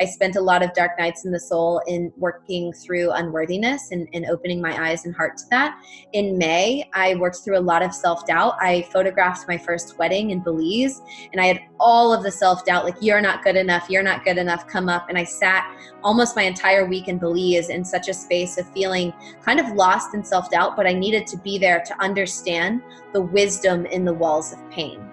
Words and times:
I 0.00 0.04
spent 0.04 0.36
a 0.36 0.40
lot 0.40 0.62
of 0.62 0.72
dark 0.74 0.98
nights 0.98 1.24
in 1.24 1.32
the 1.32 1.40
soul 1.40 1.82
in 1.86 2.12
working 2.16 2.72
through 2.72 3.10
unworthiness 3.12 3.90
and, 3.90 4.08
and 4.12 4.26
opening 4.26 4.60
my 4.60 4.88
eyes 4.88 5.04
and 5.04 5.14
heart 5.14 5.36
to 5.38 5.44
that. 5.50 5.80
In 6.12 6.38
May, 6.38 6.88
I 6.94 7.14
worked 7.16 7.38
through 7.44 7.58
a 7.58 7.60
lot 7.60 7.82
of 7.82 7.94
self 7.94 8.26
doubt. 8.26 8.54
I 8.60 8.88
photographed 8.92 9.48
my 9.48 9.58
first 9.58 9.98
wedding 9.98 10.30
in 10.30 10.40
Belize, 10.40 11.00
and 11.32 11.40
I 11.40 11.46
had 11.46 11.60
all 11.80 12.12
of 12.12 12.22
the 12.22 12.30
self 12.30 12.64
doubt 12.64 12.84
like, 12.84 12.96
you're 13.00 13.20
not 13.20 13.42
good 13.42 13.56
enough, 13.56 13.88
you're 13.88 14.02
not 14.02 14.24
good 14.24 14.38
enough, 14.38 14.66
come 14.66 14.88
up. 14.88 15.08
And 15.08 15.18
I 15.18 15.24
sat 15.24 15.68
almost 16.02 16.36
my 16.36 16.42
entire 16.42 16.86
week 16.86 17.08
in 17.08 17.18
Belize 17.18 17.70
in 17.70 17.84
such 17.84 18.08
a 18.08 18.14
space 18.14 18.58
of 18.58 18.70
feeling 18.72 19.12
kind 19.42 19.60
of 19.60 19.68
lost 19.72 20.14
in 20.14 20.24
self 20.24 20.50
doubt, 20.50 20.76
but 20.76 20.86
I 20.86 20.92
needed 20.92 21.26
to 21.28 21.36
be 21.38 21.58
there 21.58 21.82
to 21.84 22.02
understand 22.02 22.82
the 23.12 23.20
wisdom 23.20 23.86
in 23.86 24.04
the 24.04 24.14
walls 24.14 24.52
of 24.52 24.70
pain. 24.70 25.08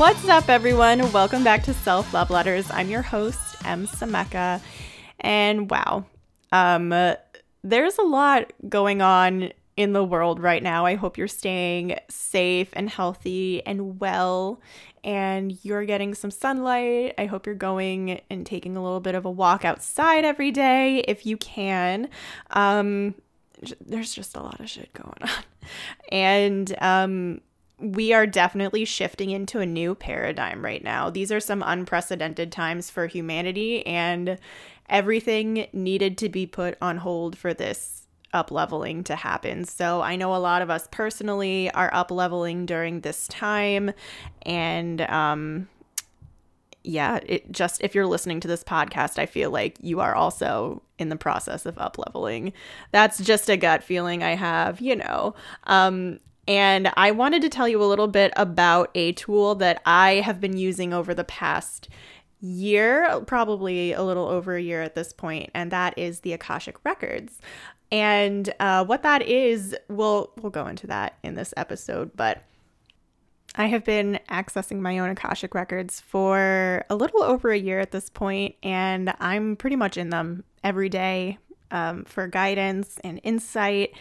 What's 0.00 0.26
up, 0.30 0.48
everyone? 0.48 1.12
Welcome 1.12 1.44
back 1.44 1.62
to 1.64 1.74
Self 1.74 2.14
Love 2.14 2.30
Letters. 2.30 2.70
I'm 2.70 2.88
your 2.88 3.02
host, 3.02 3.38
M. 3.66 3.86
Sameka. 3.86 4.62
And 5.20 5.70
wow, 5.70 6.06
um, 6.52 6.88
there's 7.62 7.98
a 7.98 8.02
lot 8.02 8.50
going 8.66 9.02
on 9.02 9.52
in 9.76 9.92
the 9.92 10.02
world 10.02 10.40
right 10.40 10.62
now. 10.62 10.86
I 10.86 10.94
hope 10.94 11.18
you're 11.18 11.28
staying 11.28 11.98
safe 12.08 12.70
and 12.72 12.88
healthy 12.88 13.62
and 13.66 14.00
well, 14.00 14.62
and 15.04 15.62
you're 15.62 15.84
getting 15.84 16.14
some 16.14 16.30
sunlight. 16.30 17.12
I 17.18 17.26
hope 17.26 17.44
you're 17.44 17.54
going 17.54 18.22
and 18.30 18.46
taking 18.46 18.78
a 18.78 18.82
little 18.82 19.00
bit 19.00 19.14
of 19.14 19.26
a 19.26 19.30
walk 19.30 19.66
outside 19.66 20.24
every 20.24 20.50
day 20.50 21.00
if 21.00 21.26
you 21.26 21.36
can. 21.36 22.08
Um, 22.52 23.16
there's 23.82 24.14
just 24.14 24.34
a 24.34 24.42
lot 24.42 24.60
of 24.60 24.70
shit 24.70 24.94
going 24.94 25.18
on. 25.20 25.44
And 26.10 26.74
um, 26.80 27.42
we 27.80 28.12
are 28.12 28.26
definitely 28.26 28.84
shifting 28.84 29.30
into 29.30 29.60
a 29.60 29.66
new 29.66 29.94
paradigm 29.94 30.64
right 30.64 30.84
now. 30.84 31.10
These 31.10 31.32
are 31.32 31.40
some 31.40 31.62
unprecedented 31.64 32.52
times 32.52 32.90
for 32.90 33.06
humanity, 33.06 33.86
and 33.86 34.38
everything 34.88 35.66
needed 35.72 36.18
to 36.18 36.28
be 36.28 36.46
put 36.46 36.76
on 36.82 36.98
hold 36.98 37.38
for 37.38 37.54
this 37.54 38.06
up 38.32 38.50
leveling 38.50 39.02
to 39.04 39.16
happen. 39.16 39.64
So 39.64 40.02
I 40.02 40.16
know 40.16 40.34
a 40.34 40.38
lot 40.38 40.62
of 40.62 40.70
us 40.70 40.86
personally 40.90 41.70
are 41.72 41.92
up 41.92 42.10
leveling 42.10 42.66
during 42.66 43.00
this 43.00 43.26
time, 43.28 43.92
and 44.42 45.00
um, 45.02 45.68
yeah, 46.82 47.20
it 47.26 47.50
just 47.50 47.82
if 47.82 47.94
you're 47.94 48.06
listening 48.06 48.40
to 48.40 48.48
this 48.48 48.64
podcast, 48.64 49.18
I 49.18 49.26
feel 49.26 49.50
like 49.50 49.76
you 49.80 50.00
are 50.00 50.14
also 50.14 50.82
in 50.98 51.08
the 51.08 51.16
process 51.16 51.66
of 51.66 51.78
up 51.78 51.98
leveling. 51.98 52.52
That's 52.92 53.18
just 53.18 53.48
a 53.48 53.56
gut 53.56 53.82
feeling 53.82 54.22
I 54.22 54.34
have, 54.34 54.80
you 54.80 54.96
know. 54.96 55.34
Um, 55.64 56.20
and 56.50 56.90
I 56.96 57.12
wanted 57.12 57.42
to 57.42 57.48
tell 57.48 57.68
you 57.68 57.80
a 57.80 57.86
little 57.86 58.08
bit 58.08 58.32
about 58.34 58.90
a 58.96 59.12
tool 59.12 59.54
that 59.54 59.80
I 59.86 60.14
have 60.14 60.40
been 60.40 60.56
using 60.56 60.92
over 60.92 61.14
the 61.14 61.22
past 61.22 61.88
year, 62.40 63.22
probably 63.24 63.92
a 63.92 64.02
little 64.02 64.26
over 64.26 64.56
a 64.56 64.60
year 64.60 64.82
at 64.82 64.96
this 64.96 65.12
point, 65.12 65.50
and 65.54 65.70
that 65.70 65.96
is 65.96 66.20
the 66.20 66.32
Akashic 66.32 66.84
Records. 66.84 67.38
And 67.92 68.52
uh, 68.58 68.84
what 68.84 69.04
that 69.04 69.22
is, 69.22 69.76
we'll 69.88 70.32
we'll 70.42 70.50
go 70.50 70.66
into 70.66 70.88
that 70.88 71.18
in 71.22 71.36
this 71.36 71.54
episode, 71.56 72.16
but 72.16 72.42
I 73.54 73.66
have 73.66 73.84
been 73.84 74.18
accessing 74.28 74.80
my 74.80 74.98
own 74.98 75.10
Akashic 75.10 75.54
Records 75.54 76.00
for 76.00 76.84
a 76.90 76.96
little 76.96 77.22
over 77.22 77.52
a 77.52 77.58
year 77.58 77.78
at 77.78 77.92
this 77.92 78.10
point, 78.10 78.56
and 78.64 79.14
I'm 79.20 79.54
pretty 79.54 79.76
much 79.76 79.96
in 79.96 80.10
them 80.10 80.42
every 80.64 80.88
day 80.88 81.38
um, 81.70 82.04
for 82.06 82.26
guidance 82.26 82.98
and 83.04 83.20
insight 83.22 83.92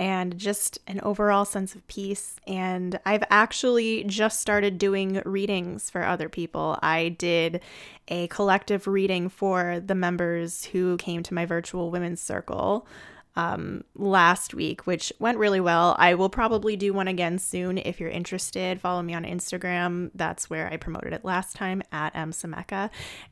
and 0.00 0.38
just 0.38 0.78
an 0.86 0.98
overall 1.02 1.44
sense 1.44 1.74
of 1.74 1.86
peace. 1.86 2.36
And 2.46 2.98
I've 3.04 3.22
actually 3.28 4.02
just 4.04 4.40
started 4.40 4.78
doing 4.78 5.20
readings 5.26 5.90
for 5.90 6.02
other 6.02 6.30
people. 6.30 6.78
I 6.82 7.10
did 7.10 7.60
a 8.08 8.26
collective 8.28 8.86
reading 8.86 9.28
for 9.28 9.78
the 9.78 9.94
members 9.94 10.64
who 10.64 10.96
came 10.96 11.22
to 11.24 11.34
my 11.34 11.44
virtual 11.44 11.90
women's 11.90 12.22
circle 12.22 12.86
um, 13.36 13.84
last 13.94 14.54
week, 14.54 14.86
which 14.86 15.12
went 15.18 15.38
really 15.38 15.60
well. 15.60 15.94
I 15.98 16.14
will 16.14 16.28
probably 16.28 16.76
do 16.76 16.92
one 16.92 17.08
again 17.08 17.38
soon 17.38 17.78
if 17.78 18.00
you're 18.00 18.10
interested. 18.10 18.80
Follow 18.80 19.02
me 19.02 19.14
on 19.14 19.24
Instagram. 19.24 20.10
That's 20.14 20.50
where 20.50 20.68
I 20.72 20.76
promoted 20.76 21.12
it 21.12 21.24
last 21.24 21.56
time 21.56 21.82
at 21.92 22.14
M. 22.14 22.32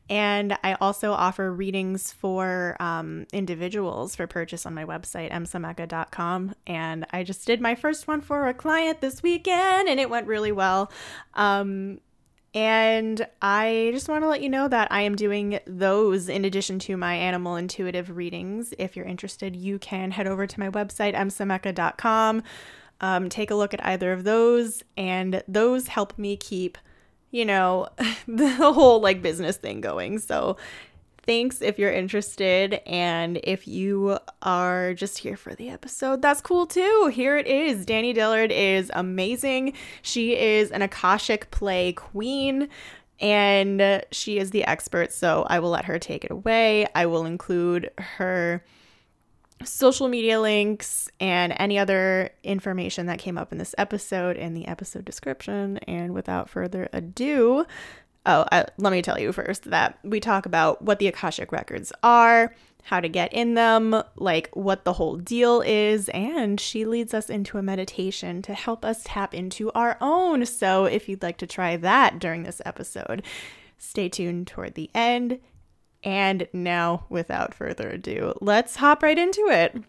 And 0.09 0.57
I 0.63 0.75
also 0.81 1.11
offer 1.11 1.51
readings 1.51 2.11
for 2.11 2.75
um, 2.79 3.25
individuals 3.33 4.15
for 4.15 4.27
purchase 4.27 4.65
on 4.65 4.73
my 4.73 4.85
website, 4.85 5.31
msameka.com. 5.31 6.55
And 6.67 7.05
I 7.11 7.23
just 7.23 7.45
did 7.45 7.61
my 7.61 7.75
first 7.75 8.07
one 8.07 8.21
for 8.21 8.47
a 8.47 8.53
client 8.53 9.01
this 9.01 9.21
weekend 9.21 9.89
and 9.89 9.99
it 9.99 10.09
went 10.09 10.27
really 10.27 10.51
well. 10.51 10.91
Um, 11.33 11.99
and 12.53 13.27
I 13.41 13.91
just 13.93 14.09
want 14.09 14.23
to 14.23 14.27
let 14.27 14.41
you 14.41 14.49
know 14.49 14.67
that 14.67 14.91
I 14.91 15.01
am 15.01 15.15
doing 15.15 15.59
those 15.67 16.29
in 16.29 16.45
addition 16.45 16.79
to 16.79 16.97
my 16.97 17.13
animal 17.13 17.55
intuitive 17.55 18.15
readings. 18.15 18.73
If 18.79 18.95
you're 18.95 19.05
interested, 19.05 19.55
you 19.55 19.77
can 19.77 20.11
head 20.11 20.25
over 20.25 20.47
to 20.47 20.59
my 20.59 20.69
website, 20.69 21.13
msameka.com. 21.13 22.41
Um, 23.01 23.29
take 23.29 23.51
a 23.51 23.55
look 23.55 23.73
at 23.73 23.85
either 23.85 24.11
of 24.11 24.23
those, 24.23 24.83
and 24.97 25.43
those 25.47 25.87
help 25.87 26.17
me 26.17 26.35
keep, 26.35 26.77
you 27.31 27.45
know, 27.45 27.87
the 28.27 28.49
whole 28.49 28.99
like 28.99 29.21
business 29.21 29.57
thing 29.57 29.79
going. 29.79 30.17
So 30.19 30.57
thanks 31.29 31.61
if 31.61 31.77
you're 31.77 31.93
interested. 31.93 32.81
And 32.87 33.39
if 33.43 33.67
you 33.67 34.17
are 34.41 34.95
just 34.95 35.19
here 35.19 35.37
for 35.37 35.53
the 35.53 35.69
episode, 35.69 36.23
that's 36.23 36.41
cool 36.41 36.65
too. 36.65 37.11
Here 37.13 37.37
it 37.37 37.45
is. 37.45 37.85
Danny 37.85 38.13
Dillard 38.13 38.51
is 38.51 38.89
amazing. 38.95 39.73
She 40.01 40.35
is 40.35 40.71
an 40.71 40.81
Akashic 40.81 41.51
play 41.51 41.93
queen 41.93 42.67
and 43.19 44.03
she 44.09 44.39
is 44.39 44.49
the 44.49 44.63
expert. 44.63 45.13
So 45.13 45.45
I 45.47 45.59
will 45.59 45.69
let 45.69 45.85
her 45.85 45.99
take 45.99 46.25
it 46.25 46.31
away. 46.31 46.87
I 46.95 47.05
will 47.05 47.25
include 47.25 47.91
her 47.99 48.63
social 49.63 50.07
media 50.07 50.39
links 50.39 51.09
and 51.19 51.53
any 51.57 51.77
other 51.77 52.31
information 52.43 53.05
that 53.05 53.19
came 53.19 53.37
up 53.37 53.51
in 53.51 53.59
this 53.59 53.75
episode 53.77 54.35
in 54.35 54.55
the 54.55 54.65
episode 54.65 55.05
description. 55.05 55.77
And 55.79 56.15
without 56.15 56.49
further 56.49 56.89
ado, 56.91 57.67
Oh, 58.25 58.45
I, 58.51 58.65
let 58.77 58.91
me 58.91 59.01
tell 59.01 59.19
you 59.19 59.31
first 59.31 59.63
that 59.65 59.97
we 60.03 60.19
talk 60.19 60.45
about 60.45 60.81
what 60.81 60.99
the 60.99 61.07
Akashic 61.07 61.51
Records 61.51 61.91
are, 62.03 62.53
how 62.83 62.99
to 62.99 63.09
get 63.09 63.33
in 63.33 63.53
them, 63.53 64.03
like 64.17 64.49
what 64.53 64.83
the 64.83 64.93
whole 64.93 65.15
deal 65.15 65.61
is, 65.61 66.09
and 66.09 66.59
she 66.59 66.85
leads 66.85 67.13
us 67.13 67.29
into 67.29 67.57
a 67.57 67.63
meditation 67.63 68.41
to 68.41 68.53
help 68.53 68.83
us 68.83 69.01
tap 69.03 69.33
into 69.33 69.71
our 69.71 69.97
own. 70.01 70.45
So 70.45 70.85
if 70.85 71.07
you'd 71.07 71.23
like 71.23 71.37
to 71.37 71.47
try 71.47 71.77
that 71.77 72.19
during 72.19 72.43
this 72.43 72.61
episode, 72.65 73.23
stay 73.77 74.09
tuned 74.09 74.47
toward 74.47 74.75
the 74.75 74.89
end. 74.93 75.39
And 76.03 76.47
now, 76.53 77.05
without 77.09 77.53
further 77.53 77.89
ado, 77.89 78.33
let's 78.41 78.77
hop 78.77 79.03
right 79.03 79.17
into 79.17 79.47
it. 79.49 79.83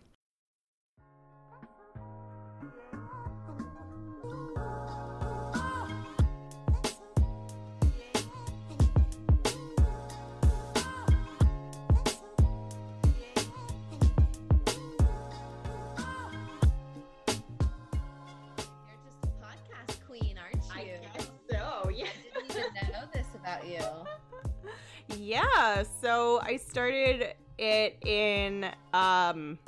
Yeah, 25.22 25.82
so 26.00 26.40
I 26.42 26.56
started 26.56 27.34
it 27.58 27.98
in 28.06 28.64
um 28.94 29.58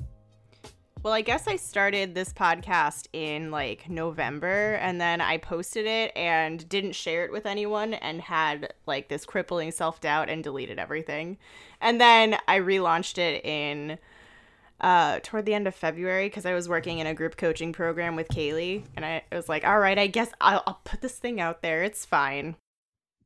well, 1.02 1.12
I 1.12 1.20
guess 1.20 1.46
I 1.46 1.56
started 1.56 2.14
this 2.14 2.32
podcast 2.32 3.08
in 3.12 3.50
like 3.50 3.90
November 3.90 4.78
and 4.80 4.98
then 4.98 5.20
I 5.20 5.36
posted 5.36 5.84
it 5.84 6.10
and 6.16 6.66
didn't 6.70 6.94
share 6.94 7.26
it 7.26 7.32
with 7.32 7.44
anyone 7.44 7.92
and 7.92 8.22
had 8.22 8.72
like 8.86 9.08
this 9.08 9.26
crippling 9.26 9.72
self-doubt 9.72 10.30
and 10.30 10.42
deleted 10.42 10.78
everything. 10.78 11.36
And 11.82 12.00
then 12.00 12.38
I 12.48 12.60
relaunched 12.60 13.18
it 13.18 13.44
in 13.44 13.98
uh, 14.80 15.18
toward 15.22 15.44
the 15.44 15.52
end 15.52 15.66
of 15.66 15.74
February 15.74 16.28
because 16.28 16.46
I 16.46 16.54
was 16.54 16.66
working 16.66 16.98
in 16.98 17.06
a 17.06 17.14
group 17.14 17.36
coaching 17.36 17.74
program 17.74 18.16
with 18.16 18.28
Kaylee, 18.28 18.84
and 18.96 19.04
I 19.04 19.22
was 19.30 19.48
like, 19.48 19.64
all 19.64 19.78
right, 19.78 19.98
I 19.98 20.08
guess 20.08 20.30
I'll, 20.40 20.62
I'll 20.66 20.80
put 20.82 21.02
this 21.02 21.18
thing 21.18 21.40
out 21.40 21.62
there. 21.62 21.82
It's 21.82 22.04
fine. 22.04 22.56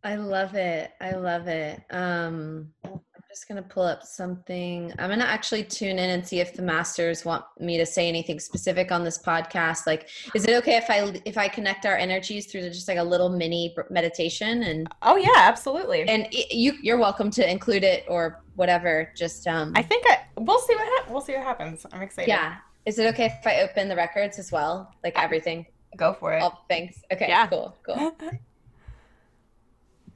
I 0.07 0.15
love 0.15 0.55
it. 0.55 0.93
I 1.01 1.17
love 1.17 1.49
it. 1.49 1.83
Um, 1.91 2.69
I'm 2.85 3.01
just 3.29 3.49
gonna 3.49 3.61
pull 3.61 3.83
up 3.83 4.05
something. 4.05 4.93
I'm 5.01 5.11
gonna 5.11 5.25
actually 5.25 5.65
tune 5.65 5.99
in 5.99 6.11
and 6.11 6.25
see 6.25 6.39
if 6.39 6.55
the 6.55 6.63
masters 6.63 7.25
want 7.25 7.45
me 7.59 7.77
to 7.77 7.85
say 7.85 8.09
anything 8.09 8.39
specific 8.39 8.93
on 8.93 9.03
this 9.03 9.19
podcast. 9.19 9.85
Like, 9.85 10.09
is 10.33 10.45
it 10.45 10.55
okay 10.59 10.77
if 10.77 10.89
I 10.89 11.21
if 11.25 11.37
I 11.37 11.49
connect 11.49 11.87
our 11.87 11.97
energies 11.97 12.47
through 12.47 12.63
just 12.69 12.87
like 12.87 12.99
a 12.99 13.03
little 13.03 13.29
mini 13.29 13.75
meditation? 13.91 14.63
And 14.63 14.87
oh 15.03 15.17
yeah, 15.17 15.33
absolutely. 15.35 16.03
And 16.03 16.29
you 16.31 16.75
you're 16.81 16.99
welcome 16.99 17.29
to 17.33 17.51
include 17.51 17.83
it 17.83 18.05
or 18.07 18.45
whatever. 18.55 19.11
Just 19.17 19.49
um, 19.49 19.73
I 19.75 19.83
think 19.83 20.05
I 20.07 20.21
we'll 20.37 20.61
see 20.61 20.77
what 20.77 20.87
ha- 20.87 21.13
we'll 21.13 21.21
see 21.21 21.33
what 21.33 21.43
happens. 21.43 21.85
I'm 21.93 22.03
excited. 22.03 22.29
Yeah. 22.29 22.59
Is 22.85 23.01
it 23.01 23.13
okay 23.13 23.25
if 23.41 23.45
I 23.45 23.63
open 23.63 23.89
the 23.89 23.97
records 23.97 24.39
as 24.39 24.53
well? 24.53 24.95
Like 25.03 25.21
everything. 25.21 25.67
Go 25.97 26.13
for 26.13 26.33
it. 26.33 26.45
Oh, 26.45 26.53
thanks. 26.69 27.03
Okay. 27.13 27.27
Yeah. 27.27 27.49
Cool. 27.49 27.77
Cool. 27.85 28.17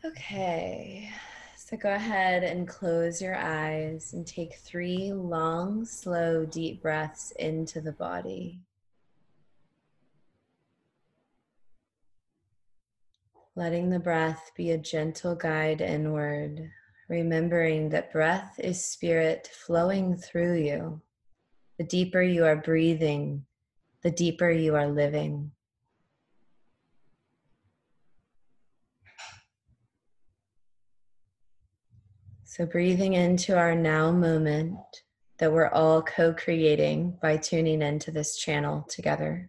Okay, 0.02 1.10
so 1.58 1.76
go 1.76 1.92
ahead 1.92 2.42
and 2.42 2.66
close 2.66 3.20
your 3.20 3.36
eyes 3.36 4.14
and 4.14 4.26
take 4.26 4.54
three 4.54 5.12
long, 5.12 5.84
slow, 5.84 6.46
deep 6.46 6.80
breaths 6.80 7.32
into 7.32 7.82
the 7.82 7.92
body. 7.92 8.60
Letting 13.54 13.90
the 13.90 13.98
breath 13.98 14.52
be 14.56 14.70
a 14.70 14.78
gentle 14.78 15.34
guide 15.34 15.82
inward, 15.82 16.70
remembering 17.10 17.90
that 17.90 18.10
breath 18.10 18.58
is 18.58 18.82
spirit 18.82 19.50
flowing 19.52 20.16
through 20.16 20.62
you. 20.62 21.02
The 21.76 21.84
deeper 21.84 22.22
you 22.22 22.46
are 22.46 22.56
breathing, 22.56 23.44
the 24.02 24.10
deeper 24.10 24.50
you 24.50 24.76
are 24.76 24.88
living. 24.88 25.52
So, 32.52 32.66
breathing 32.66 33.12
into 33.12 33.56
our 33.56 33.76
now 33.76 34.10
moment 34.10 35.04
that 35.38 35.52
we're 35.52 35.68
all 35.68 36.02
co 36.02 36.34
creating 36.34 37.16
by 37.22 37.36
tuning 37.36 37.80
into 37.80 38.10
this 38.10 38.36
channel 38.36 38.84
together. 38.88 39.48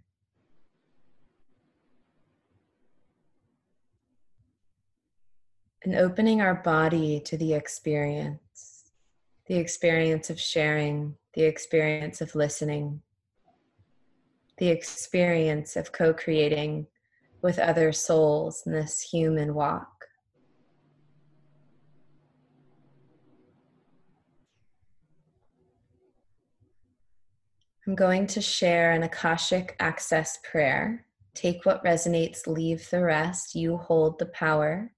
And 5.83 5.95
opening 5.95 6.41
our 6.41 6.53
body 6.53 7.19
to 7.21 7.37
the 7.37 7.55
experience, 7.55 8.91
the 9.47 9.55
experience 9.55 10.29
of 10.29 10.39
sharing, 10.39 11.15
the 11.33 11.41
experience 11.41 12.21
of 12.21 12.35
listening, 12.35 13.01
the 14.57 14.67
experience 14.67 15.75
of 15.75 15.91
co 15.91 16.13
creating 16.13 16.85
with 17.41 17.57
other 17.57 17.93
souls 17.93 18.61
in 18.67 18.73
this 18.73 19.01
human 19.01 19.55
walk. 19.55 20.00
I'm 27.91 27.95
going 27.97 28.25
to 28.27 28.41
share 28.41 28.93
an 28.93 29.03
Akashic 29.03 29.75
Access 29.81 30.39
prayer. 30.49 31.05
Take 31.33 31.65
what 31.65 31.83
resonates, 31.83 32.47
leave 32.47 32.89
the 32.89 33.03
rest. 33.03 33.53
You 33.53 33.75
hold 33.75 34.17
the 34.17 34.27
power. 34.27 34.93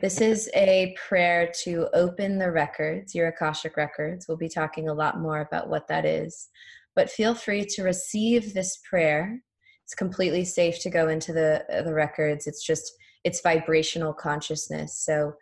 This 0.00 0.18
is 0.22 0.48
a 0.54 0.96
prayer 1.06 1.52
to 1.64 1.88
open 1.92 2.38
the 2.38 2.50
records, 2.50 3.14
your 3.14 3.28
Akashic 3.28 3.76
records. 3.76 4.26
We'll 4.26 4.38
be 4.38 4.48
talking 4.48 4.88
a 4.88 4.94
lot 4.94 5.20
more 5.20 5.42
about 5.42 5.68
what 5.68 5.86
that 5.88 6.06
is. 6.06 6.48
But 6.96 7.10
feel 7.10 7.34
free 7.34 7.66
to 7.66 7.82
receive 7.82 8.54
this 8.54 8.78
prayer. 8.88 9.42
It's 9.84 9.94
completely 9.94 10.46
safe 10.46 10.80
to 10.80 10.90
go 10.90 11.08
into 11.08 11.34
the, 11.34 11.66
the 11.84 11.92
records. 11.92 12.46
It's 12.46 12.64
just, 12.64 12.94
it's 13.24 13.42
vibrational 13.42 14.14
consciousness. 14.14 14.96
So 15.04 15.34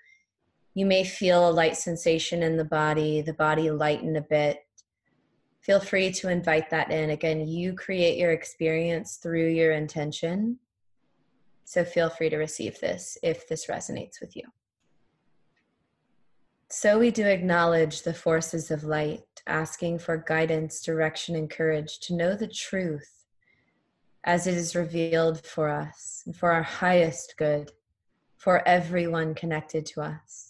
you 0.75 0.87
may 0.87 1.05
feel 1.05 1.49
a 1.49 1.53
light 1.53 1.77
sensation 1.77 2.43
in 2.43 2.57
the 2.57 2.65
body, 2.65 3.23
the 3.23 3.35
body 3.35 3.71
lighten 3.71 4.17
a 4.17 4.23
bit 4.23 4.59
feel 5.61 5.81
free 5.81 6.11
to 6.13 6.29
invite 6.29 6.71
that 6.71 6.91
in. 6.91 7.11
Again, 7.11 7.47
you 7.47 7.75
create 7.75 8.19
your 8.19 8.33
experience 8.33 9.17
through 9.17 9.49
your 9.49 9.73
intention. 9.73 10.59
So 11.65 11.85
feel 11.85 12.11
free 12.11 12.31
to 12.31 12.37
receive 12.37 12.81
this 12.81 13.19
if 13.23 13.47
this 13.47 13.67
resonates 13.67 14.21
with 14.21 14.37
you. 14.37 14.45
So 16.69 16.99
we 16.99 17.11
do 17.11 17.27
acknowledge 17.27 18.03
the 18.03 18.15
forces 18.15 18.71
of 18.71 18.85
light, 18.85 19.25
asking 19.47 19.99
for 19.99 20.17
guidance, 20.17 20.83
direction, 20.83 21.35
and 21.35 21.51
courage 21.51 21.99
to 22.01 22.15
know 22.15 22.37
the 22.37 22.47
truth 22.47 23.27
as 24.25 24.47
it 24.47 24.55
is 24.55 24.77
revealed 24.77 25.45
for 25.45 25.69
us 25.69 26.23
and 26.27 26.37
for 26.37 26.53
our 26.53 26.63
highest 26.63 27.35
good, 27.39 27.73
for 28.37 28.67
everyone 28.69 29.35
connected 29.35 29.85
to 29.87 30.01
us. 30.01 30.50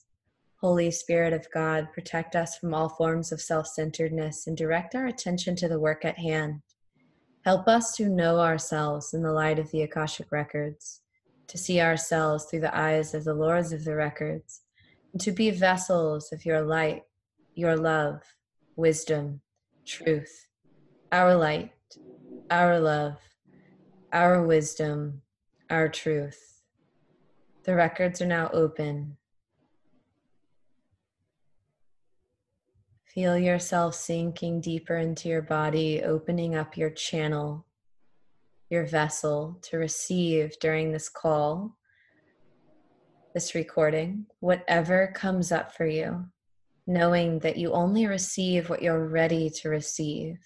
Holy 0.61 0.91
Spirit 0.91 1.33
of 1.33 1.51
God, 1.55 1.91
protect 1.91 2.37
us 2.37 2.59
from 2.59 2.75
all 2.75 2.91
forms 2.91 3.33
of 3.33 3.41
self 3.41 3.67
centeredness 3.67 4.47
and 4.47 4.55
direct 4.55 4.95
our 4.95 5.07
attention 5.07 5.57
to 5.57 5.69
the 5.69 5.81
work 5.81 6.05
at 6.05 6.19
hand. 6.19 6.61
Help 7.47 7.67
us 7.67 7.97
to 7.97 8.11
know 8.11 8.41
ourselves 8.41 9.15
in 9.15 9.23
the 9.23 9.33
light 9.33 9.59
of 9.59 9.71
the 9.71 9.81
Akashic 9.81 10.31
Records, 10.31 11.01
to 11.47 11.57
see 11.57 11.81
ourselves 11.81 12.45
through 12.45 12.61
the 12.61 12.77
eyes 12.79 13.15
of 13.15 13.25
the 13.25 13.33
Lords 13.33 13.73
of 13.73 13.85
the 13.85 13.95
Records, 13.95 14.61
and 15.15 15.21
to 15.23 15.33
be 15.33 15.51
vessels 15.51 16.31
of 16.31 16.45
your 16.45 16.61
light, 16.61 17.05
your 17.55 17.75
love, 17.75 18.21
wisdom, 18.77 19.41
truth, 19.87 20.47
our 21.11 21.35
light, 21.35 21.73
our 22.51 22.79
love, 22.79 23.17
our 24.13 24.43
wisdom, 24.43 25.23
our 25.71 25.89
truth. 25.89 26.61
The 27.63 27.75
records 27.75 28.21
are 28.21 28.27
now 28.27 28.51
open 28.53 29.17
Feel 33.15 33.37
yourself 33.37 33.97
sinking 33.97 34.61
deeper 34.61 34.97
into 34.97 35.29
your 35.29 35.43
body, 35.43 36.01
opening 36.01 36.55
up 36.55 36.77
your 36.77 36.91
channel, 36.91 37.67
your 38.69 38.87
vessel 38.87 39.59
to 39.63 39.79
receive 39.79 40.57
during 40.61 40.93
this 40.93 41.09
call, 41.09 41.77
this 43.35 43.57
recording, 43.57 44.27
whatever 44.39 45.13
comes 45.13 45.51
up 45.51 45.75
for 45.75 45.87
you, 45.87 46.25
knowing 46.87 47.41
that 47.41 47.57
you 47.57 47.73
only 47.73 48.07
receive 48.07 48.71
what 48.71 48.81
you're 48.81 49.09
ready 49.09 49.51
to 49.51 49.69
receive. 49.69 50.39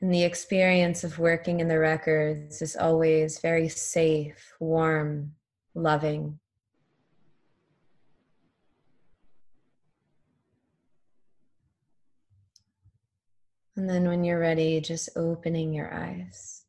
And 0.00 0.14
the 0.14 0.22
experience 0.22 1.02
of 1.02 1.18
working 1.18 1.58
in 1.58 1.66
the 1.66 1.80
records 1.80 2.62
is 2.62 2.76
always 2.76 3.40
very 3.40 3.68
safe, 3.68 4.52
warm, 4.60 5.32
loving. 5.74 6.38
And 13.76 13.88
then 13.88 14.08
when 14.08 14.24
you're 14.24 14.38
ready, 14.38 14.80
just 14.80 15.10
opening 15.16 15.74
your 15.74 15.92
eyes. 15.92 16.64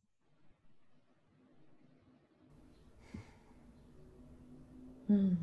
Hmm. 5.07 5.35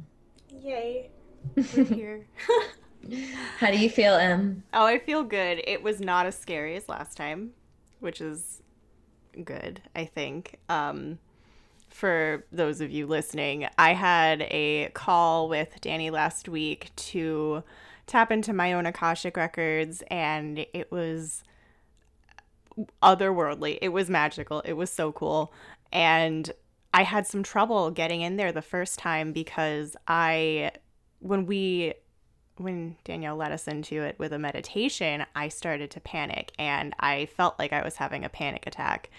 Yay. 0.60 1.10
We're 1.56 1.84
here. 1.84 2.26
How 3.58 3.70
do 3.70 3.78
you 3.78 3.88
feel, 3.88 4.14
Em? 4.14 4.62
Oh, 4.74 4.84
I 4.84 4.98
feel 4.98 5.24
good. 5.24 5.62
It 5.66 5.82
was 5.82 6.00
not 6.00 6.26
as 6.26 6.36
scary 6.38 6.76
as 6.76 6.88
last 6.88 7.16
time, 7.16 7.52
which 8.00 8.20
is 8.20 8.62
good, 9.42 9.80
I 9.96 10.04
think. 10.04 10.58
Um, 10.68 11.18
for 11.88 12.44
those 12.52 12.82
of 12.82 12.90
you 12.90 13.06
listening, 13.06 13.68
I 13.78 13.94
had 13.94 14.42
a 14.50 14.90
call 14.92 15.48
with 15.48 15.80
Danny 15.80 16.10
last 16.10 16.46
week 16.46 16.90
to 16.96 17.62
tap 18.06 18.30
into 18.30 18.52
my 18.52 18.74
own 18.74 18.84
Akashic 18.84 19.36
records, 19.36 20.02
and 20.10 20.66
it 20.74 20.90
was 20.90 21.42
otherworldly. 23.02 23.78
It 23.80 23.90
was 23.90 24.10
magical. 24.10 24.60
It 24.60 24.74
was 24.74 24.90
so 24.90 25.12
cool. 25.12 25.52
And 25.92 26.50
I 26.92 27.02
had 27.02 27.26
some 27.26 27.42
trouble 27.42 27.90
getting 27.90 28.20
in 28.20 28.36
there 28.36 28.52
the 28.52 28.62
first 28.62 28.98
time 28.98 29.32
because 29.32 29.96
I, 30.06 30.72
when 31.20 31.46
we, 31.46 31.94
when 32.56 32.96
Danielle 33.04 33.36
led 33.36 33.52
us 33.52 33.66
into 33.66 34.02
it 34.02 34.16
with 34.18 34.32
a 34.32 34.38
meditation, 34.38 35.24
I 35.34 35.48
started 35.48 35.90
to 35.92 36.00
panic 36.00 36.52
and 36.58 36.94
I 37.00 37.26
felt 37.26 37.58
like 37.58 37.72
I 37.72 37.82
was 37.82 37.96
having 37.96 38.24
a 38.24 38.28
panic 38.28 38.66
attack. 38.66 39.10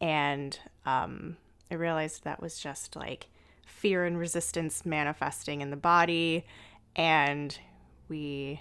And 0.00 0.58
um, 0.84 1.36
I 1.70 1.74
realized 1.74 2.24
that 2.24 2.42
was 2.42 2.58
just 2.58 2.96
like 2.96 3.28
fear 3.66 4.04
and 4.04 4.18
resistance 4.18 4.84
manifesting 4.84 5.60
in 5.60 5.70
the 5.70 5.76
body. 5.76 6.44
And 6.94 7.58
we 8.08 8.60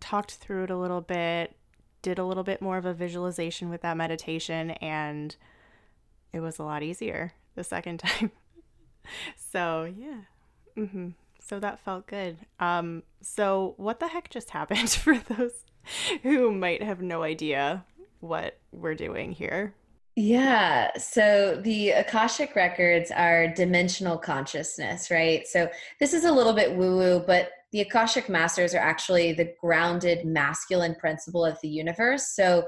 talked 0.00 0.32
through 0.32 0.64
it 0.64 0.70
a 0.70 0.76
little 0.76 1.00
bit 1.00 1.56
did 2.02 2.18
a 2.18 2.24
little 2.24 2.44
bit 2.44 2.62
more 2.62 2.78
of 2.78 2.86
a 2.86 2.94
visualization 2.94 3.68
with 3.70 3.82
that 3.82 3.96
meditation 3.96 4.72
and 4.72 5.36
it 6.32 6.40
was 6.40 6.58
a 6.58 6.62
lot 6.62 6.82
easier 6.82 7.32
the 7.54 7.64
second 7.64 7.98
time. 8.00 8.30
so, 9.36 9.92
yeah. 9.96 10.20
Mm-hmm. 10.76 11.08
So 11.40 11.58
that 11.58 11.80
felt 11.80 12.06
good. 12.06 12.38
Um, 12.60 13.02
so 13.22 13.74
what 13.76 13.98
the 14.00 14.08
heck 14.08 14.30
just 14.30 14.50
happened 14.50 14.90
for 14.90 15.18
those 15.18 15.64
who 16.22 16.52
might 16.52 16.82
have 16.82 17.00
no 17.00 17.22
idea 17.22 17.84
what 18.20 18.58
we're 18.72 18.94
doing 18.94 19.32
here? 19.32 19.74
Yeah. 20.16 20.96
So 20.98 21.60
the 21.62 21.90
Akashic 21.90 22.54
records 22.54 23.10
are 23.10 23.48
dimensional 23.48 24.18
consciousness, 24.18 25.10
right? 25.10 25.46
So 25.46 25.70
this 25.98 26.12
is 26.12 26.24
a 26.24 26.32
little 26.32 26.52
bit 26.52 26.74
woo 26.74 26.96
woo, 26.96 27.24
but 27.26 27.50
the 27.72 27.80
Akashic 27.80 28.28
masters 28.28 28.74
are 28.74 28.78
actually 28.78 29.32
the 29.32 29.54
grounded 29.60 30.24
masculine 30.24 30.94
principle 30.96 31.44
of 31.44 31.58
the 31.62 31.68
universe. 31.68 32.34
So 32.34 32.66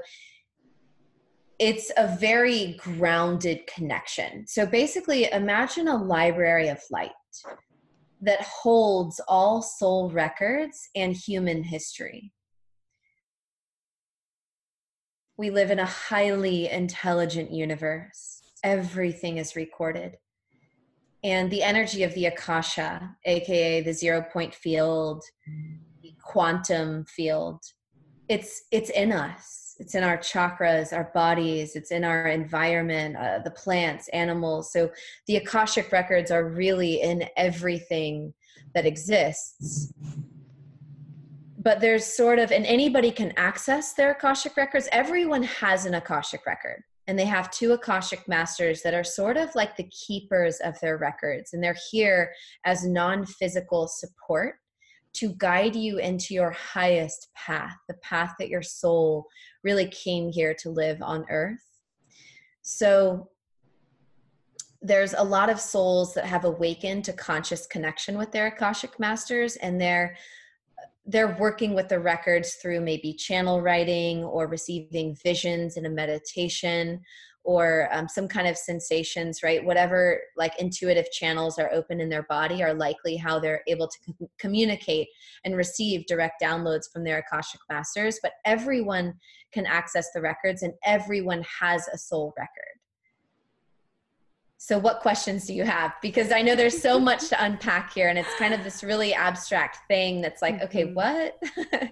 it's 1.59 1.91
a 1.97 2.15
very 2.17 2.77
grounded 2.79 3.67
connection. 3.67 4.47
So 4.47 4.65
basically, 4.65 5.31
imagine 5.31 5.87
a 5.87 5.97
library 5.97 6.69
of 6.69 6.81
light 6.89 7.11
that 8.21 8.41
holds 8.41 9.19
all 9.27 9.61
soul 9.61 10.09
records 10.09 10.89
and 10.95 11.13
human 11.13 11.63
history. 11.63 12.31
We 15.37 15.49
live 15.49 15.71
in 15.71 15.79
a 15.79 15.85
highly 15.85 16.69
intelligent 16.69 17.51
universe. 17.51 18.41
Everything 18.63 19.37
is 19.37 19.55
recorded. 19.55 20.17
And 21.23 21.49
the 21.49 21.63
energy 21.63 22.03
of 22.03 22.13
the 22.13 22.25
Akasha, 22.25 23.15
aka 23.25 23.81
the 23.81 23.93
zero 23.93 24.21
point 24.21 24.53
field, 24.53 25.23
the 26.01 26.13
quantum 26.21 27.05
field, 27.05 27.63
it's 28.27 28.63
it's 28.71 28.89
in 28.89 29.11
us. 29.11 29.75
It's 29.79 29.95
in 29.95 30.03
our 30.03 30.17
chakras, 30.17 30.93
our 30.93 31.09
bodies, 31.15 31.75
it's 31.75 31.91
in 31.91 32.03
our 32.03 32.27
environment, 32.27 33.15
uh, 33.17 33.39
the 33.43 33.51
plants, 33.51 34.07
animals. 34.09 34.71
So 34.71 34.91
the 35.27 35.37
Akashic 35.37 35.91
records 35.91 36.29
are 36.29 36.47
really 36.47 37.01
in 37.01 37.25
everything 37.37 38.33
that 38.75 38.85
exists 38.85 39.93
but 41.63 41.79
there's 41.79 42.05
sort 42.05 42.39
of 42.39 42.51
and 42.51 42.65
anybody 42.65 43.09
can 43.09 43.33
access 43.37 43.93
their 43.93 44.11
akashic 44.11 44.55
records 44.57 44.87
everyone 44.91 45.43
has 45.43 45.85
an 45.85 45.93
akashic 45.95 46.45
record 46.45 46.83
and 47.07 47.19
they 47.19 47.25
have 47.25 47.51
two 47.51 47.73
akashic 47.73 48.27
masters 48.27 48.81
that 48.81 48.93
are 48.93 49.03
sort 49.03 49.37
of 49.37 49.53
like 49.55 49.75
the 49.75 49.89
keepers 49.89 50.59
of 50.63 50.79
their 50.79 50.97
records 50.97 51.53
and 51.53 51.63
they're 51.63 51.75
here 51.91 52.31
as 52.65 52.85
non-physical 52.85 53.87
support 53.87 54.55
to 55.13 55.35
guide 55.37 55.75
you 55.75 55.99
into 55.99 56.33
your 56.33 56.51
highest 56.51 57.27
path 57.35 57.75
the 57.87 57.93
path 57.95 58.33
that 58.39 58.49
your 58.49 58.61
soul 58.61 59.27
really 59.63 59.87
came 59.87 60.29
here 60.29 60.53
to 60.53 60.69
live 60.69 61.01
on 61.01 61.25
earth. 61.29 61.63
So 62.61 63.29
there's 64.81 65.13
a 65.13 65.23
lot 65.23 65.49
of 65.49 65.59
souls 65.59 66.13
that 66.13 66.25
have 66.25 66.43
awakened 66.43 67.05
to 67.05 67.13
conscious 67.13 67.65
connection 67.65 68.17
with 68.17 68.31
their 68.31 68.47
akashic 68.47 68.99
masters 68.99 69.55
and 69.57 69.79
they're 69.79 70.17
they're 71.05 71.35
working 71.39 71.73
with 71.73 71.89
the 71.89 71.99
records 71.99 72.55
through 72.55 72.79
maybe 72.79 73.13
channel 73.13 73.61
writing 73.61 74.23
or 74.23 74.47
receiving 74.47 75.15
visions 75.23 75.75
in 75.75 75.85
a 75.85 75.89
meditation 75.89 77.01
or 77.45 77.89
um, 77.91 78.07
some 78.07 78.25
kind 78.25 78.47
of 78.47 78.57
sensations 78.57 79.43
right? 79.43 79.65
Whatever 79.65 80.21
like 80.37 80.57
intuitive 80.59 81.11
channels 81.11 81.59
are 81.59 81.71
open 81.73 81.99
in 81.99 82.09
their 82.09 82.23
body 82.23 82.63
are 82.63 82.73
likely 82.73 83.17
how 83.17 83.37
they're 83.37 83.63
able 83.67 83.87
to 83.87 83.97
com- 84.05 84.29
communicate 84.39 85.09
and 85.43 85.57
receive 85.57 86.05
direct 86.05 86.41
downloads 86.41 86.89
from 86.91 87.03
their 87.03 87.17
akashic 87.17 87.59
masters 87.69 88.19
but 88.23 88.33
everyone 88.45 89.13
can 89.51 89.65
access 89.65 90.07
the 90.13 90.21
records 90.21 90.63
and 90.63 90.73
everyone 90.85 91.43
has 91.59 91.87
a 91.89 91.97
soul 91.97 92.33
record 92.37 92.79
so, 94.65 94.77
what 94.77 95.01
questions 95.01 95.45
do 95.45 95.53
you 95.53 95.65
have? 95.65 95.91
Because 96.01 96.31
I 96.31 96.41
know 96.41 96.55
there's 96.55 96.81
so 96.81 96.97
much 97.09 97.27
to 97.27 97.43
unpack 97.43 97.93
here, 97.93 98.07
and 98.07 98.17
it's 98.17 98.33
kind 98.35 98.53
of 98.53 98.63
this 98.63 98.81
really 98.81 99.13
abstract 99.13 99.79
thing 99.89 100.21
that's 100.21 100.41
like, 100.41 100.61
okay, 100.61 100.85
mm-hmm. 100.85 100.93
what? 100.93 101.37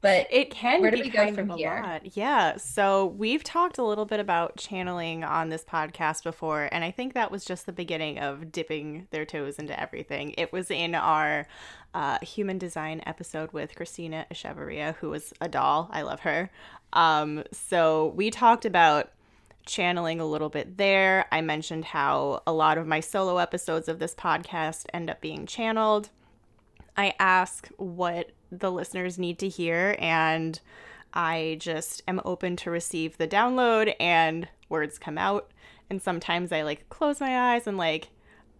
but 0.00 0.28
it 0.30 0.52
can 0.52 0.80
where 0.80 0.92
do 0.92 1.02
we 1.02 1.08
go 1.08 1.34
from 1.34 1.48
here? 1.50 1.82
Lot. 1.82 2.16
Yeah. 2.16 2.56
So 2.56 3.06
we've 3.06 3.42
talked 3.42 3.78
a 3.78 3.82
little 3.82 4.04
bit 4.04 4.20
about 4.20 4.56
channeling 4.56 5.24
on 5.24 5.48
this 5.48 5.64
podcast 5.64 6.22
before, 6.22 6.68
and 6.70 6.84
I 6.84 6.92
think 6.92 7.14
that 7.14 7.32
was 7.32 7.44
just 7.44 7.66
the 7.66 7.72
beginning 7.72 8.20
of 8.20 8.52
dipping 8.52 9.08
their 9.10 9.24
toes 9.24 9.58
into 9.58 9.78
everything. 9.78 10.36
It 10.38 10.52
was 10.52 10.70
in 10.70 10.94
our 10.94 11.48
uh, 11.94 12.20
human 12.22 12.58
design 12.58 13.02
episode 13.06 13.52
with 13.52 13.74
Christina 13.74 14.24
Echevarria, 14.32 14.94
who 14.98 15.10
was 15.10 15.32
a 15.40 15.48
doll. 15.48 15.90
I 15.90 16.02
love 16.02 16.20
her. 16.20 16.48
Um, 16.92 17.42
so 17.50 18.12
we 18.14 18.30
talked 18.30 18.64
about 18.64 19.10
channeling 19.66 20.20
a 20.20 20.26
little 20.26 20.48
bit 20.48 20.76
there. 20.76 21.26
I 21.32 21.40
mentioned 21.40 21.86
how 21.86 22.42
a 22.46 22.52
lot 22.52 22.78
of 22.78 22.86
my 22.86 23.00
solo 23.00 23.38
episodes 23.38 23.88
of 23.88 23.98
this 23.98 24.14
podcast 24.14 24.86
end 24.92 25.10
up 25.10 25.20
being 25.20 25.46
channeled. 25.46 26.10
I 26.96 27.14
ask 27.18 27.68
what 27.76 28.30
the 28.52 28.70
listeners 28.70 29.18
need 29.18 29.38
to 29.40 29.48
hear, 29.48 29.96
and 29.98 30.60
I 31.12 31.56
just 31.60 32.02
am 32.06 32.20
open 32.24 32.56
to 32.56 32.70
receive 32.70 33.16
the 33.16 33.26
download, 33.26 33.94
and 33.98 34.48
words 34.68 34.98
come 34.98 35.18
out. 35.18 35.50
And 35.90 36.00
sometimes 36.00 36.52
I 36.52 36.62
like 36.62 36.88
close 36.88 37.20
my 37.20 37.54
eyes 37.54 37.66
and 37.66 37.76
like 37.76 38.08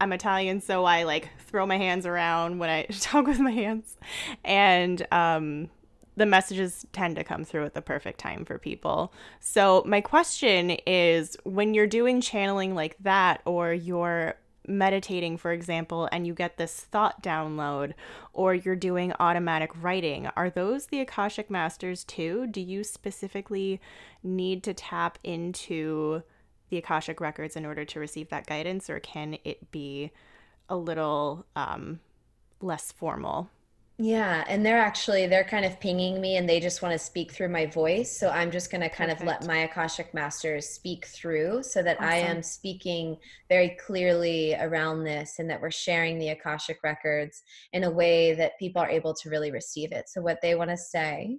I'm 0.00 0.12
Italian, 0.12 0.60
so 0.60 0.84
I 0.84 1.04
like 1.04 1.30
throw 1.38 1.66
my 1.66 1.78
hands 1.78 2.06
around 2.06 2.58
when 2.58 2.68
I 2.70 2.82
talk 3.00 3.26
with 3.26 3.40
my 3.40 3.52
hands. 3.52 3.96
And 4.44 5.06
um, 5.12 5.70
the 6.16 6.26
messages 6.26 6.86
tend 6.92 7.16
to 7.16 7.24
come 7.24 7.44
through 7.44 7.64
at 7.64 7.74
the 7.74 7.82
perfect 7.82 8.18
time 8.18 8.44
for 8.44 8.58
people. 8.58 9.12
So, 9.40 9.82
my 9.86 10.00
question 10.00 10.70
is 10.86 11.36
when 11.44 11.74
you're 11.74 11.86
doing 11.86 12.20
channeling 12.20 12.74
like 12.74 12.96
that, 13.00 13.40
or 13.44 13.72
you're 13.72 14.36
meditating, 14.66 15.36
for 15.36 15.52
example, 15.52 16.08
and 16.10 16.26
you 16.26 16.34
get 16.34 16.56
this 16.56 16.80
thought 16.80 17.22
download, 17.22 17.94
or 18.32 18.54
you're 18.54 18.76
doing 18.76 19.12
automatic 19.20 19.70
writing, 19.80 20.28
are 20.36 20.50
those 20.50 20.86
the 20.86 21.00
Akashic 21.00 21.50
Masters 21.50 22.04
too? 22.04 22.46
Do 22.46 22.60
you 22.60 22.84
specifically 22.84 23.80
need 24.22 24.62
to 24.64 24.74
tap 24.74 25.18
into 25.22 26.22
the 26.70 26.78
Akashic 26.78 27.20
Records 27.20 27.56
in 27.56 27.66
order 27.66 27.84
to 27.84 28.00
receive 28.00 28.30
that 28.30 28.46
guidance, 28.46 28.88
or 28.88 29.00
can 29.00 29.38
it 29.44 29.70
be 29.70 30.12
a 30.68 30.76
little 30.76 31.44
um, 31.54 32.00
less 32.60 32.90
formal? 32.90 33.50
Yeah, 33.96 34.42
and 34.48 34.66
they're 34.66 34.80
actually 34.80 35.28
they're 35.28 35.44
kind 35.44 35.64
of 35.64 35.78
pinging 35.78 36.20
me 36.20 36.36
and 36.36 36.48
they 36.48 36.58
just 36.58 36.82
want 36.82 36.92
to 36.92 36.98
speak 36.98 37.30
through 37.30 37.50
my 37.50 37.66
voice. 37.66 38.18
So 38.18 38.28
I'm 38.28 38.50
just 38.50 38.70
going 38.70 38.80
to 38.80 38.88
kind 38.88 39.08
Perfect. 39.08 39.20
of 39.20 39.26
let 39.26 39.46
my 39.46 39.58
Akashic 39.58 40.12
masters 40.12 40.68
speak 40.68 41.06
through 41.06 41.62
so 41.62 41.80
that 41.80 41.98
awesome. 41.98 42.08
I 42.08 42.16
am 42.16 42.42
speaking 42.42 43.16
very 43.48 43.76
clearly 43.86 44.56
around 44.56 45.04
this 45.04 45.38
and 45.38 45.48
that 45.48 45.60
we're 45.60 45.70
sharing 45.70 46.18
the 46.18 46.30
Akashic 46.30 46.78
records 46.82 47.44
in 47.72 47.84
a 47.84 47.90
way 47.90 48.34
that 48.34 48.58
people 48.58 48.82
are 48.82 48.90
able 48.90 49.14
to 49.14 49.30
really 49.30 49.52
receive 49.52 49.92
it. 49.92 50.08
So 50.08 50.20
what 50.20 50.40
they 50.42 50.56
want 50.56 50.70
to 50.70 50.76
say 50.76 51.38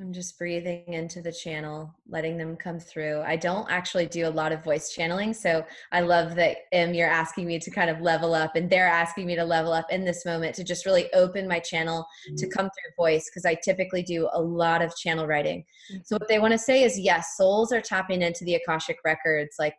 I'm 0.00 0.12
just 0.12 0.38
breathing 0.38 0.84
into 0.92 1.20
the 1.20 1.32
channel, 1.32 1.92
letting 2.08 2.36
them 2.36 2.56
come 2.56 2.78
through. 2.78 3.22
I 3.22 3.36
don't 3.36 3.68
actually 3.70 4.06
do 4.06 4.28
a 4.28 4.30
lot 4.30 4.52
of 4.52 4.62
voice 4.62 4.92
channeling, 4.92 5.34
so 5.34 5.64
I 5.90 6.00
love 6.02 6.36
that 6.36 6.58
um, 6.72 6.94
you're 6.94 7.08
asking 7.08 7.46
me 7.46 7.58
to 7.58 7.70
kind 7.70 7.90
of 7.90 8.00
level 8.00 8.32
up, 8.32 8.54
and 8.54 8.70
they're 8.70 8.86
asking 8.86 9.26
me 9.26 9.34
to 9.34 9.44
level 9.44 9.72
up 9.72 9.86
in 9.90 10.04
this 10.04 10.24
moment 10.24 10.54
to 10.56 10.64
just 10.64 10.86
really 10.86 11.12
open 11.14 11.48
my 11.48 11.58
channel 11.58 12.06
to 12.26 12.32
mm-hmm. 12.32 12.50
come 12.50 12.66
through 12.66 12.92
voice 12.96 13.28
because 13.28 13.44
I 13.44 13.54
typically 13.54 14.02
do 14.02 14.28
a 14.32 14.40
lot 14.40 14.82
of 14.82 14.94
channel 14.96 15.26
writing. 15.26 15.64
Mm-hmm. 15.92 16.02
So 16.04 16.16
what 16.16 16.28
they 16.28 16.38
want 16.38 16.52
to 16.52 16.58
say 16.58 16.84
is, 16.84 16.98
yes, 16.98 17.36
souls 17.36 17.72
are 17.72 17.80
tapping 17.80 18.22
into 18.22 18.44
the 18.44 18.54
akashic 18.54 18.98
records, 19.04 19.56
like 19.58 19.74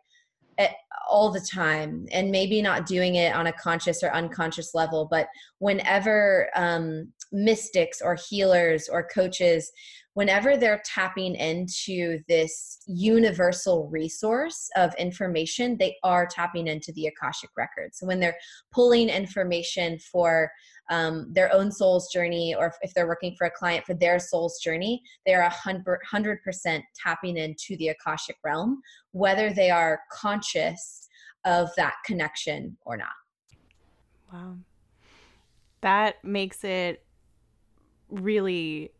at, 0.58 0.72
all 1.08 1.32
the 1.32 1.40
time 1.40 2.06
and 2.12 2.30
maybe 2.30 2.62
not 2.62 2.86
doing 2.86 3.16
it 3.16 3.34
on 3.34 3.48
a 3.48 3.52
conscious 3.52 4.02
or 4.02 4.12
unconscious 4.12 4.74
level 4.76 5.08
but 5.10 5.26
whenever 5.58 6.48
um, 6.54 7.12
mystics 7.32 8.00
or 8.00 8.14
healers 8.28 8.88
or 8.88 9.08
coaches 9.12 9.72
whenever 10.14 10.56
they're 10.56 10.82
tapping 10.84 11.34
into 11.36 12.18
this 12.28 12.78
universal 12.86 13.88
resource 13.88 14.68
of 14.76 14.94
information, 14.96 15.76
they 15.78 15.96
are 16.02 16.26
tapping 16.26 16.66
into 16.66 16.92
the 16.92 17.06
Akashic 17.06 17.50
records. 17.56 17.98
So 17.98 18.06
when 18.06 18.18
they're 18.18 18.36
pulling 18.72 19.08
information 19.08 19.98
for 19.98 20.50
um, 20.90 21.32
their 21.32 21.52
own 21.54 21.70
soul's 21.70 22.12
journey, 22.12 22.54
or 22.56 22.72
if 22.82 22.92
they're 22.94 23.06
working 23.06 23.36
for 23.38 23.46
a 23.46 23.50
client 23.50 23.84
for 23.86 23.94
their 23.94 24.18
soul's 24.18 24.58
journey, 24.58 25.00
they 25.24 25.34
are 25.34 25.48
100% 25.48 26.82
tapping 26.96 27.36
into 27.36 27.76
the 27.76 27.88
Akashic 27.88 28.36
realm, 28.44 28.80
whether 29.12 29.52
they 29.52 29.70
are 29.70 30.00
conscious 30.12 31.08
of 31.44 31.70
that 31.76 31.94
connection 32.04 32.76
or 32.84 32.96
not. 32.96 33.08
Wow. 34.32 34.56
That 35.82 36.22
makes 36.24 36.64
it 36.64 37.04
really 38.10 38.90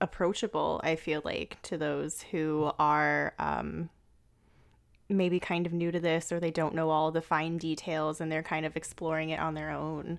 approachable, 0.00 0.80
I 0.84 0.96
feel 0.96 1.22
like, 1.24 1.60
to 1.62 1.78
those 1.78 2.22
who 2.22 2.70
are 2.78 3.34
um, 3.38 3.90
maybe 5.08 5.40
kind 5.40 5.66
of 5.66 5.72
new 5.72 5.90
to 5.90 6.00
this 6.00 6.32
or 6.32 6.40
they 6.40 6.50
don't 6.50 6.74
know 6.74 6.90
all 6.90 7.10
the 7.10 7.22
fine 7.22 7.58
details 7.58 8.20
and 8.20 8.30
they're 8.30 8.42
kind 8.42 8.64
of 8.64 8.76
exploring 8.76 9.30
it 9.30 9.40
on 9.40 9.54
their 9.54 9.70
own, 9.70 10.18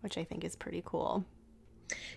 which 0.00 0.18
I 0.18 0.24
think 0.24 0.44
is 0.44 0.56
pretty 0.56 0.82
cool. 0.84 1.24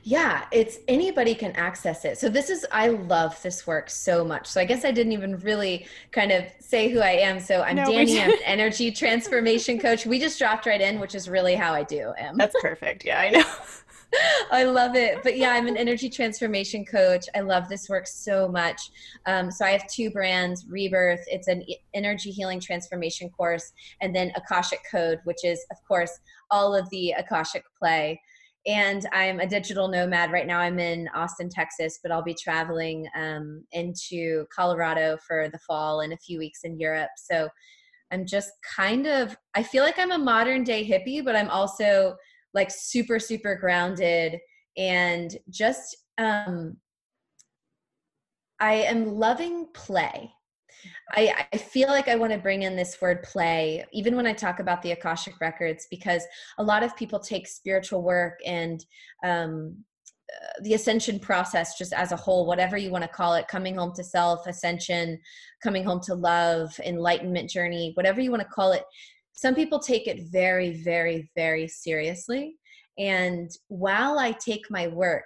Yeah, 0.03 0.45
it's 0.51 0.77
anybody 0.88 1.34
can 1.36 1.51
access 1.53 2.05
it. 2.05 2.17
So 2.17 2.29
this 2.29 2.50
is 2.50 2.65
I 2.72 2.89
love 2.89 3.41
this 3.41 3.65
work 3.65 3.89
so 3.89 4.24
much. 4.24 4.48
So 4.48 4.62
I 4.62 4.65
guess 4.65 4.86
I 4.86 4.91
didn't 4.91 5.13
even 5.13 5.38
really 5.39 5.88
kind 6.12 6.31
of 6.31 6.45
say 6.60 6.89
who 6.89 7.00
I 7.00 7.12
am. 7.12 7.39
So 7.39 7.62
I'm 7.62 7.75
no, 7.75 7.86
Danny, 7.86 8.22
I'm 8.22 8.31
an 8.31 8.38
energy 8.45 8.91
transformation 8.91 9.79
coach. 9.79 10.05
We 10.05 10.19
just 10.19 10.38
dropped 10.38 10.65
right 10.65 10.79
in, 10.79 11.00
which 11.00 11.15
is 11.15 11.27
really 11.27 11.55
how 11.55 11.74
I 11.74 11.84
do. 11.84 12.13
Em. 12.17 12.38
That's 12.38 12.55
perfect. 12.62 13.03
Yeah, 13.03 13.19
I 13.19 13.29
know. 13.31 13.43
I 14.52 14.64
love 14.64 14.96
it. 14.96 15.24
But 15.24 15.38
yeah, 15.38 15.52
I'm 15.52 15.68
an 15.68 15.78
energy 15.78 16.10
transformation 16.10 16.86
coach. 16.86 17.26
I 17.36 17.42
love 17.42 17.68
this 17.68 17.90
work 17.90 18.08
so 18.08 18.48
much. 18.48 18.92
Um, 19.26 19.52
so 19.52 19.66
I 19.66 19.72
have 19.72 19.88
two 19.88 20.10
brands 20.10 20.66
Rebirth, 20.70 21.24
it's 21.28 21.48
an 21.48 21.64
energy 21.94 22.32
healing 22.32 22.60
transformation 22.60 23.30
course, 23.30 23.74
and 24.02 24.16
then 24.16 24.32
Akashic 24.36 24.80
Code, 24.90 25.20
which 25.24 25.44
is, 25.44 25.66
of 25.72 25.78
course, 25.88 26.20
all 26.52 26.76
of 26.76 26.90
the 26.90 27.12
Akashic 27.12 27.64
play. 27.78 28.22
And 28.68 29.08
I'm 29.14 29.40
a 29.40 29.48
digital 29.48 29.88
nomad. 29.88 30.32
Right 30.32 30.48
now, 30.48 30.60
I'm 30.60 30.80
in 30.80 31.08
Austin, 31.14 31.50
Texas, 31.50 32.00
but 32.02 32.12
I'll 32.12 32.24
be 32.24 32.34
traveling 32.34 33.08
um, 33.16 33.64
into 33.74 34.46
Colorado 34.56 35.18
for 35.28 35.50
the 35.50 35.60
fall 35.60 36.02
and 36.02 36.14
a 36.14 36.18
few 36.18 36.40
weeks 36.40 36.62
in 36.64 36.80
Europe. 36.80 37.12
So 37.18 37.48
I'm 38.12 38.26
just 38.26 38.52
kind 38.76 39.06
of, 39.06 39.38
I 39.54 39.62
feel 39.62 39.84
like 39.84 40.00
I'm 40.00 40.12
a 40.12 40.18
modern 40.18 40.64
day 40.64 40.88
hippie, 40.88 41.24
but 41.24 41.36
I'm 41.36 41.50
also 41.50 42.16
like 42.56 42.72
super 42.72 43.20
super 43.20 43.56
grounded 43.56 44.40
and 44.78 45.38
just 45.50 45.96
um 46.18 46.76
i 48.60 48.74
am 48.74 49.06
loving 49.16 49.68
play. 49.74 50.32
I, 51.12 51.48
I 51.52 51.58
feel 51.58 51.88
like 51.88 52.08
I 52.08 52.16
want 52.16 52.32
to 52.32 52.38
bring 52.38 52.64
in 52.64 52.76
this 52.76 53.02
word 53.02 53.24
play, 53.24 53.86
even 53.92 54.16
when 54.16 54.28
I 54.28 54.34
talk 54.34 54.60
about 54.60 54.82
the 54.82 54.92
Akashic 54.92 55.40
records, 55.40 55.88
because 55.90 56.24
a 56.58 56.64
lot 56.64 56.84
of 56.84 56.96
people 56.96 57.20
take 57.20 57.48
spiritual 57.48 58.04
work 58.04 58.40
and 58.46 58.86
um, 59.24 59.78
the 60.62 60.74
ascension 60.74 61.20
process 61.20 61.78
just 61.78 61.94
as 61.94 62.12
a 62.12 62.16
whole, 62.16 62.46
whatever 62.46 62.78
you 62.78 62.90
want 62.90 63.04
to 63.04 63.10
call 63.10 63.36
it, 63.36 63.48
coming 63.48 63.76
home 63.76 63.94
to 63.96 64.04
self, 64.04 64.48
ascension, 64.48 65.20
coming 65.64 65.84
home 65.84 66.00
to 66.02 66.16
love, 66.16 66.78
enlightenment 66.86 67.50
journey, 67.50 67.92
whatever 67.96 68.22
you 68.22 68.32
want 68.32 68.42
to 68.42 68.50
call 68.50 68.72
it, 68.72 68.84
some 69.36 69.54
people 69.54 69.80
take 69.80 70.08
it 70.08 70.24
very, 70.32 70.82
very, 70.82 71.30
very 71.36 71.68
seriously. 71.68 72.56
And 72.98 73.51
while 73.68 74.18
I 74.18 74.32
take 74.32 74.72
my 74.72 74.88
work, 74.88 75.25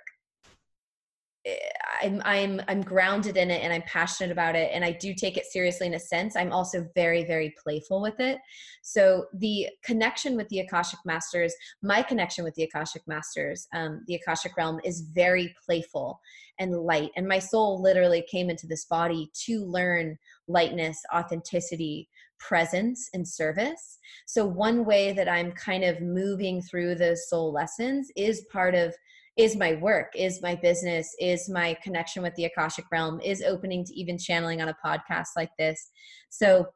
eh, 1.45 1.55
I'm 2.01 2.21
I'm 2.25 2.61
I'm 2.67 2.81
grounded 2.81 3.37
in 3.37 3.51
it 3.51 3.61
and 3.61 3.71
I'm 3.71 3.83
passionate 3.83 4.31
about 4.31 4.55
it 4.55 4.71
and 4.73 4.83
I 4.83 4.93
do 4.93 5.13
take 5.13 5.37
it 5.37 5.45
seriously 5.45 5.85
in 5.85 5.93
a 5.93 5.99
sense. 5.99 6.35
I'm 6.35 6.51
also 6.51 6.87
very 6.95 7.23
very 7.23 7.53
playful 7.61 8.01
with 8.01 8.19
it. 8.19 8.39
So 8.81 9.25
the 9.33 9.67
connection 9.83 10.35
with 10.35 10.47
the 10.49 10.59
Akashic 10.59 10.99
Masters, 11.05 11.53
my 11.83 12.01
connection 12.01 12.43
with 12.43 12.55
the 12.55 12.63
Akashic 12.63 13.03
Masters, 13.05 13.67
um, 13.73 14.03
the 14.07 14.15
Akashic 14.15 14.57
realm 14.57 14.79
is 14.83 15.01
very 15.13 15.53
playful 15.63 16.19
and 16.59 16.73
light. 16.73 17.11
And 17.15 17.27
my 17.27 17.39
soul 17.39 17.81
literally 17.81 18.25
came 18.29 18.49
into 18.49 18.67
this 18.67 18.85
body 18.85 19.29
to 19.45 19.65
learn 19.65 20.17
lightness, 20.47 20.99
authenticity, 21.13 22.09
presence 22.39 23.09
and 23.13 23.27
service. 23.27 23.99
So 24.25 24.45
one 24.45 24.85
way 24.85 25.11
that 25.13 25.29
I'm 25.29 25.51
kind 25.51 25.83
of 25.83 26.01
moving 26.01 26.61
through 26.61 26.95
those 26.95 27.29
soul 27.29 27.51
lessons 27.51 28.09
is 28.15 28.45
part 28.51 28.75
of 28.75 28.93
is 29.37 29.55
my 29.55 29.75
work, 29.75 30.11
is 30.15 30.41
my 30.41 30.55
business, 30.55 31.15
is 31.19 31.47
my 31.47 31.77
connection 31.81 32.21
with 32.21 32.35
the 32.35 32.45
Akashic 32.45 32.85
realm, 32.91 33.21
is 33.21 33.41
opening 33.41 33.85
to 33.85 33.93
even 33.93 34.17
channeling 34.17 34.61
on 34.61 34.67
a 34.69 34.77
podcast 34.85 35.27
like 35.37 35.51
this. 35.57 35.91
So 36.29 36.67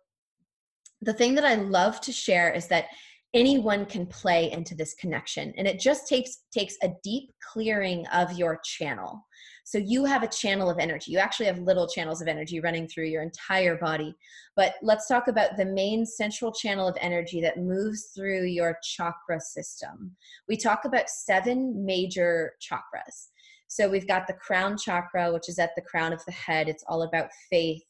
the 1.01 1.13
thing 1.13 1.35
that 1.35 1.43
I 1.43 1.55
love 1.55 1.99
to 2.01 2.13
share 2.13 2.53
is 2.53 2.67
that 2.67 2.85
anyone 3.33 3.85
can 3.85 4.05
play 4.05 4.51
into 4.51 4.75
this 4.75 4.93
connection 4.95 5.53
and 5.57 5.67
it 5.67 5.79
just 5.79 6.07
takes 6.07 6.43
takes 6.53 6.75
a 6.83 6.89
deep 7.03 7.31
clearing 7.51 8.05
of 8.07 8.31
your 8.37 8.59
channel 8.63 9.25
so 9.65 9.77
you 9.77 10.03
have 10.05 10.23
a 10.23 10.27
channel 10.27 10.69
of 10.69 10.77
energy. 10.77 11.11
You 11.11 11.19
actually 11.19 11.45
have 11.45 11.59
little 11.59 11.87
channels 11.87 12.21
of 12.21 12.27
energy 12.27 12.59
running 12.59 12.87
through 12.87 13.05
your 13.05 13.21
entire 13.21 13.77
body. 13.77 14.13
But 14.55 14.75
let's 14.81 15.07
talk 15.07 15.29
about 15.29 15.55
the 15.55 15.65
main 15.65 16.05
central 16.05 16.51
channel 16.51 16.87
of 16.87 16.97
energy 16.99 17.41
that 17.41 17.57
moves 17.57 18.11
through 18.13 18.43
your 18.43 18.77
chakra 18.83 19.39
system. 19.39 20.15
We 20.49 20.57
talk 20.57 20.83
about 20.83 21.09
seven 21.09 21.85
major 21.85 22.53
chakras. 22.61 23.29
So 23.69 23.89
we've 23.89 24.07
got 24.07 24.27
the 24.27 24.33
crown 24.33 24.77
chakra, 24.77 25.31
which 25.31 25.47
is 25.47 25.59
at 25.59 25.71
the 25.75 25.81
crown 25.81 26.11
of 26.11 26.23
the 26.25 26.33
head. 26.33 26.67
It's 26.67 26.83
all 26.87 27.03
about 27.03 27.29
faith, 27.49 27.83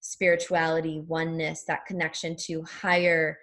spirituality, 0.00 1.00
oneness, 1.06 1.64
that 1.66 1.86
connection 1.86 2.36
to 2.46 2.62
higher 2.64 3.38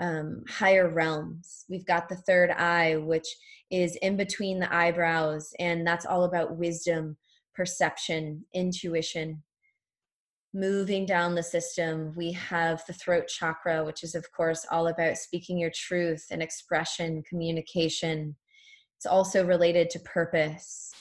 um, 0.00 0.42
higher 0.48 0.88
realms. 0.88 1.64
We've 1.68 1.86
got 1.86 2.08
the 2.08 2.16
third 2.16 2.50
eye, 2.50 2.96
which 2.96 3.26
is 3.70 3.96
in 3.96 4.16
between 4.16 4.58
the 4.58 4.74
eyebrows, 4.74 5.52
and 5.58 5.86
that's 5.86 6.06
all 6.06 6.24
about 6.24 6.56
wisdom, 6.56 7.16
perception, 7.54 8.44
intuition. 8.54 9.42
Moving 10.52 11.04
down 11.04 11.34
the 11.34 11.42
system, 11.42 12.12
we 12.16 12.32
have 12.32 12.82
the 12.86 12.92
throat 12.92 13.26
chakra, 13.28 13.84
which 13.84 14.04
is, 14.04 14.14
of 14.14 14.30
course, 14.32 14.64
all 14.70 14.86
about 14.86 15.16
speaking 15.16 15.58
your 15.58 15.72
truth 15.74 16.26
and 16.30 16.42
expression, 16.42 17.22
communication. 17.28 18.36
It's 18.96 19.06
also 19.06 19.44
related 19.44 19.90
to 19.90 19.98
purpose. 20.00 20.92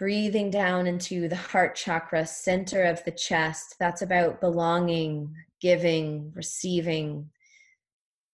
Breathing 0.00 0.50
down 0.50 0.86
into 0.86 1.28
the 1.28 1.36
heart 1.36 1.76
chakra, 1.76 2.26
center 2.26 2.84
of 2.84 3.04
the 3.04 3.10
chest. 3.10 3.76
That's 3.78 4.00
about 4.00 4.40
belonging, 4.40 5.34
giving, 5.60 6.32
receiving, 6.34 7.28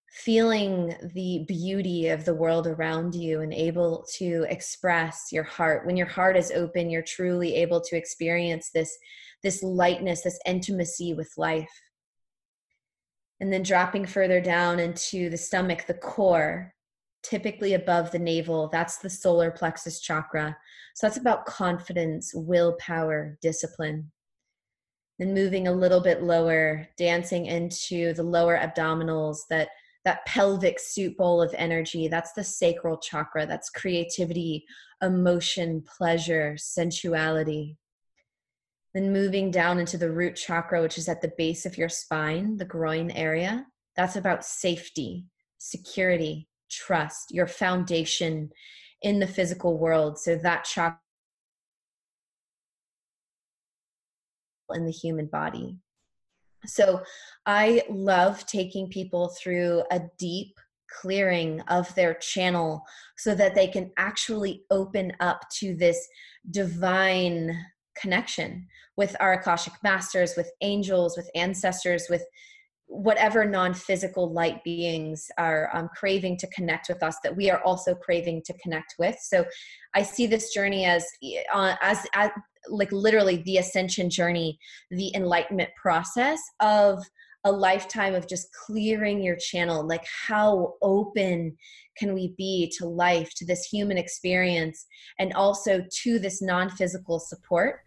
feeling 0.09 0.95
the 1.13 1.43
beauty 1.45 2.07
of 2.07 2.23
the 2.23 2.33
world 2.33 2.67
around 2.67 3.13
you 3.15 3.41
and 3.41 3.53
able 3.53 4.05
to 4.15 4.45
express 4.47 5.27
your 5.33 5.43
heart. 5.43 5.85
When 5.85 5.97
your 5.97 6.07
heart 6.07 6.37
is 6.37 6.51
open 6.51 6.89
you're 6.89 7.01
truly 7.01 7.55
able 7.55 7.81
to 7.81 7.97
experience 7.97 8.69
this 8.73 8.97
this 9.43 9.61
lightness 9.61 10.21
this 10.21 10.39
intimacy 10.45 11.13
with 11.15 11.33
life. 11.35 11.81
And 13.41 13.51
then 13.51 13.63
dropping 13.63 14.05
further 14.05 14.39
down 14.39 14.79
into 14.79 15.29
the 15.29 15.37
stomach 15.37 15.85
the 15.85 15.95
core 15.95 16.73
typically 17.27 17.73
above 17.73 18.11
the 18.11 18.19
navel 18.19 18.69
that's 18.71 18.97
the 18.97 19.09
solar 19.09 19.51
plexus 19.51 19.99
chakra. 19.99 20.55
So 20.95 21.07
that's 21.07 21.17
about 21.17 21.45
confidence 21.45 22.31
willpower 22.33 23.37
discipline. 23.41 24.11
Then 25.19 25.33
moving 25.33 25.67
a 25.67 25.73
little 25.73 25.99
bit 25.99 26.23
lower 26.23 26.87
dancing 26.97 27.47
into 27.47 28.13
the 28.13 28.23
lower 28.23 28.57
abdominals 28.57 29.39
that 29.49 29.69
that 30.05 30.25
pelvic 30.25 30.79
soup 30.79 31.17
bowl 31.17 31.41
of 31.41 31.53
energy 31.57 32.07
that's 32.07 32.31
the 32.31 32.43
sacral 32.43 32.97
chakra 32.97 33.45
that's 33.45 33.69
creativity 33.69 34.65
emotion 35.01 35.83
pleasure 35.97 36.55
sensuality. 36.57 37.77
Then 38.93 39.11
moving 39.11 39.51
down 39.51 39.79
into 39.79 39.97
the 39.97 40.11
root 40.11 40.35
chakra 40.35 40.81
which 40.81 40.97
is 40.97 41.09
at 41.09 41.21
the 41.21 41.33
base 41.37 41.65
of 41.65 41.77
your 41.77 41.89
spine 41.89 42.57
the 42.57 42.65
groin 42.65 43.11
area 43.11 43.65
that's 43.95 44.15
about 44.15 44.45
safety 44.45 45.25
security 45.57 46.47
trust 46.69 47.31
your 47.31 47.47
foundation 47.47 48.51
in 49.01 49.19
the 49.19 49.27
physical 49.27 49.77
world. 49.77 50.19
So 50.19 50.35
that 50.37 50.63
chakra 50.63 50.99
in 54.73 54.85
the 54.85 54.91
human 54.91 55.27
body. 55.27 55.77
So 56.65 57.01
I 57.45 57.83
love 57.89 58.45
taking 58.45 58.89
people 58.89 59.29
through 59.41 59.83
a 59.91 60.01
deep 60.17 60.59
clearing 61.01 61.61
of 61.67 61.93
their 61.95 62.13
channel 62.15 62.83
so 63.17 63.35
that 63.35 63.55
they 63.55 63.67
can 63.67 63.91
actually 63.97 64.63
open 64.71 65.13
up 65.19 65.41
to 65.59 65.75
this 65.75 66.07
divine 66.51 67.57
connection 67.95 68.67
with 68.95 69.15
our 69.19 69.33
Akashic 69.33 69.73
masters, 69.83 70.33
with 70.35 70.51
angels, 70.61 71.17
with 71.17 71.29
ancestors, 71.35 72.07
with 72.09 72.23
whatever 72.89 73.43
non-physical 73.43 74.31
light 74.31 74.63
beings 74.63 75.27
are 75.37 75.69
um, 75.73 75.89
craving 75.95 76.37
to 76.37 76.47
connect 76.47 76.87
with 76.87 77.03
us 77.03 77.17
that 77.23 77.35
we 77.35 77.49
are 77.49 77.61
also 77.63 77.93
craving 77.93 78.41
to 78.45 78.53
connect 78.63 78.95
with 78.97 79.17
so 79.21 79.45
i 79.93 80.01
see 80.01 80.25
this 80.25 80.53
journey 80.53 80.85
as 80.85 81.05
uh, 81.53 81.75
as, 81.81 82.05
as 82.13 82.31
like 82.69 82.91
literally 82.91 83.37
the 83.43 83.57
ascension 83.57 84.09
journey, 84.09 84.59
the 84.91 85.11
enlightenment 85.15 85.69
process 85.81 86.39
of 86.59 87.03
a 87.43 87.51
lifetime 87.51 88.13
of 88.13 88.27
just 88.27 88.47
clearing 88.65 89.21
your 89.21 89.37
channel. 89.37 89.85
Like, 89.85 90.05
how 90.27 90.73
open 90.81 91.55
can 91.97 92.13
we 92.13 92.33
be 92.37 92.71
to 92.77 92.85
life, 92.85 93.31
to 93.35 93.45
this 93.45 93.65
human 93.65 93.97
experience, 93.97 94.85
and 95.19 95.33
also 95.33 95.83
to 96.03 96.19
this 96.19 96.41
non 96.41 96.69
physical 96.69 97.19
support 97.19 97.79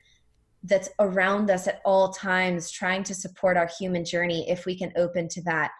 that's 0.62 0.90
around 0.99 1.51
us 1.51 1.66
at 1.66 1.81
all 1.85 2.12
times, 2.12 2.70
trying 2.70 3.03
to 3.05 3.14
support 3.14 3.57
our 3.57 3.70
human 3.79 4.05
journey 4.05 4.49
if 4.49 4.66
we 4.66 4.77
can 4.77 4.92
open 4.96 5.29
to 5.29 5.42
that 5.42 5.70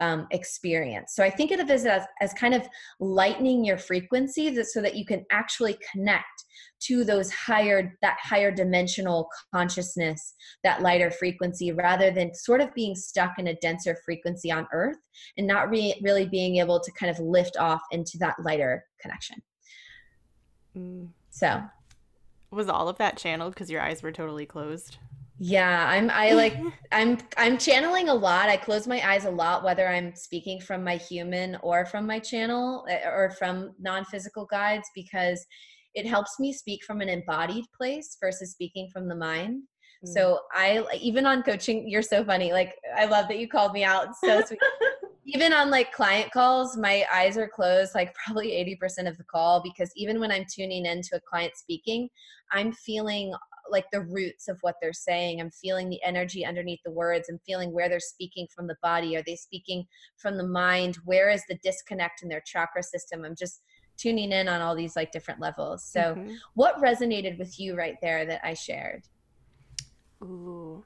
um, 0.00 0.26
experience. 0.30 1.14
So 1.14 1.24
I 1.24 1.30
think 1.30 1.50
of 1.50 1.58
it 1.58 1.70
as, 1.70 2.04
as 2.20 2.32
kind 2.34 2.54
of 2.54 2.68
lightening 3.00 3.64
your 3.64 3.78
frequency 3.78 4.62
so 4.62 4.80
that 4.80 4.94
you 4.94 5.04
can 5.04 5.24
actually 5.32 5.76
connect 5.92 6.44
to 6.80 7.02
those 7.04 7.32
higher, 7.32 7.96
that 8.02 8.16
higher 8.22 8.52
dimensional 8.52 9.28
consciousness, 9.52 10.34
that 10.62 10.82
lighter 10.82 11.10
frequency, 11.10 11.72
rather 11.72 12.12
than 12.12 12.32
sort 12.32 12.60
of 12.60 12.72
being 12.74 12.94
stuck 12.94 13.38
in 13.38 13.48
a 13.48 13.54
denser 13.56 13.96
frequency 14.04 14.52
on 14.52 14.68
earth 14.72 14.98
and 15.36 15.46
not 15.46 15.68
re- 15.68 16.00
really 16.02 16.26
being 16.26 16.56
able 16.56 16.78
to 16.78 16.92
kind 16.92 17.10
of 17.10 17.18
lift 17.18 17.56
off 17.56 17.82
into 17.90 18.18
that 18.18 18.36
lighter 18.44 18.84
connection. 19.00 19.42
Mm. 20.76 21.08
So, 21.30 21.60
was 22.50 22.68
all 22.68 22.88
of 22.88 22.98
that 22.98 23.16
channeled 23.16 23.54
because 23.54 23.70
your 23.70 23.80
eyes 23.80 24.02
were 24.02 24.12
totally 24.12 24.46
closed? 24.46 24.98
Yeah, 25.38 25.86
I'm 25.88 26.10
I 26.10 26.32
like 26.34 26.56
I'm 26.92 27.18
I'm 27.36 27.58
channeling 27.58 28.08
a 28.08 28.14
lot. 28.14 28.48
I 28.48 28.56
close 28.56 28.86
my 28.86 29.06
eyes 29.08 29.24
a 29.24 29.30
lot 29.30 29.64
whether 29.64 29.88
I'm 29.88 30.14
speaking 30.14 30.60
from 30.60 30.82
my 30.82 30.96
human 30.96 31.56
or 31.62 31.86
from 31.86 32.06
my 32.06 32.18
channel 32.18 32.86
eh, 32.88 33.08
or 33.08 33.30
from 33.30 33.74
non-physical 33.78 34.46
guides 34.46 34.88
because 34.94 35.44
it 35.94 36.06
helps 36.06 36.38
me 36.38 36.52
speak 36.52 36.84
from 36.84 37.00
an 37.00 37.08
embodied 37.08 37.64
place 37.76 38.16
versus 38.20 38.52
speaking 38.52 38.88
from 38.92 39.08
the 39.08 39.16
mind. 39.16 39.62
Mm. 40.04 40.12
So 40.12 40.40
I 40.52 40.84
even 41.00 41.26
on 41.26 41.42
coaching, 41.42 41.88
you're 41.88 42.02
so 42.02 42.24
funny. 42.24 42.52
Like 42.52 42.74
I 42.96 43.06
love 43.06 43.28
that 43.28 43.38
you 43.38 43.48
called 43.48 43.72
me 43.72 43.84
out. 43.84 44.08
so 44.22 44.42
sweet. 44.46 44.60
Even 45.28 45.52
on 45.52 45.70
like 45.70 45.92
client 45.92 46.30
calls, 46.32 46.78
my 46.78 47.04
eyes 47.12 47.36
are 47.36 47.48
closed 47.48 47.94
like 47.94 48.14
probably 48.14 48.48
80% 48.80 49.06
of 49.06 49.18
the 49.18 49.24
call 49.24 49.62
because 49.62 49.92
even 49.94 50.20
when 50.20 50.32
I'm 50.32 50.46
tuning 50.50 50.86
into 50.86 51.16
a 51.16 51.20
client 51.20 51.52
speaking, 51.54 52.08
I'm 52.50 52.72
feeling 52.72 53.34
like 53.70 53.84
the 53.92 54.00
roots 54.00 54.48
of 54.48 54.56
what 54.62 54.76
they're 54.80 54.94
saying. 54.94 55.38
I'm 55.38 55.50
feeling 55.50 55.90
the 55.90 56.02
energy 56.02 56.46
underneath 56.46 56.80
the 56.82 56.92
words. 56.92 57.28
I'm 57.28 57.40
feeling 57.44 57.74
where 57.74 57.90
they're 57.90 58.00
speaking 58.00 58.46
from 58.54 58.66
the 58.66 58.78
body. 58.82 59.16
Are 59.16 59.22
they 59.22 59.36
speaking 59.36 59.84
from 60.16 60.38
the 60.38 60.46
mind? 60.46 60.96
Where 61.04 61.28
is 61.28 61.42
the 61.46 61.58
disconnect 61.62 62.22
in 62.22 62.30
their 62.30 62.40
chakra 62.40 62.82
system? 62.82 63.22
I'm 63.22 63.36
just 63.36 63.60
tuning 63.98 64.32
in 64.32 64.48
on 64.48 64.62
all 64.62 64.74
these 64.74 64.96
like 64.96 65.12
different 65.12 65.40
levels. 65.40 65.84
So, 65.84 66.00
mm-hmm. 66.00 66.36
what 66.54 66.80
resonated 66.80 67.38
with 67.38 67.60
you 67.60 67.76
right 67.76 67.96
there 68.00 68.24
that 68.24 68.40
I 68.42 68.54
shared? 68.54 69.02
Ooh. 70.22 70.84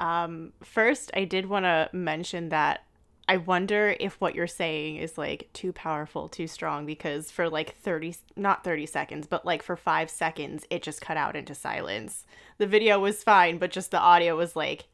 Um, 0.00 0.54
first, 0.64 1.12
I 1.14 1.24
did 1.24 1.46
want 1.46 1.66
to 1.66 1.88
mention 1.92 2.48
that 2.48 2.80
I 3.28 3.38
wonder 3.38 3.96
if 3.98 4.20
what 4.20 4.36
you're 4.36 4.46
saying 4.46 4.96
is 4.96 5.18
like 5.18 5.48
too 5.52 5.72
powerful, 5.72 6.28
too 6.28 6.46
strong, 6.46 6.86
because 6.86 7.30
for 7.30 7.50
like 7.50 7.76
30, 7.78 8.14
not 8.36 8.62
30 8.62 8.86
seconds, 8.86 9.26
but 9.26 9.44
like 9.44 9.62
for 9.62 9.76
five 9.76 10.10
seconds, 10.10 10.64
it 10.70 10.82
just 10.82 11.00
cut 11.00 11.16
out 11.16 11.34
into 11.34 11.54
silence. 11.54 12.24
The 12.58 12.68
video 12.68 13.00
was 13.00 13.24
fine, 13.24 13.58
but 13.58 13.72
just 13.72 13.90
the 13.90 13.98
audio 13.98 14.36
was 14.36 14.54
like, 14.54 14.86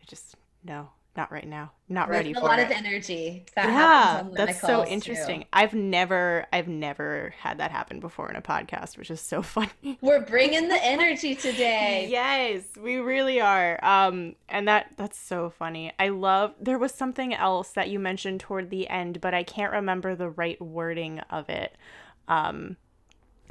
it 0.00 0.08
just, 0.08 0.36
no, 0.64 0.90
not 1.16 1.32
right 1.32 1.46
now. 1.46 1.72
Not 1.88 2.08
There's 2.08 2.18
ready 2.18 2.34
for 2.34 2.40
a 2.40 2.44
lot 2.44 2.58
it. 2.60 2.66
of 2.66 2.70
energy. 2.70 3.44
That 3.56 3.68
yeah, 3.68 4.28
that's 4.32 4.60
so 4.60 4.86
interesting. 4.86 5.40
Too. 5.40 5.46
I've 5.52 5.74
never, 5.74 6.46
I've 6.52 6.68
never 6.68 7.34
had 7.38 7.58
that 7.58 7.72
happen 7.72 7.98
before 7.98 8.30
in 8.30 8.36
a 8.36 8.42
podcast, 8.42 8.96
which 8.96 9.10
is 9.10 9.20
so 9.20 9.42
funny. 9.42 9.98
We're 10.00 10.24
bringing 10.24 10.68
the 10.68 10.82
energy 10.84 11.34
today. 11.34 12.06
yes, 12.08 12.62
we 12.80 12.96
really 12.96 13.40
are. 13.40 13.82
Um, 13.84 14.36
and 14.48 14.68
that 14.68 14.92
that's 14.96 15.18
so 15.18 15.50
funny. 15.50 15.92
I 15.98 16.10
love. 16.10 16.54
There 16.60 16.78
was 16.78 16.92
something 16.92 17.34
else 17.34 17.70
that 17.72 17.88
you 17.88 17.98
mentioned 17.98 18.40
toward 18.40 18.70
the 18.70 18.88
end, 18.88 19.20
but 19.20 19.34
I 19.34 19.42
can't 19.42 19.72
remember 19.72 20.14
the 20.14 20.30
right 20.30 20.60
wording 20.60 21.20
of 21.30 21.48
it. 21.48 21.76
Um, 22.28 22.76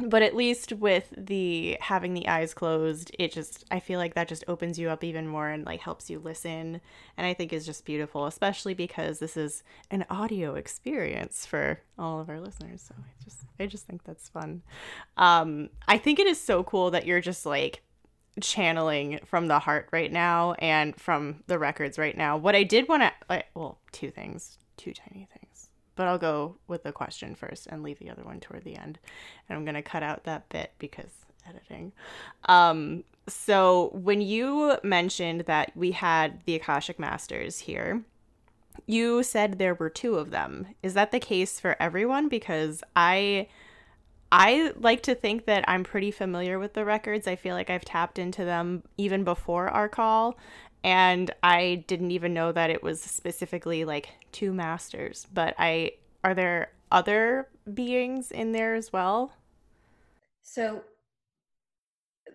but 0.07 0.21
at 0.21 0.35
least 0.35 0.73
with 0.73 1.13
the 1.17 1.77
having 1.81 2.13
the 2.13 2.27
eyes 2.27 2.53
closed 2.53 3.11
it 3.19 3.31
just 3.31 3.65
i 3.71 3.79
feel 3.79 3.99
like 3.99 4.13
that 4.13 4.27
just 4.27 4.43
opens 4.47 4.79
you 4.79 4.89
up 4.89 5.03
even 5.03 5.27
more 5.27 5.49
and 5.49 5.65
like 5.65 5.79
helps 5.79 6.09
you 6.09 6.19
listen 6.19 6.79
and 7.17 7.27
i 7.27 7.33
think 7.33 7.51
is 7.51 7.65
just 7.65 7.85
beautiful 7.85 8.25
especially 8.25 8.73
because 8.73 9.19
this 9.19 9.35
is 9.35 9.63
an 9.91 10.05
audio 10.09 10.55
experience 10.55 11.45
for 11.45 11.79
all 11.97 12.19
of 12.19 12.29
our 12.29 12.39
listeners 12.39 12.81
so 12.87 12.95
i 12.97 13.23
just 13.23 13.39
i 13.59 13.65
just 13.65 13.85
think 13.85 14.03
that's 14.03 14.29
fun. 14.29 14.61
Um 15.17 15.69
i 15.87 15.97
think 15.97 16.19
it 16.19 16.27
is 16.27 16.39
so 16.39 16.63
cool 16.63 16.91
that 16.91 17.05
you're 17.05 17.21
just 17.21 17.45
like 17.45 17.81
channeling 18.41 19.19
from 19.25 19.47
the 19.47 19.59
heart 19.59 19.89
right 19.91 20.11
now 20.11 20.53
and 20.59 20.95
from 20.99 21.43
the 21.47 21.59
records 21.59 21.97
right 21.97 22.15
now. 22.15 22.37
What 22.37 22.55
i 22.55 22.63
did 22.63 22.87
want 22.87 23.03
to 23.03 23.43
well 23.53 23.79
two 23.91 24.11
things 24.11 24.57
two 24.77 24.93
tiny 24.93 25.27
things 25.37 25.68
but 25.99 26.07
I'll 26.07 26.17
go 26.17 26.55
with 26.69 26.83
the 26.83 26.93
question 26.93 27.35
first 27.35 27.67
and 27.67 27.83
leave 27.83 27.99
the 27.99 28.09
other 28.09 28.23
one 28.23 28.39
toward 28.39 28.63
the 28.63 28.77
end. 28.77 28.99
And 29.49 29.57
I'm 29.57 29.65
going 29.65 29.75
to 29.75 29.81
cut 29.81 30.01
out 30.01 30.23
that 30.23 30.47
bit 30.47 30.71
because 30.79 31.11
editing. 31.45 31.91
Um, 32.45 33.03
so 33.27 33.89
when 33.91 34.21
you 34.21 34.77
mentioned 34.81 35.41
that 35.41 35.75
we 35.75 35.91
had 35.91 36.39
the 36.45 36.55
Akashic 36.55 36.99
Masters 36.99 37.59
here, 37.59 38.01
you 38.85 39.23
said 39.23 39.59
there 39.59 39.75
were 39.75 39.89
two 39.89 40.15
of 40.15 40.31
them. 40.31 40.67
Is 40.81 40.93
that 40.93 41.11
the 41.11 41.19
case 41.19 41.59
for 41.59 41.75
everyone? 41.81 42.29
Because 42.29 42.81
I 42.95 43.49
I 44.31 44.71
like 44.79 45.03
to 45.03 45.15
think 45.15 45.47
that 45.47 45.65
I'm 45.67 45.83
pretty 45.83 46.11
familiar 46.11 46.59
with 46.59 46.75
the 46.75 46.85
records. 46.85 47.27
I 47.27 47.35
feel 47.35 47.55
like 47.55 47.69
I've 47.69 47.83
tapped 47.83 48.19
into 48.19 48.45
them 48.45 48.83
even 48.97 49.25
before 49.25 49.67
our 49.67 49.89
call, 49.89 50.37
and 50.83 51.31
I 51.43 51.83
didn't 51.87 52.11
even 52.11 52.33
know 52.33 52.51
that 52.51 52.69
it 52.69 52.81
was 52.81 53.01
specifically 53.01 53.85
like 53.85 54.09
two 54.31 54.53
masters. 54.53 55.27
But 55.33 55.55
I 55.57 55.93
are 56.23 56.33
there 56.33 56.71
other 56.91 57.47
beings 57.73 58.31
in 58.31 58.51
there 58.51 58.75
as 58.75 58.91
well? 58.91 59.33
So 60.41 60.83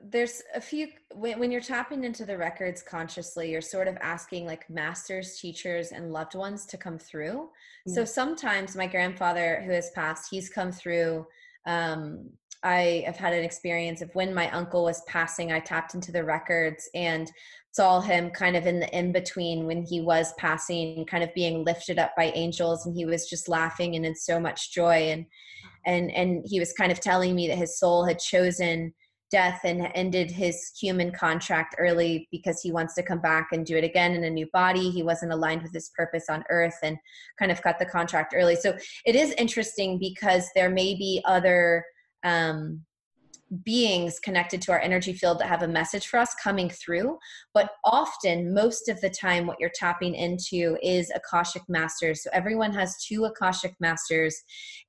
there's 0.07 0.43
a 0.55 0.61
few 0.61 0.89
when, 1.13 1.39
when 1.39 1.51
you're 1.51 1.61
tapping 1.61 2.05
into 2.05 2.27
the 2.27 2.37
records 2.37 2.83
consciously 2.83 3.51
you're 3.51 3.63
sort 3.63 3.89
of 3.89 3.97
asking 4.03 4.45
like 4.45 4.69
masters 4.69 5.39
teachers 5.39 5.93
and 5.93 6.13
loved 6.13 6.35
ones 6.35 6.67
to 6.67 6.77
come 6.77 6.99
through 6.99 7.33
mm-hmm. 7.33 7.93
so 7.93 8.05
sometimes 8.05 8.77
my 8.77 8.87
grandfather 8.87 9.63
who 9.65 9.73
has 9.73 9.91
passed 9.93 10.29
he's 10.31 10.51
come 10.51 10.71
through 10.71 11.27
um, 11.67 12.29
I 12.65 13.05
have 13.05 13.17
had 13.17 13.35
an 13.35 13.45
experience 13.45 14.01
of 14.01 14.15
when 14.15 14.33
my 14.33 14.51
uncle 14.51 14.85
was 14.85 15.03
passing, 15.03 15.53
I 15.53 15.61
tapped 15.61 15.95
into 15.95 16.11
the 16.11 16.25
records 16.25 16.89
and 16.95 17.31
saw 17.75 18.01
him 18.01 18.31
kind 18.31 18.57
of 18.57 18.67
in 18.67 18.79
the 18.79 18.89
in 18.97 19.11
between 19.11 19.67
when 19.67 19.83
he 19.83 20.01
was 20.01 20.33
passing, 20.39 21.05
kind 21.07 21.25
of 21.25 21.35
being 21.35 21.65
lifted 21.65 21.99
up 21.99 22.13
by 22.17 22.31
angels, 22.35 22.87
and 22.87 22.97
he 22.97 23.05
was 23.05 23.29
just 23.29 23.49
laughing 23.49 23.97
and 23.97 24.07
in 24.07 24.15
so 24.15 24.39
much 24.39 24.73
joy. 24.73 25.11
And 25.11 25.27
and 25.85 26.11
and 26.13 26.45
he 26.47 26.61
was 26.61 26.73
kind 26.73 26.93
of 26.93 27.01
telling 27.01 27.35
me 27.35 27.49
that 27.49 27.59
his 27.59 27.79
soul 27.79 28.07
had 28.07 28.21
chosen 28.21 28.95
death 29.31 29.63
and 29.65 29.91
ended 29.97 30.31
his 30.31 30.71
human 30.81 31.11
contract 31.11 31.75
early 31.79 32.29
because 32.31 32.61
he 32.61 32.71
wants 32.71 32.95
to 32.95 33.03
come 33.03 33.21
back 33.21 33.49
and 33.51 33.67
do 33.67 33.77
it 33.77 33.83
again 33.83 34.13
in 34.13 34.23
a 34.23 34.31
new 34.31 34.47
body. 34.53 34.91
He 34.91 35.03
wasn't 35.03 35.33
aligned 35.33 35.63
with 35.63 35.73
his 35.73 35.91
purpose 35.97 36.27
on 36.29 36.45
earth 36.51 36.79
and 36.85 36.97
kind 37.41 37.51
of 37.51 37.61
cut 37.61 37.81
the 37.81 37.87
contract 37.87 38.35
early. 38.37 38.55
So 38.55 38.77
it 39.05 39.17
is 39.17 39.33
interesting 39.33 39.99
because 39.99 40.49
there 40.55 40.71
may 40.71 40.95
be 40.95 41.21
other 41.25 41.85
um, 42.23 42.83
beings 43.63 44.19
connected 44.19 44.61
to 44.63 44.73
our 44.73 44.81
energy 44.81 45.13
field 45.13 45.39
that 45.39 45.49
have 45.49 45.63
a 45.63 45.69
message 45.69 46.07
for 46.07 46.19
us 46.19 46.35
coming 46.43 46.71
through. 46.71 47.19
But 47.53 47.71
often, 47.85 48.53
most 48.53 48.89
of 48.89 49.01
the 49.01 49.11
time, 49.11 49.47
what 49.47 49.61
you're 49.61 49.71
tapping 49.75 50.15
into 50.15 50.77
is 50.83 51.13
Akashic 51.15 51.63
Masters. 51.69 52.23
So 52.23 52.31
everyone 52.33 52.73
has 52.73 52.97
two 53.05 53.25
Akashic 53.25 53.75
Masters, 53.81 54.37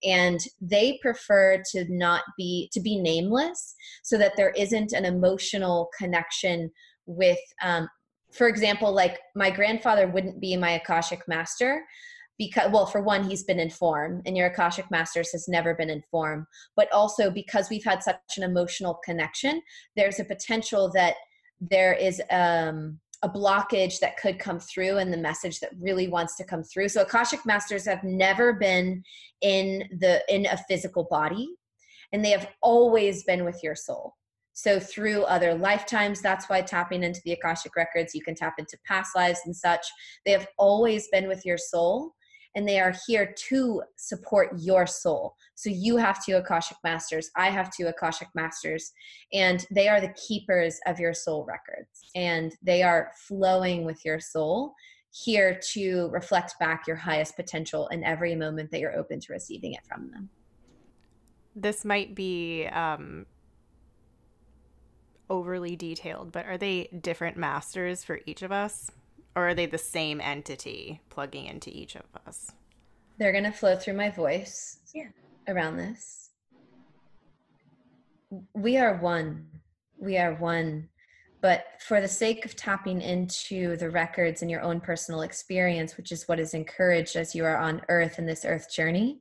and 0.04 0.40
they 0.62 1.00
prefer 1.02 1.62
to 1.72 1.86
not 1.90 2.24
be 2.38 2.70
to 2.74 2.80
be 2.80 3.00
nameless, 3.00 3.76
so 4.04 4.18
that 4.18 4.34
there 4.38 4.52
isn't 4.52 4.94
an 4.94 5.06
emotional 5.06 5.90
connection 5.98 6.72
with. 7.06 7.40
Um, 7.62 7.88
for 8.32 8.48
example, 8.50 8.92
like 8.92 9.20
my 9.36 9.50
grandfather 9.50 10.08
wouldn't 10.08 10.42
be 10.42 10.58
my 10.58 10.72
Akashic 10.72 11.22
Master 11.28 11.86
because 12.38 12.72
well 12.72 12.86
for 12.86 13.02
one 13.02 13.24
he's 13.24 13.44
been 13.44 13.60
in 13.60 13.70
form 13.70 14.22
and 14.26 14.36
your 14.36 14.48
akashic 14.48 14.90
masters 14.92 15.32
has 15.32 15.48
never 15.48 15.74
been 15.74 15.90
in 15.90 16.02
form 16.12 16.46
but 16.76 16.92
also 16.92 17.30
because 17.30 17.70
we've 17.70 17.84
had 17.84 18.04
such 18.04 18.18
an 18.38 18.44
emotional 18.44 19.00
connection 19.06 19.62
there's 19.96 20.20
a 20.20 20.26
potential 20.26 20.92
that 20.94 21.16
there 21.62 21.94
is 21.94 22.22
um, 22.32 23.00
a 23.24 23.30
blockage 23.30 24.00
that 24.00 24.18
could 24.18 24.40
come 24.40 24.60
through 24.60 24.98
and 24.98 25.12
the 25.12 25.18
message 25.18 25.60
that 25.60 25.72
really 25.80 26.08
wants 26.08 26.36
to 26.36 26.44
come 26.44 26.64
through. 26.64 26.90
So 26.90 27.02
akashic 27.02 27.46
masters 27.46 27.86
have 27.86 28.04
never 28.04 28.54
been 28.54 29.04
in 29.42 29.84
the 30.00 30.24
in 30.30 30.46
a 30.46 30.58
physical 30.70 31.08
body 31.10 31.48
and 32.12 32.24
they 32.24 32.32
have 32.32 32.50
always 32.62 33.24
been 33.24 33.44
with 33.44 33.62
your 33.64 33.76
soul. 33.76 34.14
So 34.54 34.80
through 34.80 35.24
other 35.24 35.54
lifetimes 35.54 36.22
that's 36.22 36.50
why 36.50 36.62
tapping 36.62 37.04
into 37.04 37.22
the 37.26 37.34
akashic 37.34 37.76
records 37.76 38.16
you 38.16 38.22
can 38.22 38.36
tap 38.36 38.56
into 38.58 38.78
past 38.86 39.16
lives 39.16 39.42
and 39.46 39.56
such 39.56 39.86
they 40.26 40.32
have 40.32 40.48
always 40.58 41.08
been 41.12 41.28
with 41.28 41.46
your 41.46 41.58
soul 41.58 42.15
and 42.56 42.68
they 42.68 42.80
are 42.80 42.94
here 43.06 43.34
to 43.50 43.82
support 43.98 44.50
your 44.58 44.88
soul. 44.88 45.36
So 45.56 45.70
you 45.70 45.98
have 45.98 46.24
two 46.24 46.36
Akashic 46.36 46.78
Masters, 46.84 47.30
I 47.36 47.50
have 47.50 47.72
two 47.76 47.88
Akashic 47.88 48.30
Masters, 48.34 48.94
and 49.34 49.66
they 49.72 49.88
are 49.88 50.02
the 50.02 50.14
keepers 50.14 50.80
of 50.88 51.00
your 51.00 51.14
soul 51.14 51.46
records. 51.46 52.10
And 52.16 52.54
they 52.62 52.82
are 52.82 53.12
flowing 53.28 53.86
with 53.86 54.04
your 54.06 54.20
soul 54.20 54.74
here 55.12 55.60
to 55.74 56.10
reflect 56.12 56.56
back 56.60 56.88
your 56.88 56.98
highest 56.98 57.36
potential 57.36 57.88
in 57.88 58.04
every 58.04 58.36
moment 58.36 58.72
that 58.72 58.80
you're 58.80 58.98
open 58.98 59.20
to 59.22 59.34
receiving 59.34 59.74
it 59.74 59.86
from 59.88 60.12
them. 60.12 60.30
This 61.56 61.86
might 61.86 62.16
be 62.16 62.68
um, 62.68 63.26
overly 65.30 65.78
detailed, 65.78 66.32
but 66.34 66.46
are 66.46 66.58
they 66.58 66.90
different 67.02 67.38
masters 67.38 68.04
for 68.04 68.20
each 68.26 68.42
of 68.42 68.52
us? 68.52 68.92
Or 69.36 69.50
are 69.50 69.54
they 69.54 69.66
the 69.66 69.78
same 69.78 70.22
entity 70.22 71.02
plugging 71.10 71.46
into 71.46 71.70
each 71.70 71.96
of 71.96 72.06
us? 72.26 72.52
They're 73.18 73.32
going 73.32 73.44
to 73.44 73.52
flow 73.52 73.76
through 73.76 73.96
my 73.96 74.10
voice 74.10 74.80
yeah. 74.94 75.08
around 75.48 75.78
this. 75.78 76.32
We 78.54 78.78
are 78.78 78.98
one. 78.98 79.48
We 79.98 80.18
are 80.18 80.36
one. 80.36 80.90
But 81.42 81.66
for 81.80 82.02
the 82.02 82.08
sake 82.08 82.46
of 82.46 82.56
tapping 82.56 83.02
into 83.02 83.78
the 83.78 83.90
records 83.90 84.42
and 84.42 84.50
your 84.50 84.62
own 84.62 84.80
personal 84.80 85.22
experience, 85.22 85.96
which 85.96 86.12
is 86.12 86.28
what 86.28 86.40
is 86.40 86.54
encouraged 86.54 87.16
as 87.16 87.36
you 87.36 87.46
are 87.46 87.58
on 87.58 87.82
earth 87.90 88.20
in 88.20 88.26
this 88.26 88.46
earth 88.46 88.72
journey, 88.72 89.20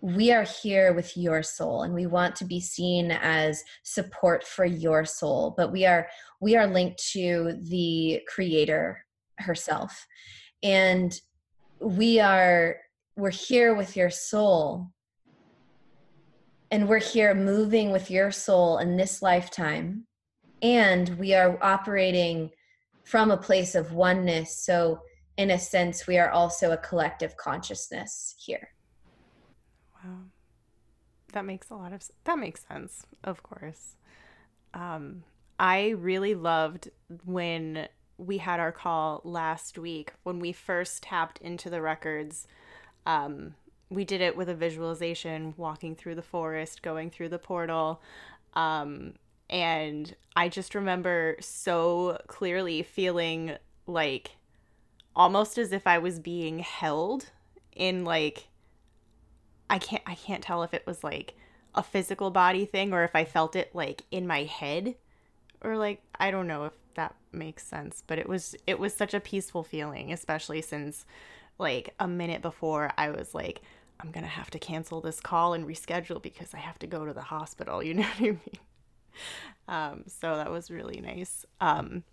we 0.00 0.30
are 0.30 0.44
here 0.44 0.92
with 0.92 1.16
your 1.16 1.42
soul 1.42 1.82
and 1.82 1.92
we 1.92 2.06
want 2.06 2.36
to 2.36 2.44
be 2.44 2.60
seen 2.60 3.10
as 3.10 3.64
support 3.82 4.46
for 4.46 4.64
your 4.64 5.04
soul 5.04 5.54
but 5.56 5.72
we 5.72 5.86
are 5.86 6.06
we 6.40 6.54
are 6.54 6.66
linked 6.66 7.02
to 7.12 7.58
the 7.62 8.20
creator 8.28 9.05
herself. 9.38 10.06
And 10.62 11.18
we 11.80 12.20
are 12.20 12.76
we're 13.16 13.30
here 13.30 13.74
with 13.74 13.96
your 13.96 14.10
soul. 14.10 14.92
And 16.70 16.88
we're 16.88 16.98
here 16.98 17.34
moving 17.34 17.92
with 17.92 18.10
your 18.10 18.30
soul 18.30 18.78
in 18.78 18.96
this 18.96 19.22
lifetime. 19.22 20.04
And 20.60 21.16
we 21.18 21.32
are 21.32 21.58
operating 21.62 22.50
from 23.04 23.30
a 23.30 23.36
place 23.36 23.74
of 23.74 23.92
oneness. 23.92 24.58
So 24.58 25.00
in 25.36 25.50
a 25.50 25.58
sense 25.58 26.06
we 26.06 26.18
are 26.18 26.30
also 26.30 26.72
a 26.72 26.76
collective 26.76 27.36
consciousness 27.36 28.34
here. 28.38 28.70
Wow. 29.94 30.18
That 31.32 31.44
makes 31.44 31.70
a 31.70 31.74
lot 31.74 31.92
of 31.92 32.02
that 32.24 32.38
makes 32.38 32.66
sense 32.66 33.06
of 33.24 33.42
course. 33.42 33.96
Um 34.74 35.24
i 35.58 35.88
really 35.90 36.34
loved 36.34 36.90
when 37.24 37.88
we 38.18 38.38
had 38.38 38.60
our 38.60 38.72
call 38.72 39.20
last 39.24 39.78
week 39.78 40.12
when 40.22 40.38
we 40.38 40.52
first 40.52 41.02
tapped 41.02 41.38
into 41.38 41.68
the 41.70 41.82
records 41.82 42.46
um 43.04 43.54
we 43.88 44.04
did 44.04 44.20
it 44.20 44.36
with 44.36 44.48
a 44.48 44.54
visualization 44.54 45.54
walking 45.56 45.94
through 45.94 46.14
the 46.14 46.22
forest 46.22 46.82
going 46.82 47.10
through 47.10 47.28
the 47.28 47.38
portal 47.38 48.00
um 48.54 49.12
and 49.48 50.16
I 50.34 50.48
just 50.48 50.74
remember 50.74 51.36
so 51.40 52.20
clearly 52.26 52.82
feeling 52.82 53.56
like 53.86 54.32
almost 55.14 55.56
as 55.56 55.72
if 55.72 55.86
I 55.86 55.98
was 55.98 56.18
being 56.18 56.58
held 56.58 57.30
in 57.74 58.04
like 58.04 58.48
I 59.70 59.78
can't 59.78 60.02
I 60.06 60.14
can't 60.14 60.42
tell 60.42 60.62
if 60.62 60.74
it 60.74 60.86
was 60.86 61.04
like 61.04 61.34
a 61.74 61.82
physical 61.82 62.30
body 62.30 62.64
thing 62.64 62.92
or 62.92 63.04
if 63.04 63.14
I 63.14 63.24
felt 63.24 63.54
it 63.54 63.74
like 63.74 64.02
in 64.10 64.26
my 64.26 64.44
head 64.44 64.96
or 65.62 65.76
like 65.76 66.02
I 66.18 66.30
don't 66.30 66.46
know 66.46 66.64
if 66.64 66.72
that 66.94 67.14
makes 67.36 67.66
sense, 67.66 68.02
but 68.06 68.18
it 68.18 68.28
was 68.28 68.56
it 68.66 68.78
was 68.78 68.94
such 68.94 69.14
a 69.14 69.20
peaceful 69.20 69.62
feeling, 69.62 70.12
especially 70.12 70.62
since 70.62 71.04
like 71.58 71.94
a 72.00 72.08
minute 72.08 72.42
before 72.42 72.90
I 72.98 73.10
was 73.10 73.34
like 73.34 73.62
I'm 74.00 74.10
going 74.10 74.24
to 74.24 74.30
have 74.30 74.50
to 74.50 74.58
cancel 74.58 75.00
this 75.00 75.20
call 75.20 75.54
and 75.54 75.66
reschedule 75.66 76.20
because 76.20 76.54
I 76.54 76.58
have 76.58 76.78
to 76.80 76.86
go 76.86 77.04
to 77.04 77.12
the 77.12 77.22
hospital, 77.22 77.82
you 77.82 77.94
know 77.94 78.02
what 78.02 78.18
I 78.18 78.22
mean? 78.22 78.40
Um, 79.68 80.04
so 80.06 80.36
that 80.36 80.50
was 80.50 80.70
really 80.70 81.00
nice. 81.00 81.46
Um, 81.60 82.04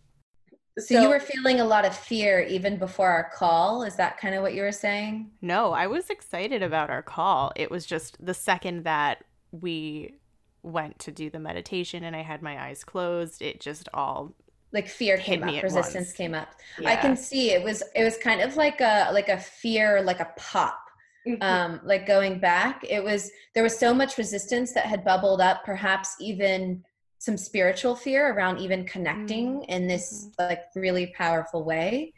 so, 0.77 0.95
so, 0.95 1.01
you 1.01 1.09
were 1.09 1.19
feeling 1.19 1.59
a 1.59 1.65
lot 1.65 1.85
of 1.85 1.95
fear 1.95 2.39
even 2.41 2.77
before 2.77 3.09
our 3.09 3.29
call. 3.35 3.83
Is 3.83 3.95
that 3.97 4.17
kind 4.17 4.33
of 4.33 4.41
what 4.41 4.55
you 4.55 4.63
were 4.63 4.71
saying? 4.71 5.29
No, 5.41 5.71
I 5.71 5.85
was 5.85 6.09
excited 6.09 6.63
about 6.63 6.89
our 6.89 7.03
call. 7.03 7.51
It 7.55 7.69
was 7.69 7.85
just 7.85 8.23
the 8.25 8.33
second 8.33 8.83
that 8.85 9.23
we 9.51 10.15
went 10.63 10.97
to 10.97 11.11
do 11.11 11.29
the 11.29 11.39
meditation 11.39 12.03
and 12.03 12.15
I 12.15 12.21
had 12.23 12.41
my 12.41 12.59
eyes 12.59 12.83
closed, 12.83 13.41
it 13.41 13.59
just 13.59 13.87
all 13.93 14.33
like 14.73 14.87
fear 14.87 15.17
came 15.17 15.43
up, 15.43 15.63
resistance 15.63 16.07
once. 16.07 16.13
came 16.13 16.33
up. 16.33 16.49
Yeah. 16.79 16.89
I 16.89 16.95
can 16.95 17.15
see 17.15 17.51
it 17.51 17.63
was 17.63 17.83
it 17.95 18.03
was 18.03 18.17
kind 18.17 18.41
of 18.41 18.57
like 18.57 18.81
a 18.81 19.09
like 19.13 19.29
a 19.29 19.37
fear, 19.37 20.01
like 20.01 20.19
a 20.19 20.29
pop. 20.37 20.79
Mm-hmm. 21.25 21.41
Um, 21.41 21.79
like 21.85 22.05
going 22.05 22.39
back, 22.39 22.83
it 22.83 23.01
was 23.01 23.31
there 23.53 23.63
was 23.63 23.77
so 23.77 23.93
much 23.93 24.17
resistance 24.17 24.73
that 24.73 24.85
had 24.85 25.05
bubbled 25.05 25.39
up, 25.39 25.63
perhaps 25.63 26.17
even 26.19 26.83
some 27.23 27.37
spiritual 27.37 27.95
fear 27.95 28.33
around 28.33 28.59
even 28.59 28.83
connecting 28.83 29.61
mm-hmm. 29.61 29.71
in 29.71 29.87
this 29.87 30.25
mm-hmm. 30.25 30.49
like 30.49 30.63
really 30.75 31.07
powerful 31.15 31.63
way 31.63 32.13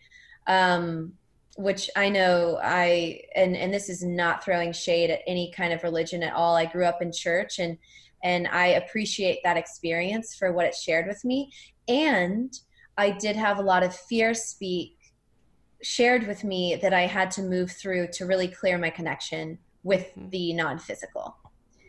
um 0.47 1.13
which 1.57 1.91
i 1.95 2.09
know 2.09 2.59
i 2.63 3.21
and 3.35 3.55
and 3.55 3.71
this 3.71 3.87
is 3.87 4.03
not 4.03 4.43
throwing 4.43 4.73
shade 4.73 5.11
at 5.11 5.21
any 5.27 5.51
kind 5.55 5.71
of 5.71 5.83
religion 5.83 6.23
at 6.23 6.33
all 6.33 6.55
i 6.55 6.65
grew 6.65 6.85
up 6.85 7.03
in 7.03 7.11
church 7.11 7.59
and 7.59 7.77
and 8.23 8.47
i 8.47 8.65
appreciate 8.65 9.39
that 9.43 9.57
experience 9.57 10.33
for 10.33 10.51
what 10.51 10.65
it 10.65 10.73
shared 10.73 11.05
with 11.05 11.23
me 11.23 11.51
and 11.87 12.59
i 12.97 13.09
did 13.09 13.35
have 13.35 13.59
a 13.59 13.63
lot 13.63 13.83
of 13.83 13.95
fear 13.95 14.33
speak 14.33 14.97
shared 15.81 16.27
with 16.27 16.43
me 16.43 16.77
that 16.81 16.93
i 16.93 17.05
had 17.05 17.29
to 17.31 17.41
move 17.41 17.71
through 17.71 18.07
to 18.11 18.25
really 18.25 18.47
clear 18.47 18.77
my 18.77 18.89
connection 18.89 19.57
with 19.83 20.09
mm-hmm. 20.15 20.29
the 20.29 20.53
non-physical 20.53 21.35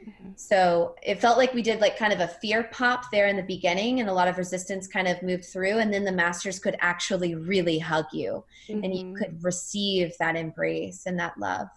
Mm-hmm. 0.09 0.31
So 0.37 0.95
it 1.03 1.21
felt 1.21 1.37
like 1.37 1.53
we 1.53 1.63
did 1.63 1.81
like 1.81 1.99
kind 1.99 2.13
of 2.13 2.21
a 2.21 2.29
fear 2.29 2.65
pop 2.65 3.11
there 3.11 3.27
in 3.27 3.37
the 3.37 3.43
beginning, 3.43 4.01
and 4.01 4.09
a 4.09 4.13
lot 4.13 4.29
of 4.29 4.39
resistance 4.39 4.87
kind 4.87 5.09
of 5.09 5.23
moved 5.23 5.47
through. 5.47 5.79
And 5.79 5.93
then 5.93 6.05
the 6.05 6.13
masters 6.13 6.59
could 6.59 6.77
actually 6.81 7.35
really 7.35 7.79
hug 7.79 8.07
you, 8.13 8.45
mm-hmm. 8.69 8.85
and 8.85 8.95
you 8.95 9.05
mm-hmm. 9.05 9.15
could 9.15 9.43
receive 9.43 10.13
that 10.19 10.37
embrace 10.37 11.07
and 11.07 11.19
that 11.19 11.39
love. 11.39 11.69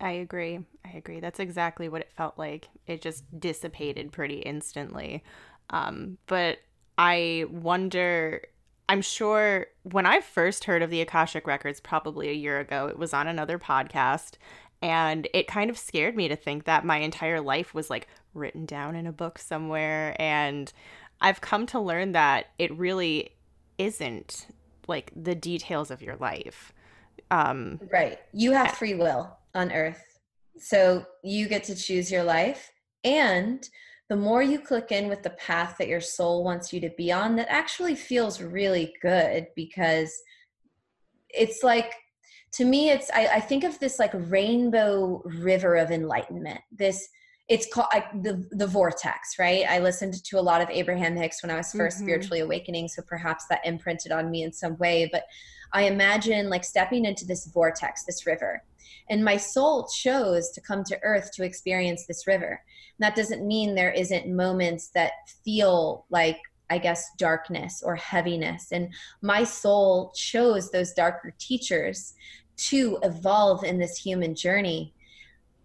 I 0.00 0.12
agree. 0.12 0.60
I 0.84 0.96
agree. 0.96 1.20
That's 1.20 1.40
exactly 1.40 1.88
what 1.88 2.02
it 2.02 2.12
felt 2.16 2.38
like. 2.38 2.68
It 2.86 3.00
just 3.00 3.24
dissipated 3.40 4.12
pretty 4.12 4.38
instantly. 4.38 5.24
Um, 5.70 6.18
but 6.26 6.58
I 6.96 7.46
wonder 7.50 8.42
I'm 8.88 9.02
sure 9.02 9.66
when 9.82 10.06
I 10.06 10.20
first 10.20 10.64
heard 10.64 10.82
of 10.82 10.90
the 10.90 11.00
Akashic 11.00 11.46
Records, 11.46 11.80
probably 11.80 12.28
a 12.28 12.34
year 12.34 12.60
ago, 12.60 12.86
it 12.86 12.98
was 12.98 13.14
on 13.14 13.26
another 13.26 13.58
podcast. 13.58 14.32
And 14.82 15.26
it 15.32 15.46
kind 15.46 15.70
of 15.70 15.78
scared 15.78 16.14
me 16.14 16.28
to 16.28 16.36
think 16.36 16.64
that 16.64 16.84
my 16.84 16.98
entire 16.98 17.40
life 17.40 17.72
was 17.72 17.88
like 17.88 18.08
written 18.34 18.66
down 18.66 18.94
in 18.94 19.06
a 19.06 19.12
book 19.12 19.38
somewhere. 19.38 20.14
And 20.18 20.70
I've 21.20 21.40
come 21.40 21.64
to 21.66 21.80
learn 21.80 22.12
that 22.12 22.48
it 22.58 22.76
really 22.76 23.30
isn't 23.78 24.48
like 24.86 25.10
the 25.16 25.34
details 25.34 25.90
of 25.90 26.02
your 26.02 26.16
life. 26.16 26.74
Um, 27.30 27.80
right. 27.90 28.18
You 28.34 28.52
have 28.52 28.72
free 28.72 28.94
will 28.94 29.34
on 29.54 29.72
earth. 29.72 30.02
So 30.58 31.06
you 31.22 31.48
get 31.48 31.64
to 31.64 31.74
choose 31.74 32.12
your 32.12 32.24
life. 32.24 32.70
And 33.02 33.66
the 34.08 34.16
more 34.16 34.42
you 34.42 34.58
click 34.58 34.92
in 34.92 35.08
with 35.08 35.22
the 35.22 35.30
path 35.30 35.76
that 35.78 35.88
your 35.88 36.00
soul 36.00 36.44
wants 36.44 36.72
you 36.72 36.80
to 36.80 36.90
be 36.96 37.10
on, 37.10 37.36
that 37.36 37.48
actually 37.48 37.94
feels 37.94 38.40
really 38.40 38.94
good 39.00 39.46
because 39.56 40.14
it's 41.30 41.62
like 41.62 41.92
to 42.52 42.64
me 42.64 42.90
it's 42.90 43.10
I, 43.12 43.26
I, 43.26 43.40
think 43.40 43.64
of 43.64 43.78
this 43.80 43.98
like 43.98 44.12
rainbow 44.14 45.22
river 45.24 45.76
of 45.76 45.90
enlightenment. 45.90 46.60
This 46.70 47.08
it's 47.48 47.66
called 47.72 47.88
like 47.92 48.10
the 48.22 48.46
the 48.52 48.66
vortex 48.66 49.38
right? 49.38 49.64
I 49.68 49.78
listened 49.80 50.22
to 50.24 50.38
a 50.38 50.40
lot 50.40 50.62
of 50.62 50.70
abraham 50.70 51.16
hicks 51.16 51.42
when 51.42 51.50
i 51.50 51.56
was 51.56 51.72
1st 51.72 51.76
mm-hmm. 51.76 52.04
spiritually 52.04 52.40
awakening 52.40 52.88
so 52.88 53.02
perhaps 53.02 53.44
that 53.50 53.60
imprinted 53.66 54.12
on 54.12 54.30
me 54.30 54.44
in 54.44 54.52
some 54.52 54.78
way 54.78 55.08
but 55.12 55.24
i 55.74 55.82
imagine 55.82 56.48
like 56.48 56.64
stepping 56.64 57.04
into 57.04 57.26
this 57.26 57.46
vortex 57.52 58.04
this 58.04 58.26
river. 58.26 58.62
And 59.10 59.22
my 59.24 59.36
soul 59.36 59.86
chose 59.88 60.50
to 60.52 60.60
come 60.60 60.82
to 60.84 60.98
earth 61.02 61.30
to 61.34 61.44
experience 61.44 62.06
this 62.06 62.26
river 62.26 62.62
that 62.98 63.16
doesn't 63.16 63.46
mean 63.46 63.74
there 63.74 63.92
isn't 63.92 64.28
moments 64.28 64.88
that 64.88 65.12
feel 65.44 66.06
like 66.10 66.38
I 66.70 66.78
guess, 66.78 67.10
darkness 67.18 67.82
or 67.84 67.94
heaviness. 67.94 68.72
And 68.72 68.88
my 69.20 69.44
soul 69.44 70.12
chose 70.16 70.70
those 70.70 70.94
darker 70.94 71.34
teachers 71.38 72.14
to 72.56 72.98
evolve 73.02 73.64
in 73.64 73.78
this 73.78 73.96
human 73.96 74.34
journey 74.34 74.92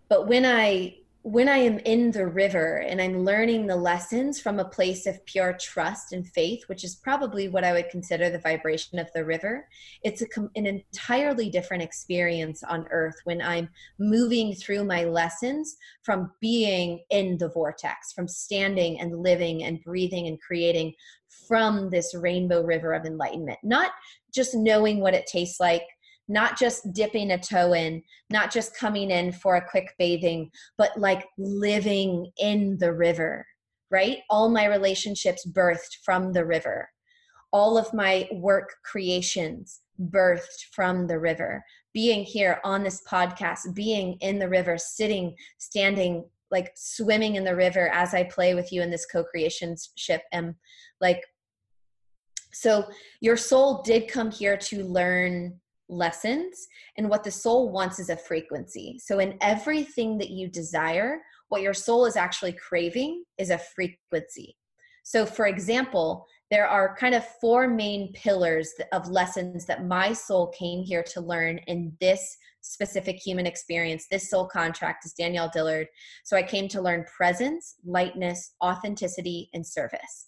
but 0.08 0.28
when 0.28 0.46
i 0.46 0.96
when 1.24 1.50
i 1.50 1.58
am 1.58 1.78
in 1.80 2.12
the 2.12 2.26
river 2.26 2.78
and 2.88 3.02
i'm 3.02 3.26
learning 3.26 3.68
the 3.68 3.76
lessons 3.76 4.40
from 4.40 4.60
a 4.60 4.66
place 4.66 5.06
of 5.06 5.24
pure 5.26 5.54
trust 5.60 6.14
and 6.14 6.26
faith 6.30 6.64
which 6.68 6.86
is 6.86 6.96
probably 6.96 7.50
what 7.50 7.64
i 7.64 7.74
would 7.74 7.90
consider 7.90 8.30
the 8.30 8.40
vibration 8.40 8.98
of 8.98 9.12
the 9.14 9.24
river 9.24 9.68
it's 10.02 10.22
a, 10.22 10.28
an 10.56 10.66
entirely 10.66 11.50
different 11.50 11.84
experience 11.84 12.64
on 12.64 12.88
earth 12.90 13.16
when 13.26 13.42
i'm 13.42 13.68
moving 14.00 14.54
through 14.54 14.86
my 14.86 15.04
lessons 15.04 15.76
from 16.04 16.32
being 16.40 17.02
in 17.10 17.38
the 17.38 17.50
vortex 17.50 18.14
from 18.14 18.28
standing 18.28 19.00
and 19.02 19.22
living 19.22 19.64
and 19.66 19.84
breathing 19.84 20.28
and 20.28 20.40
creating 20.40 20.94
from 21.48 21.90
this 21.90 22.14
rainbow 22.16 22.62
river 22.64 22.94
of 22.94 23.06
enlightenment. 23.06 23.60
Not 23.64 23.92
just 24.34 24.56
knowing 24.56 25.00
what 25.00 25.14
it 25.14 25.28
tastes 25.28 25.60
like 25.60 25.84
not 26.30 26.58
just 26.58 26.94
dipping 26.94 27.32
a 27.32 27.40
toe 27.40 27.74
in, 27.74 28.02
not 28.30 28.52
just 28.52 28.78
coming 28.78 29.10
in 29.10 29.32
for 29.32 29.56
a 29.56 29.70
quick 29.70 29.94
bathing, 29.98 30.50
but 30.78 30.98
like 30.98 31.26
living 31.38 32.32
in 32.38 32.78
the 32.78 32.94
river, 32.94 33.46
right? 33.90 34.20
All 34.30 34.48
my 34.48 34.66
relationships 34.66 35.46
birthed 35.52 35.98
from 36.06 36.32
the 36.32 36.46
river. 36.46 36.88
All 37.52 37.80
of 37.80 37.92
my 37.96 38.30
work 38.32 38.76
creations 38.86 39.82
birthed 40.00 40.66
from 40.72 41.08
the 41.08 41.20
river. 41.20 41.64
Being 41.96 42.24
here 42.24 42.62
on 42.64 42.84
this 42.84 43.02
podcast, 43.10 43.74
being 43.74 44.14
in 44.22 44.38
the 44.38 44.48
river, 44.48 44.78
sitting, 44.78 45.36
standing, 45.58 46.24
like 46.52 46.72
swimming 46.76 47.36
in 47.36 47.44
the 47.44 47.56
river 47.56 47.90
as 47.90 48.14
I 48.14 48.24
play 48.24 48.54
with 48.54 48.72
you 48.72 48.84
in 48.84 48.92
this 48.92 49.08
co 49.08 49.24
creation 49.24 49.76
ship. 49.96 50.22
And 50.32 50.54
like, 51.02 51.24
so 52.54 52.86
your 53.20 53.38
soul 53.38 53.82
did 53.82 54.08
come 54.08 54.30
here 54.30 54.58
to 54.58 54.84
learn 54.84 55.60
lessons 55.90 56.68
and 56.98 57.10
what 57.10 57.24
the 57.24 57.32
soul 57.32 57.72
wants 57.72 58.00
is 58.00 58.10
a 58.10 58.16
frequency 58.16 59.00
so 59.04 59.20
in 59.20 59.38
everything 59.42 60.18
that 60.18 60.30
you 60.30 60.48
desire 60.48 61.20
what 61.50 61.62
your 61.62 61.74
soul 61.74 62.06
is 62.06 62.16
actually 62.16 62.54
craving 62.54 63.24
is 63.38 63.50
a 63.50 63.58
frequency 63.58 64.56
So, 65.04 65.26
for 65.26 65.48
example, 65.48 66.28
there 66.52 66.68
are 66.68 66.96
kind 66.96 67.16
of 67.16 67.26
four 67.42 67.68
main 67.68 68.14
pillars 68.14 68.72
of 68.92 69.08
lessons 69.08 69.66
that 69.66 69.86
my 69.86 70.14
soul 70.14 70.48
came 70.48 70.84
here 70.84 71.04
to 71.14 71.22
learn 71.22 71.60
in 71.66 71.92
this 72.00 72.38
specific 72.62 73.16
human 73.16 73.46
experience. 73.46 74.06
This 74.12 74.30
soul 74.30 74.48
contract 74.48 75.06
is 75.06 75.14
Danielle 75.14 75.50
Dillard. 75.52 75.88
So 76.24 76.38
I 76.38 76.44
came 76.44 76.68
to 76.70 76.82
learn 76.82 77.06
presence, 77.06 77.76
lightness, 77.84 78.54
authenticity, 78.64 79.50
and 79.54 79.66
service. 79.66 80.28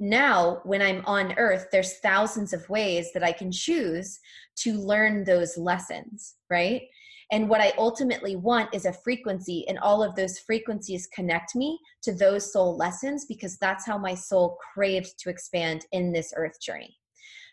Now, 0.00 0.60
when 0.64 0.82
I'm 0.82 1.04
on 1.06 1.34
earth, 1.38 1.68
there's 1.70 1.98
thousands 1.98 2.52
of 2.52 2.68
ways 2.68 3.12
that 3.14 3.22
I 3.22 3.32
can 3.32 3.52
choose 3.52 4.18
to 4.56 4.74
learn 4.74 5.24
those 5.24 5.56
lessons, 5.56 6.34
right? 6.50 6.82
And 7.30 7.48
what 7.48 7.60
I 7.60 7.72
ultimately 7.78 8.36
want 8.36 8.74
is 8.74 8.84
a 8.84 8.92
frequency, 8.92 9.66
and 9.68 9.78
all 9.78 10.02
of 10.02 10.14
those 10.14 10.38
frequencies 10.38 11.08
connect 11.14 11.54
me 11.54 11.78
to 12.02 12.12
those 12.12 12.52
soul 12.52 12.76
lessons 12.76 13.24
because 13.26 13.56
that's 13.58 13.86
how 13.86 13.96
my 13.96 14.14
soul 14.14 14.58
craved 14.74 15.18
to 15.20 15.30
expand 15.30 15.86
in 15.92 16.12
this 16.12 16.32
earth 16.36 16.60
journey. 16.60 16.96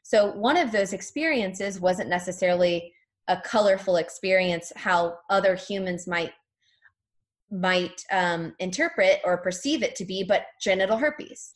So, 0.04 0.32
one 0.32 0.58
of 0.58 0.72
those 0.72 0.94
experiences 0.94 1.80
wasn't 1.80 2.10
necessarily 2.10 2.94
a 3.28 3.40
colorful 3.40 3.96
experience, 3.96 4.74
how 4.76 5.18
other 5.30 5.56
humans 5.56 6.08
might 6.08 6.34
might 7.50 8.04
um, 8.12 8.56
interpret 8.60 9.20
or 9.26 9.38
perceive 9.38 9.84
it 9.84 9.96
to 9.96 10.06
be, 10.06 10.24
but 10.24 10.46
genital 10.62 10.98
herpes. 10.98 11.54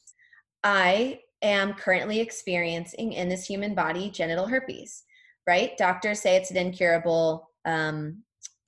I 0.66 1.20
am 1.44 1.76
currently 1.76 2.20
experiencing 2.20 3.14
in 3.14 3.30
this 3.30 3.46
human 3.46 3.76
body 3.76 4.10
genital 4.10 4.48
herpes, 4.48 5.04
right? 5.48 5.78
Doctors 5.78 6.20
say 6.20 6.36
it's 6.36 6.50
an 6.50 6.58
incurable 6.58 7.52
um, 7.66 8.24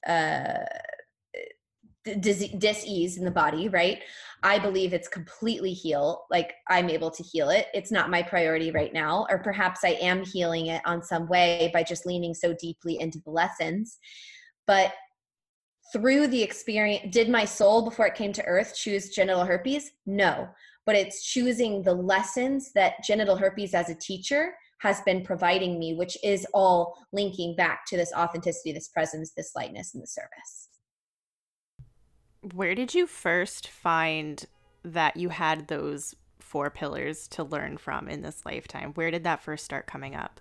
uh, 0.07 0.59
dis- 2.19 2.53
disease 2.59 3.17
in 3.17 3.25
the 3.25 3.31
body, 3.31 3.67
right? 3.67 4.03
I 4.43 4.59
believe 4.59 4.93
it's 4.93 5.07
completely 5.07 5.73
heal. 5.73 6.25
Like 6.29 6.53
I'm 6.69 6.91
able 6.91 7.09
to 7.09 7.23
heal 7.23 7.49
it. 7.49 7.65
It's 7.73 7.91
not 7.91 8.11
my 8.11 8.21
priority 8.21 8.69
right 8.69 8.93
now, 8.93 9.25
or 9.31 9.39
perhaps 9.39 9.79
I 9.83 9.97
am 9.99 10.23
healing 10.23 10.67
it 10.67 10.83
on 10.85 11.01
some 11.01 11.27
way 11.27 11.71
by 11.73 11.81
just 11.81 12.05
leaning 12.05 12.35
so 12.35 12.53
deeply 12.53 12.99
into 12.99 13.19
the 13.25 13.31
lessons. 13.31 13.97
But 14.67 14.93
through 15.91 16.27
the 16.27 16.43
experience, 16.43 17.11
did 17.11 17.27
my 17.27 17.45
soul 17.45 17.83
before 17.83 18.05
it 18.05 18.13
came 18.13 18.33
to 18.33 18.45
earth 18.45 18.75
choose 18.75 19.09
genital 19.09 19.45
herpes? 19.45 19.93
No, 20.05 20.49
but 20.87 20.95
it's 20.95 21.23
choosing 21.23 21.83
the 21.83 21.93
lessons 21.93 22.71
that 22.71 23.03
genital 23.03 23.35
herpes 23.35 23.73
as 23.73 23.89
a 23.89 23.95
teacher 23.95 24.53
has 24.79 25.01
been 25.01 25.21
providing 25.21 25.77
me, 25.77 25.93
which 25.93 26.17
is 26.23 26.47
all 26.53 26.97
linking 27.11 27.55
back 27.57 27.85
to 27.87 27.97
this 27.97 28.13
authenticity, 28.13 28.71
this 28.71 28.87
presence, 28.87 29.33
this 29.35 29.51
lightness, 29.53 29.93
and 29.93 30.01
the 30.01 30.07
service. 30.07 30.69
Where 32.53 32.73
did 32.73 32.93
you 32.95 33.05
first 33.05 33.67
find 33.67 34.45
that 34.83 35.17
you 35.17 35.29
had 35.29 35.67
those 35.67 36.15
four 36.39 36.69
pillars 36.69 37.27
to 37.29 37.43
learn 37.43 37.77
from 37.77 38.07
in 38.07 38.21
this 38.21 38.45
lifetime? 38.45 38.93
Where 38.93 39.11
did 39.11 39.25
that 39.25 39.43
first 39.43 39.65
start 39.65 39.87
coming 39.87 40.15
up? 40.15 40.39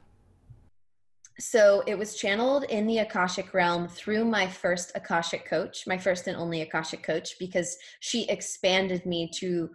So 1.40 1.82
it 1.88 1.98
was 1.98 2.14
channeled 2.14 2.64
in 2.64 2.86
the 2.86 2.98
Akashic 2.98 3.52
realm 3.52 3.88
through 3.88 4.24
my 4.24 4.46
first 4.46 4.92
Akashic 4.94 5.44
coach, 5.44 5.88
my 5.88 5.98
first 5.98 6.28
and 6.28 6.36
only 6.36 6.62
Akashic 6.62 7.02
coach, 7.02 7.36
because 7.40 7.76
she 7.98 8.28
expanded 8.28 9.04
me 9.04 9.28
to 9.40 9.70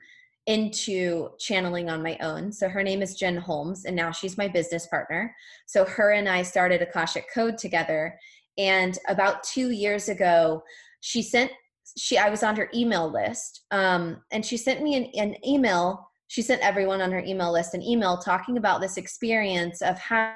into 0.48 1.30
channeling 1.40 1.90
on 1.90 2.02
my 2.02 2.18
own. 2.22 2.52
So 2.52 2.68
her 2.68 2.84
name 2.84 3.02
is 3.02 3.16
Jen 3.16 3.38
Holmes, 3.38 3.86
and 3.86 3.96
now 3.96 4.12
she's 4.12 4.38
my 4.38 4.48
business 4.48 4.88
partner. 4.88 5.36
So 5.68 5.86
her 5.86 6.12
and 6.12 6.28
I 6.28 6.42
started 6.42 6.82
Akashic 6.82 7.26
Code 7.34 7.58
together. 7.58 8.18
And 8.58 8.98
about 9.08 9.44
two 9.44 9.72
years 9.72 10.10
ago, 10.10 10.64
she 11.02 11.22
sent 11.22 11.52
she 11.98 12.18
I 12.18 12.30
was 12.30 12.44
on 12.44 12.56
her 12.56 12.70
email 12.74 13.12
list, 13.12 13.66
um, 13.72 14.22
and 14.32 14.46
she 14.46 14.58
sent 14.58 14.82
me 14.82 14.96
an, 14.96 15.06
an 15.16 15.36
email. 15.46 16.10
She 16.28 16.42
sent 16.42 16.62
everyone 16.62 17.02
on 17.02 17.12
her 17.12 17.20
email 17.20 17.52
list 17.52 17.74
an 17.74 17.82
email 17.82 18.18
talking 18.18 18.58
about 18.58 18.82
this 18.82 18.98
experience 18.98 19.82
of 19.82 19.98
how. 19.98 20.36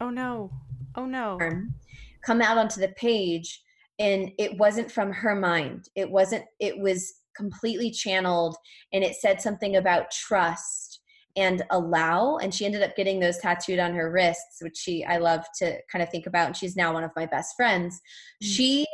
Oh 0.00 0.10
no! 0.10 0.50
Oh 0.96 1.06
no! 1.06 1.38
Come 2.24 2.42
out 2.42 2.58
onto 2.58 2.80
the 2.80 2.88
page, 2.88 3.62
and 3.98 4.30
it 4.38 4.58
wasn't 4.58 4.90
from 4.90 5.12
her 5.12 5.34
mind. 5.34 5.88
It 5.94 6.10
wasn't. 6.10 6.44
It 6.58 6.78
was 6.78 7.19
completely 7.36 7.90
channeled 7.90 8.56
and 8.92 9.04
it 9.04 9.14
said 9.16 9.40
something 9.40 9.76
about 9.76 10.10
trust 10.10 11.00
and 11.36 11.62
allow 11.70 12.36
and 12.38 12.52
she 12.52 12.64
ended 12.66 12.82
up 12.82 12.96
getting 12.96 13.20
those 13.20 13.38
tattooed 13.38 13.78
on 13.78 13.94
her 13.94 14.10
wrists 14.10 14.58
which 14.60 14.76
she 14.76 15.04
i 15.04 15.16
love 15.16 15.44
to 15.56 15.76
kind 15.90 16.02
of 16.02 16.08
think 16.10 16.26
about 16.26 16.46
and 16.46 16.56
she's 16.56 16.76
now 16.76 16.92
one 16.92 17.04
of 17.04 17.10
my 17.14 17.26
best 17.26 17.54
friends 17.56 17.96
mm-hmm. 17.96 18.48
she 18.48 18.86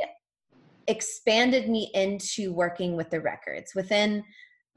expanded 0.87 1.69
me 1.69 1.91
into 1.95 2.53
working 2.53 2.95
with 2.95 3.11
the 3.11 3.21
records 3.21 3.73
within 3.75 4.23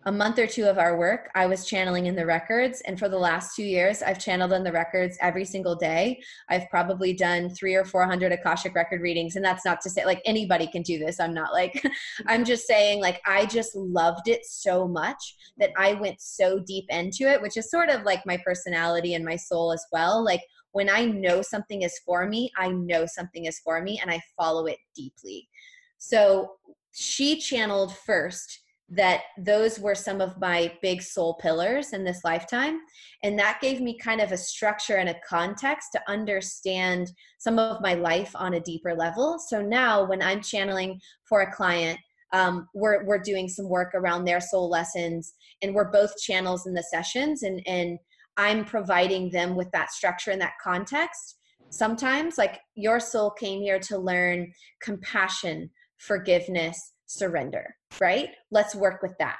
a 0.05 0.11
month 0.11 0.39
or 0.39 0.47
two 0.47 0.63
of 0.63 0.77
our 0.77 0.97
work, 0.97 1.29
I 1.35 1.45
was 1.45 1.65
channeling 1.65 2.05
in 2.05 2.15
the 2.15 2.25
records. 2.25 2.81
And 2.85 2.97
for 2.97 3.09
the 3.09 3.17
last 3.17 3.53
two 3.53 3.63
years, 3.63 4.01
I've 4.01 4.17
channeled 4.17 4.53
in 4.53 4.63
the 4.63 4.71
records 4.71 5.17
every 5.21 5.43
single 5.43 5.75
day. 5.75 6.21
I've 6.47 6.69
probably 6.69 7.11
done 7.11 7.49
three 7.49 7.75
or 7.75 7.83
400 7.83 8.31
Akashic 8.31 8.75
record 8.75 9.01
readings. 9.01 9.35
And 9.35 9.43
that's 9.43 9.65
not 9.65 9.81
to 9.81 9.89
say 9.89 10.05
like 10.05 10.21
anybody 10.23 10.67
can 10.67 10.83
do 10.83 10.99
this. 10.99 11.19
I'm 11.19 11.33
not 11.33 11.51
like, 11.51 11.83
I'm 12.27 12.45
just 12.45 12.65
saying 12.65 13.01
like 13.01 13.19
I 13.25 13.45
just 13.45 13.75
loved 13.75 14.29
it 14.29 14.45
so 14.45 14.87
much 14.87 15.35
that 15.57 15.71
I 15.77 15.93
went 15.93 16.21
so 16.21 16.59
deep 16.59 16.85
into 16.89 17.29
it, 17.29 17.41
which 17.41 17.57
is 17.57 17.69
sort 17.69 17.89
of 17.89 18.03
like 18.03 18.25
my 18.25 18.37
personality 18.37 19.15
and 19.15 19.25
my 19.25 19.35
soul 19.35 19.73
as 19.73 19.85
well. 19.91 20.23
Like 20.23 20.43
when 20.71 20.89
I 20.89 21.05
know 21.05 21.41
something 21.41 21.81
is 21.81 21.99
for 22.05 22.25
me, 22.25 22.51
I 22.57 22.69
know 22.69 23.05
something 23.05 23.45
is 23.45 23.59
for 23.59 23.81
me 23.81 23.99
and 24.01 24.09
I 24.09 24.21
follow 24.37 24.65
it 24.67 24.77
deeply. 24.95 25.49
So 25.97 26.53
she 26.93 27.37
channeled 27.37 27.93
first 27.93 28.61
that 28.91 29.21
those 29.37 29.79
were 29.79 29.93
some 29.93 30.19
of 30.19 30.39
my 30.39 30.71
big 30.81 31.01
soul 31.01 31.35
pillars 31.35 31.93
in 31.93 32.03
this 32.03 32.21
lifetime. 32.23 32.79
And 33.23 33.37
that 33.37 33.61
gave 33.61 33.81
me 33.81 33.97
kind 33.97 34.19
of 34.19 34.31
a 34.31 34.37
structure 34.37 34.95
and 34.95 35.09
a 35.09 35.19
context 35.27 35.89
to 35.93 36.01
understand 36.07 37.11
some 37.37 37.59
of 37.59 37.81
my 37.81 37.93
life 37.93 38.31
on 38.35 38.55
a 38.55 38.59
deeper 38.59 38.95
level. 38.95 39.37
So 39.37 39.61
now 39.61 40.07
when 40.07 40.21
I'm 40.21 40.41
channeling 40.41 40.99
for 41.27 41.41
a 41.41 41.51
client, 41.51 41.99
um, 42.33 42.67
we're, 42.73 43.05
we're 43.05 43.19
doing 43.19 43.47
some 43.47 43.69
work 43.69 43.93
around 43.93 44.25
their 44.25 44.41
soul 44.41 44.69
lessons 44.69 45.33
and 45.61 45.73
we're 45.73 45.91
both 45.91 46.17
channels 46.17 46.65
in 46.65 46.73
the 46.73 46.83
sessions 46.83 47.43
and, 47.43 47.61
and 47.67 47.99
I'm 48.37 48.65
providing 48.65 49.29
them 49.31 49.55
with 49.55 49.69
that 49.71 49.91
structure 49.91 50.31
and 50.31 50.41
that 50.41 50.53
context. 50.63 51.35
Sometimes 51.71 52.37
like 52.37 52.59
your 52.75 52.99
soul 52.99 53.31
came 53.31 53.61
here 53.61 53.79
to 53.79 53.97
learn 53.97 54.51
compassion, 54.81 55.69
forgiveness, 55.97 56.93
surrender, 57.09 57.75
right? 57.99 58.29
Let's 58.51 58.75
work 58.75 59.01
with 59.01 59.17
that. 59.19 59.37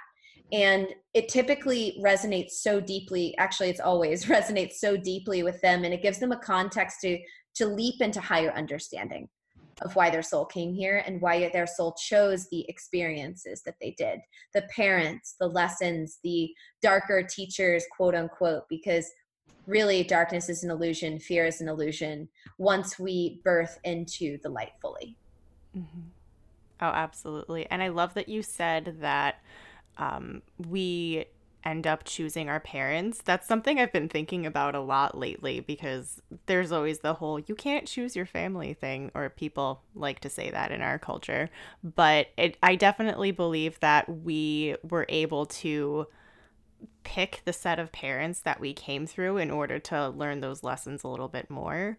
And 0.52 0.88
it 1.14 1.30
typically 1.30 2.02
resonates 2.04 2.52
so 2.52 2.82
deeply, 2.82 3.36
actually, 3.38 3.70
it's 3.70 3.80
always 3.80 4.26
resonates 4.38 4.74
so 4.74 4.98
deeply 4.98 5.44
with 5.44 5.62
them, 5.62 5.84
and 5.84 5.94
it 5.94 6.02
gives 6.02 6.20
them 6.20 6.32
a 6.32 6.40
context 6.40 6.98
to, 7.02 7.20
to 7.56 7.68
leap 7.68 8.02
into 8.02 8.20
higher 8.20 8.52
understanding 8.52 9.30
of 9.82 9.96
why 9.96 10.10
their 10.10 10.22
soul 10.22 10.46
came 10.46 10.74
here 10.74 11.04
and 11.06 11.22
why 11.22 11.50
their 11.54 11.68
soul 11.68 11.94
chose 11.94 12.48
the 12.50 12.66
experiences 12.68 13.62
that 13.66 13.76
they 13.80 13.96
did 13.98 14.20
the 14.54 14.64
parents 14.76 15.36
the 15.40 15.48
lessons 15.48 16.20
the 16.22 16.50
darker 16.82 17.24
teachers 17.24 17.86
quote 17.96 18.14
unquote 18.14 18.64
because 18.70 19.10
really 19.68 20.04
darkness 20.04 20.50
is 20.50 20.66
an 20.66 20.70
illusion 20.70 21.18
fear 21.18 21.46
is 21.46 21.62
an 21.62 21.70
illusion 21.70 22.28
once 22.58 23.00
we 23.00 23.40
birth 23.46 23.80
into 23.86 24.38
the 24.44 24.50
light 24.50 24.74
fully 24.82 25.16
mm-hmm. 25.78 26.02
Oh, 26.82 26.88
absolutely. 26.88 27.70
And 27.70 27.82
I 27.84 27.90
love 27.90 28.14
that 28.14 28.30
you 28.30 28.42
said 28.42 28.98
that 29.02 29.42
um, 29.98 30.42
we 30.58 31.26
end 31.66 31.86
up 31.86 32.06
choosing 32.06 32.48
our 32.48 32.62
parents. 32.62 33.22
That's 33.24 33.46
something 33.46 33.80
I've 33.80 33.92
been 33.92 34.08
thinking 34.08 34.46
about 34.46 34.76
a 34.76 34.80
lot 34.80 35.18
lately 35.18 35.60
because 35.60 36.22
there's 36.46 36.72
always 36.72 37.00
the 37.00 37.16
whole 37.16 37.38
you 37.40 37.54
can't 37.54 37.86
choose 37.86 38.16
your 38.16 38.26
family 38.26 38.74
thing, 38.74 39.12
or 39.14 39.30
people 39.30 39.82
like 39.94 40.22
to 40.22 40.30
say 40.30 40.50
that 40.52 40.72
in 40.72 40.82
our 40.82 40.98
culture. 40.98 41.50
But 41.84 42.28
it, 42.38 42.56
I 42.64 42.76
definitely 42.76 43.32
believe 43.32 43.78
that 43.82 44.08
we 44.10 44.78
were 44.90 45.06
able 45.10 45.46
to 45.48 46.08
pick 47.04 47.42
the 47.46 47.54
set 47.54 47.80
of 47.80 47.92
parents 47.92 48.42
that 48.42 48.60
we 48.60 48.74
came 48.74 49.06
through 49.08 49.38
in 49.38 49.52
order 49.52 49.80
to 49.80 50.10
learn 50.10 50.42
those 50.42 50.64
lessons 50.64 51.04
a 51.04 51.08
little 51.08 51.28
bit 51.28 51.50
more. 51.50 51.98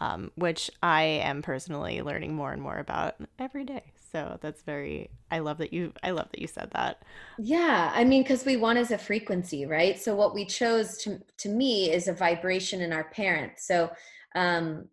Um, 0.00 0.32
which 0.34 0.70
I 0.82 1.02
am 1.02 1.42
personally 1.42 2.02
learning 2.02 2.34
more 2.34 2.52
and 2.52 2.62
more 2.62 2.78
about 2.78 3.16
every 3.38 3.64
day. 3.64 3.92
So 4.10 4.38
that's 4.40 4.62
very 4.62 5.10
I 5.30 5.38
love 5.38 5.58
that 5.58 5.72
you 5.72 5.92
I 6.02 6.10
love 6.10 6.28
that 6.32 6.40
you 6.40 6.46
said 6.46 6.70
that. 6.72 7.02
Yeah, 7.38 7.92
I 7.94 8.04
mean 8.04 8.24
cuz 8.24 8.44
we 8.44 8.56
want 8.56 8.78
as 8.78 8.90
a 8.90 8.98
frequency, 8.98 9.66
right? 9.66 10.00
So 10.00 10.14
what 10.14 10.34
we 10.34 10.44
chose 10.44 10.96
to 10.98 11.20
to 11.38 11.48
me 11.48 11.90
is 11.90 12.08
a 12.08 12.12
vibration 12.12 12.80
in 12.80 12.92
our 12.92 13.04
parents. 13.10 13.66
So 13.66 13.90
um 14.34 14.88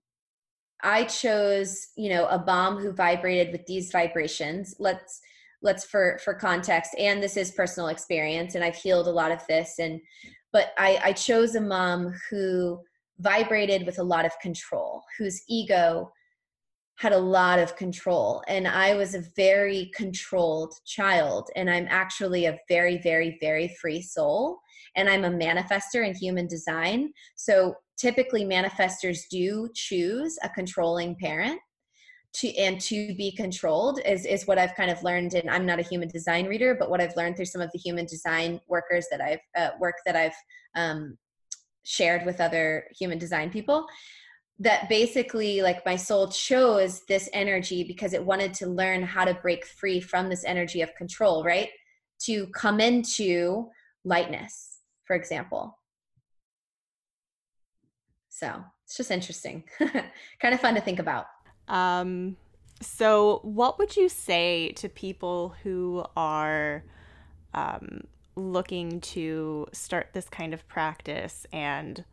I 0.83 1.05
chose, 1.05 1.87
you 1.95 2.09
know, 2.09 2.27
a 2.27 2.43
mom 2.45 2.77
who 2.77 2.91
vibrated 2.91 3.51
with 3.51 3.65
these 3.65 3.91
vibrations. 3.91 4.75
Let's 4.79 5.21
let's 5.63 5.83
for 5.85 6.19
for 6.23 6.33
context 6.35 6.93
and 6.99 7.21
this 7.21 7.35
is 7.35 7.51
personal 7.51 7.89
experience 7.89 8.53
and 8.53 8.63
I've 8.63 8.75
healed 8.75 9.07
a 9.07 9.11
lot 9.11 9.31
of 9.31 9.45
this 9.47 9.79
and 9.79 9.99
but 10.51 10.71
I 10.77 10.99
I 11.03 11.13
chose 11.13 11.55
a 11.55 11.61
mom 11.61 12.13
who 12.29 12.83
vibrated 13.19 13.85
with 13.85 13.97
a 13.99 14.03
lot 14.03 14.25
of 14.25 14.39
control, 14.39 15.03
whose 15.17 15.41
ego 15.47 16.11
had 16.97 17.13
a 17.13 17.17
lot 17.17 17.59
of 17.59 17.75
control 17.75 18.43
and 18.47 18.67
i 18.67 18.93
was 18.95 19.15
a 19.15 19.23
very 19.35 19.91
controlled 19.95 20.73
child 20.85 21.49
and 21.55 21.69
i'm 21.69 21.87
actually 21.89 22.45
a 22.45 22.57
very 22.67 22.97
very 22.97 23.37
very 23.39 23.67
free 23.79 24.01
soul 24.01 24.59
and 24.95 25.09
i'm 25.09 25.25
a 25.25 25.29
manifestor 25.29 26.07
in 26.07 26.15
human 26.15 26.47
design 26.47 27.11
so 27.35 27.75
typically 27.97 28.43
manifestors 28.45 29.21
do 29.29 29.69
choose 29.75 30.37
a 30.43 30.49
controlling 30.49 31.15
parent 31.15 31.59
to 32.33 32.55
and 32.55 32.79
to 32.79 33.15
be 33.15 33.31
controlled 33.31 33.99
is 34.05 34.25
is 34.25 34.45
what 34.45 34.59
I've 34.59 34.75
kind 34.75 34.91
of 34.91 35.01
learned. 35.01 35.33
And 35.33 35.49
I'm 35.49 35.65
not 35.65 35.79
a 35.79 35.83
human 35.83 36.07
design 36.07 36.45
reader, 36.45 36.75
but 36.75 36.89
what 36.89 37.01
I've 37.01 37.15
learned 37.15 37.35
through 37.35 37.45
some 37.45 37.61
of 37.61 37.71
the 37.71 37.79
human 37.79 38.05
design 38.05 38.59
workers 38.67 39.07
that 39.11 39.21
I've 39.21 39.39
uh, 39.57 39.69
work 39.79 39.95
that 40.05 40.15
I've 40.15 40.35
um, 40.75 41.17
shared 41.83 42.25
with 42.25 42.39
other 42.39 42.85
human 42.97 43.17
design 43.17 43.49
people 43.49 43.87
that 44.59 44.89
basically 44.89 45.61
like 45.61 45.85
my 45.85 45.95
soul 45.95 46.29
chose 46.29 47.01
this 47.05 47.29
energy 47.33 47.83
because 47.83 48.13
it 48.13 48.23
wanted 48.23 48.53
to 48.55 48.67
learn 48.67 49.03
how 49.03 49.23
to 49.23 49.33
break 49.35 49.65
free 49.65 49.99
from 49.99 50.29
this 50.29 50.43
energy 50.45 50.81
of 50.81 50.93
control 50.95 51.43
right? 51.43 51.69
To 52.21 52.47
come 52.47 52.79
into 52.79 53.69
lightness 54.03 54.79
for 55.05 55.15
example. 55.15 55.77
So 58.29 58.63
it's 58.85 58.97
just 58.97 59.11
interesting. 59.11 59.63
Kind 59.79 60.53
of 60.53 60.59
fun 60.59 60.75
to 60.75 60.81
think 60.81 60.99
about. 60.99 61.27
Um 61.67 62.37
so 62.81 63.39
what 63.43 63.79
would 63.79 63.95
you 63.95 64.07
say 64.07 64.71
to 64.73 64.87
people 64.89 65.55
who 65.63 66.05
are 66.15 66.83
um 67.53 68.01
looking 68.35 69.01
to 69.01 69.65
start 69.71 70.09
this 70.13 70.29
kind 70.29 70.53
of 70.53 70.67
practice 70.67 71.45
and 71.51 72.05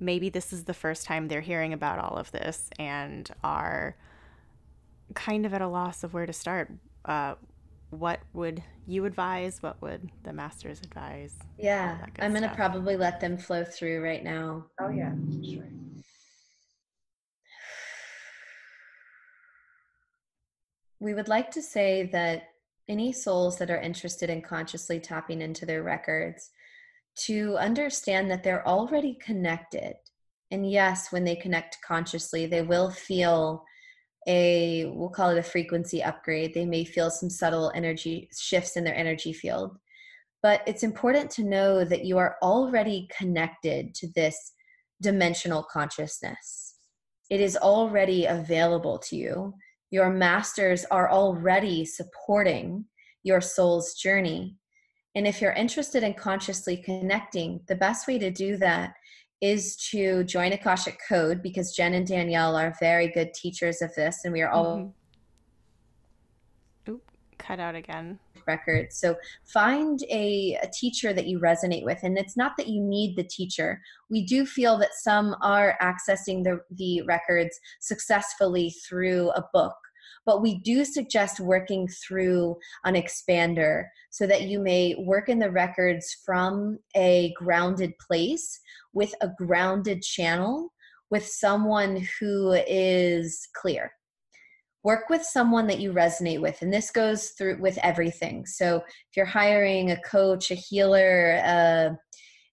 maybe 0.00 0.28
this 0.28 0.52
is 0.52 0.64
the 0.64 0.74
first 0.74 1.06
time 1.06 1.28
they're 1.28 1.40
hearing 1.40 1.72
about 1.72 1.98
all 1.98 2.16
of 2.16 2.30
this 2.32 2.70
and 2.78 3.30
are 3.42 3.96
kind 5.14 5.46
of 5.46 5.54
at 5.54 5.62
a 5.62 5.68
loss 5.68 6.04
of 6.04 6.14
where 6.14 6.26
to 6.26 6.32
start. 6.32 6.70
Uh, 7.04 7.34
what 7.90 8.20
would 8.32 8.62
you 8.86 9.04
advise? 9.04 9.62
What 9.62 9.80
would 9.80 10.10
the 10.22 10.32
masters 10.32 10.80
advise? 10.82 11.34
Yeah 11.58 11.98
i'm 12.20 12.32
going 12.32 12.42
to 12.42 12.54
probably 12.54 12.96
let 12.96 13.20
them 13.20 13.38
flow 13.38 13.64
through 13.64 14.02
right 14.02 14.22
now. 14.22 14.66
Oh 14.80 14.90
yeah 14.90 15.12
sure. 15.42 15.68
We 21.00 21.14
would 21.14 21.28
like 21.28 21.50
to 21.52 21.62
say 21.62 22.08
that 22.12 22.48
any 22.88 23.12
souls 23.12 23.56
that 23.58 23.70
are 23.70 23.80
interested 23.80 24.30
in 24.30 24.42
consciously 24.42 24.98
tapping 24.98 25.42
into 25.42 25.64
their 25.64 25.82
records 25.82 26.50
to 27.26 27.56
understand 27.58 28.30
that 28.30 28.42
they're 28.42 28.66
already 28.66 29.18
connected. 29.20 29.94
And 30.50 30.70
yes, 30.70 31.12
when 31.12 31.24
they 31.24 31.36
connect 31.36 31.78
consciously, 31.86 32.46
they 32.46 32.62
will 32.62 32.90
feel 32.90 33.64
a, 34.26 34.86
we'll 34.86 35.08
call 35.10 35.30
it 35.30 35.38
a 35.38 35.42
frequency 35.42 36.02
upgrade. 36.02 36.54
They 36.54 36.64
may 36.64 36.84
feel 36.84 37.10
some 37.10 37.30
subtle 37.30 37.72
energy 37.74 38.28
shifts 38.36 38.76
in 38.76 38.84
their 38.84 38.94
energy 38.94 39.32
field. 39.32 39.76
But 40.42 40.62
it's 40.66 40.82
important 40.82 41.30
to 41.32 41.44
know 41.44 41.84
that 41.84 42.04
you 42.04 42.18
are 42.18 42.36
already 42.42 43.08
connected 43.16 43.94
to 43.96 44.08
this 44.14 44.52
dimensional 45.00 45.64
consciousness. 45.64 46.76
It 47.30 47.40
is 47.40 47.56
already 47.56 48.26
available 48.26 48.98
to 48.98 49.16
you 49.16 49.54
your 49.90 50.10
masters 50.10 50.84
are 50.90 51.10
already 51.10 51.84
supporting 51.84 52.84
your 53.22 53.40
soul's 53.40 53.94
journey. 53.94 54.56
And 55.14 55.26
if 55.26 55.40
you're 55.40 55.52
interested 55.52 56.02
in 56.02 56.14
consciously 56.14 56.76
connecting, 56.76 57.60
the 57.66 57.74
best 57.74 58.06
way 58.06 58.18
to 58.18 58.30
do 58.30 58.56
that 58.58 58.94
is 59.40 59.76
to 59.90 60.24
join 60.24 60.52
Akashic 60.52 60.98
Code 61.08 61.42
because 61.42 61.74
Jen 61.74 61.94
and 61.94 62.06
Danielle 62.06 62.56
are 62.56 62.74
very 62.80 63.08
good 63.08 63.32
teachers 63.34 63.80
of 63.82 63.94
this, 63.94 64.20
and 64.24 64.32
we 64.32 64.42
are 64.42 64.50
all. 64.50 64.76
Mm-hmm. 66.86 66.92
Oop, 66.92 67.10
cut 67.38 67.60
out 67.60 67.74
again. 67.74 68.18
Records. 68.46 68.96
So 68.96 69.14
find 69.44 70.02
a, 70.10 70.58
a 70.62 70.68
teacher 70.72 71.12
that 71.12 71.26
you 71.26 71.38
resonate 71.38 71.84
with. 71.84 71.98
And 72.02 72.16
it's 72.16 72.34
not 72.34 72.56
that 72.56 72.66
you 72.66 72.82
need 72.82 73.14
the 73.14 73.24
teacher. 73.24 73.78
We 74.08 74.24
do 74.24 74.46
feel 74.46 74.78
that 74.78 74.94
some 74.94 75.36
are 75.42 75.76
accessing 75.82 76.44
the, 76.44 76.60
the 76.70 77.02
records 77.02 77.60
successfully 77.80 78.70
through 78.88 79.30
a 79.32 79.44
book 79.52 79.76
but 80.28 80.42
we 80.42 80.58
do 80.58 80.84
suggest 80.84 81.40
working 81.40 81.88
through 81.88 82.54
an 82.84 82.96
expander 82.96 83.84
so 84.10 84.26
that 84.26 84.42
you 84.42 84.60
may 84.60 84.94
work 84.98 85.30
in 85.30 85.38
the 85.38 85.50
records 85.50 86.18
from 86.22 86.78
a 86.94 87.32
grounded 87.34 87.94
place 87.98 88.60
with 88.92 89.14
a 89.22 89.30
grounded 89.38 90.02
channel 90.02 90.70
with 91.10 91.26
someone 91.26 92.06
who 92.20 92.52
is 92.68 93.48
clear. 93.56 93.90
Work 94.84 95.08
with 95.08 95.22
someone 95.22 95.66
that 95.68 95.80
you 95.80 95.94
resonate 95.94 96.42
with 96.42 96.60
and 96.60 96.70
this 96.70 96.90
goes 96.90 97.30
through 97.30 97.62
with 97.62 97.78
everything. 97.82 98.44
So 98.44 98.76
if 98.76 99.16
you're 99.16 99.24
hiring 99.24 99.92
a 99.92 100.02
coach 100.02 100.50
a 100.50 100.54
healer 100.54 101.40
uh, 101.42 101.94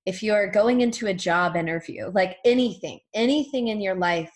if 0.06 0.24
you're 0.24 0.50
going 0.50 0.80
into 0.80 1.08
a 1.08 1.14
job 1.14 1.58
interview 1.58 2.10
like 2.14 2.38
anything 2.46 3.00
anything 3.14 3.68
in 3.70 3.82
your 3.82 3.96
life 3.96 4.32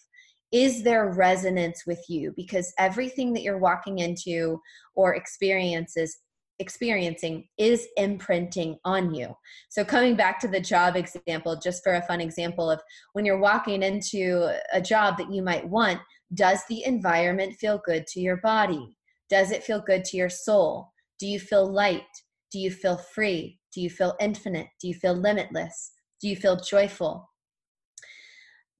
is 0.51 0.83
there 0.83 1.11
resonance 1.11 1.83
with 1.85 2.03
you 2.09 2.33
because 2.35 2.73
everything 2.77 3.33
that 3.33 3.43
you're 3.43 3.57
walking 3.57 3.99
into 3.99 4.59
or 4.95 5.15
experiences 5.15 6.17
experiencing 6.59 7.47
is 7.57 7.87
imprinting 7.95 8.77
on 8.83 9.13
you. 9.13 9.33
So 9.69 9.85
coming 9.85 10.15
back 10.15 10.39
to 10.41 10.47
the 10.47 10.59
job 10.59 10.95
example 10.95 11.57
just 11.61 11.83
for 11.83 11.93
a 11.93 12.01
fun 12.01 12.21
example 12.21 12.69
of 12.69 12.81
when 13.13 13.25
you're 13.25 13.39
walking 13.39 13.81
into 13.81 14.53
a 14.73 14.81
job 14.81 15.17
that 15.17 15.31
you 15.31 15.41
might 15.41 15.67
want, 15.67 15.99
does 16.33 16.61
the 16.69 16.83
environment 16.85 17.55
feel 17.55 17.81
good 17.85 18.05
to 18.07 18.19
your 18.19 18.37
body? 18.37 18.97
Does 19.29 19.51
it 19.51 19.63
feel 19.63 19.81
good 19.81 20.03
to 20.05 20.17
your 20.17 20.29
soul? 20.29 20.91
Do 21.17 21.27
you 21.27 21.39
feel 21.39 21.71
light? 21.71 22.03
Do 22.51 22.59
you 22.59 22.71
feel 22.71 22.97
free? 22.97 23.59
Do 23.73 23.81
you 23.81 23.89
feel 23.89 24.15
infinite? 24.19 24.67
Do 24.81 24.87
you 24.87 24.93
feel 24.93 25.13
limitless? 25.13 25.91
Do 26.21 26.27
you 26.27 26.35
feel 26.35 26.57
joyful? 26.57 27.28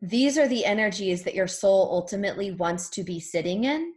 These 0.01 0.37
are 0.37 0.47
the 0.47 0.65
energies 0.65 1.23
that 1.23 1.35
your 1.35 1.47
soul 1.47 1.89
ultimately 1.91 2.51
wants 2.51 2.89
to 2.91 3.03
be 3.03 3.19
sitting 3.19 3.65
in 3.65 3.93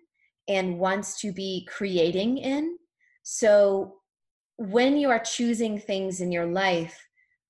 and 0.48 0.78
wants 0.78 1.20
to 1.20 1.32
be 1.32 1.66
creating 1.70 2.38
in. 2.38 2.76
So 3.22 3.96
when 4.56 4.96
you 4.96 5.10
are 5.10 5.20
choosing 5.20 5.78
things 5.78 6.20
in 6.20 6.32
your 6.32 6.46
life, 6.46 6.98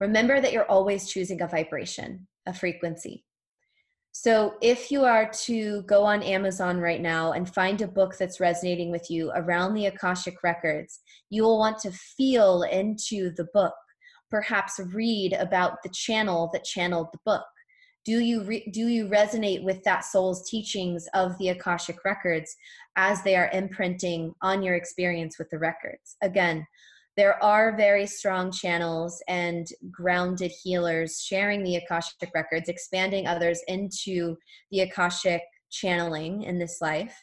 remember 0.00 0.40
that 0.40 0.52
you're 0.52 0.70
always 0.70 1.08
choosing 1.08 1.40
a 1.40 1.46
vibration, 1.46 2.26
a 2.46 2.52
frequency. 2.52 3.24
So 4.14 4.56
if 4.60 4.90
you 4.90 5.04
are 5.04 5.30
to 5.44 5.82
go 5.84 6.04
on 6.04 6.22
Amazon 6.22 6.78
right 6.78 7.00
now 7.00 7.32
and 7.32 7.48
find 7.48 7.80
a 7.80 7.88
book 7.88 8.18
that's 8.18 8.40
resonating 8.40 8.90
with 8.90 9.10
you 9.10 9.32
around 9.34 9.72
the 9.72 9.86
Akashic 9.86 10.42
records, 10.42 11.00
you 11.30 11.44
will 11.44 11.58
want 11.58 11.78
to 11.78 11.92
feel 11.92 12.64
into 12.64 13.32
the 13.36 13.46
book, 13.54 13.72
perhaps 14.30 14.78
read 14.92 15.32
about 15.32 15.82
the 15.82 15.88
channel 15.88 16.50
that 16.52 16.64
channeled 16.64 17.08
the 17.12 17.20
book. 17.24 17.44
Do 18.04 18.18
you 18.18 18.42
re- 18.42 18.68
do 18.72 18.88
you 18.88 19.06
resonate 19.06 19.62
with 19.62 19.82
that 19.84 20.04
soul's 20.04 20.48
teachings 20.48 21.06
of 21.14 21.38
the 21.38 21.50
Akashic 21.50 22.04
records 22.04 22.56
as 22.96 23.22
they 23.22 23.36
are 23.36 23.50
imprinting 23.52 24.34
on 24.42 24.62
your 24.62 24.74
experience 24.74 25.38
with 25.38 25.48
the 25.50 25.58
records? 25.58 26.16
Again, 26.22 26.66
there 27.16 27.42
are 27.44 27.76
very 27.76 28.06
strong 28.06 28.50
channels 28.50 29.22
and 29.28 29.66
grounded 29.90 30.50
healers 30.62 31.20
sharing 31.20 31.62
the 31.62 31.76
Akashic 31.76 32.30
records, 32.34 32.68
expanding 32.68 33.26
others 33.26 33.60
into 33.68 34.36
the 34.70 34.80
Akashic 34.80 35.42
channeling 35.70 36.42
in 36.42 36.58
this 36.58 36.78
life. 36.80 37.16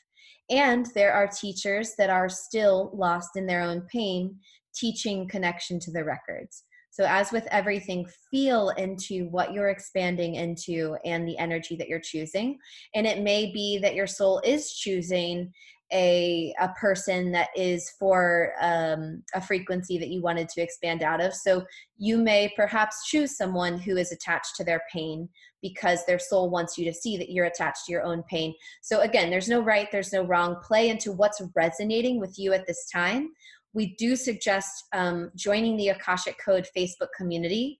And 0.49 0.87
there 0.95 1.13
are 1.13 1.27
teachers 1.27 1.93
that 1.97 2.09
are 2.09 2.29
still 2.29 2.91
lost 2.93 3.35
in 3.35 3.45
their 3.45 3.61
own 3.61 3.81
pain, 3.91 4.37
teaching 4.75 5.27
connection 5.27 5.79
to 5.79 5.91
the 5.91 6.03
records. 6.03 6.63
So, 6.99 7.05
as 7.05 7.31
with 7.31 7.47
everything, 7.49 8.05
feel 8.29 8.71
into 8.71 9.29
what 9.29 9.53
you're 9.53 9.69
expanding 9.69 10.35
into 10.35 10.97
and 11.05 11.25
the 11.25 11.37
energy 11.37 11.77
that 11.77 11.87
you're 11.87 12.01
choosing. 12.01 12.57
And 12.93 13.07
it 13.07 13.21
may 13.21 13.53
be 13.53 13.77
that 13.77 13.95
your 13.95 14.05
soul 14.05 14.41
is 14.43 14.73
choosing 14.73 15.49
a, 15.93 16.53
a 16.59 16.67
person 16.79 17.31
that 17.31 17.51
is 17.55 17.89
for 17.97 18.51
um, 18.59 19.23
a 19.33 19.39
frequency 19.39 19.97
that 19.97 20.09
you 20.09 20.21
wanted 20.21 20.49
to 20.49 20.61
expand 20.61 21.01
out 21.01 21.21
of. 21.21 21.33
So 21.33 21.63
you 21.97 22.17
may 22.17 22.51
perhaps 22.57 23.07
choose 23.07 23.37
someone 23.37 23.79
who 23.79 23.95
is 23.95 24.11
attached 24.11 24.57
to 24.57 24.65
their 24.65 24.81
pain 24.91 25.29
because 25.61 26.05
their 26.05 26.19
soul 26.19 26.49
wants 26.49 26.77
you 26.77 26.83
to 26.83 26.93
see 26.93 27.15
that 27.17 27.31
you're 27.31 27.45
attached 27.45 27.85
to 27.85 27.93
your 27.93 28.03
own 28.03 28.23
pain. 28.23 28.53
So 28.81 29.01
again, 29.01 29.29
there's 29.29 29.49
no 29.49 29.61
right, 29.61 29.87
there's 29.89 30.11
no 30.11 30.23
wrong. 30.23 30.57
Play 30.61 30.89
into 30.89 31.13
what's 31.13 31.41
resonating 31.55 32.19
with 32.19 32.37
you 32.37 32.51
at 32.51 32.67
this 32.67 32.89
time. 32.93 33.29
We 33.73 33.95
do 33.95 34.15
suggest 34.15 34.85
um, 34.93 35.31
joining 35.35 35.77
the 35.77 35.89
Akashic 35.89 36.37
Code 36.43 36.67
Facebook 36.75 37.09
community. 37.15 37.79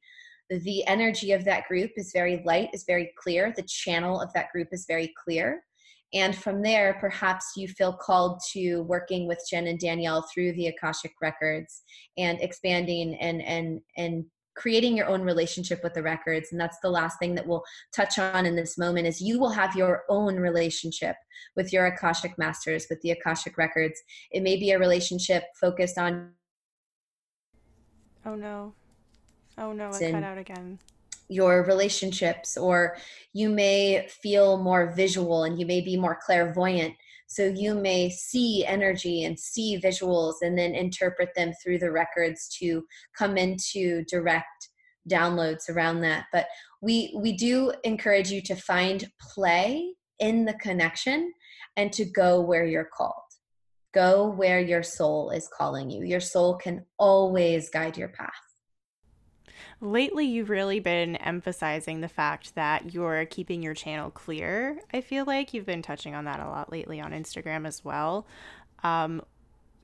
The 0.50 0.86
energy 0.88 1.32
of 1.32 1.46
that 1.46 1.68
group 1.68 1.92
is 1.96 2.12
very 2.14 2.42
light, 2.46 2.70
is 2.74 2.84
very 2.86 3.12
clear. 3.22 3.54
The 3.56 3.64
channel 3.64 4.20
of 4.20 4.32
that 4.34 4.52
group 4.52 4.70
is 4.72 4.86
very 4.88 5.14
clear. 5.24 5.64
And 6.14 6.36
from 6.36 6.64
there, 6.64 6.98
perhaps 7.00 7.54
you 7.56 7.68
feel 7.68 7.94
called 7.94 8.42
to 8.54 8.82
working 8.82 9.28
with 9.28 9.44
Jen 9.50 9.68
and 9.68 9.80
Danielle 9.80 10.28
through 10.34 10.54
the 10.54 10.68
Akashic 10.68 11.12
records 11.22 11.84
and 12.18 12.40
expanding 12.42 13.16
and 13.16 13.42
and 13.44 13.80
and 13.96 14.26
creating 14.60 14.98
your 14.98 15.08
own 15.08 15.22
relationship 15.22 15.80
with 15.84 15.94
the 15.94 16.04
records 16.04 16.52
and 16.52 16.60
that's 16.60 16.80
the 16.82 16.90
last 16.90 17.18
thing 17.18 17.34
that 17.34 17.48
we'll 17.48 17.64
touch 17.96 18.20
on 18.20 18.46
in 18.46 18.58
this 18.58 18.78
moment 18.78 19.08
is 19.08 19.22
you 19.22 19.40
will 19.40 19.50
have 19.50 19.74
your 19.74 20.04
own 20.10 20.36
relationship 20.36 21.16
with 21.56 21.72
your 21.72 21.86
akashic 21.86 22.38
masters 22.38 22.86
with 22.90 23.00
the 23.02 23.12
akashic 23.12 23.58
records. 23.58 24.02
It 24.32 24.44
may 24.44 24.58
be 24.58 24.72
a 24.72 24.80
relationship 24.80 25.44
focused 25.60 25.98
on 25.98 26.32
oh 28.26 28.36
no. 28.36 28.74
Oh 29.58 29.72
no 29.72 29.90
it 29.92 30.12
cut 30.12 30.24
out 30.24 30.38
again. 30.38 30.78
your 31.30 31.64
relationships 31.64 32.58
or 32.58 32.98
you 33.32 33.50
may 33.50 34.08
feel 34.10 34.62
more 34.62 34.92
visual 34.94 35.46
and 35.46 35.58
you 35.58 35.66
may 35.66 35.80
be 35.80 35.96
more 35.96 36.20
clairvoyant 36.22 36.96
so 37.30 37.46
you 37.46 37.76
may 37.76 38.10
see 38.10 38.66
energy 38.66 39.24
and 39.24 39.40
see 39.40 39.80
visuals 39.80 40.36
and 40.42 40.58
then 40.58 40.74
interpret 40.74 41.30
them 41.36 41.54
through 41.64 41.78
the 41.78 41.92
records 41.92 42.50
to 42.60 42.84
come 43.16 43.38
into 43.38 44.04
direct 44.06 44.70
downloads 45.08 45.70
around 45.70 46.02
that. 46.02 46.26
But 46.34 46.48
we 46.82 47.14
we 47.16 47.38
do 47.38 47.72
encourage 47.84 48.32
you 48.32 48.42
to 48.42 48.56
find 48.56 49.08
play 49.22 49.94
in 50.18 50.46
the 50.46 50.56
connection 50.56 51.32
and 51.78 51.94
to 51.94 52.04
go 52.04 52.42
where 52.42 52.66
you're 52.66 52.90
called. 52.92 53.14
Go 53.94 54.28
where 54.28 54.60
your 54.60 54.84
soul 54.84 55.30
is 55.30 55.48
calling 55.56 55.92
you. 55.92 56.04
Your 56.04 56.20
soul 56.20 56.56
can 56.56 56.84
always 56.98 57.70
guide 57.70 57.96
your 57.96 58.10
path 58.10 58.49
lately 59.82 60.26
you've 60.26 60.50
really 60.50 60.80
been 60.80 61.16
emphasizing 61.18 62.02
the 62.02 62.08
fact 62.08 62.56
that 62.56 62.94
you're 62.94 63.26
keeping 63.26 63.62
your 63.62 63.74
channel 63.74 64.12
clear. 64.12 64.80
I 64.94 65.02
feel 65.02 65.26
like 65.26 65.54
you've 65.54 65.66
been 65.66 65.82
touching 65.82 66.16
on 66.16 66.26
that 66.26 66.40
a 66.40 66.46
lot 66.46 66.72
lately 66.72 67.00
on 67.00 67.12
Instagram 67.12 67.68
as 67.68 67.84
well. 67.84 68.26
Um, 68.84 69.22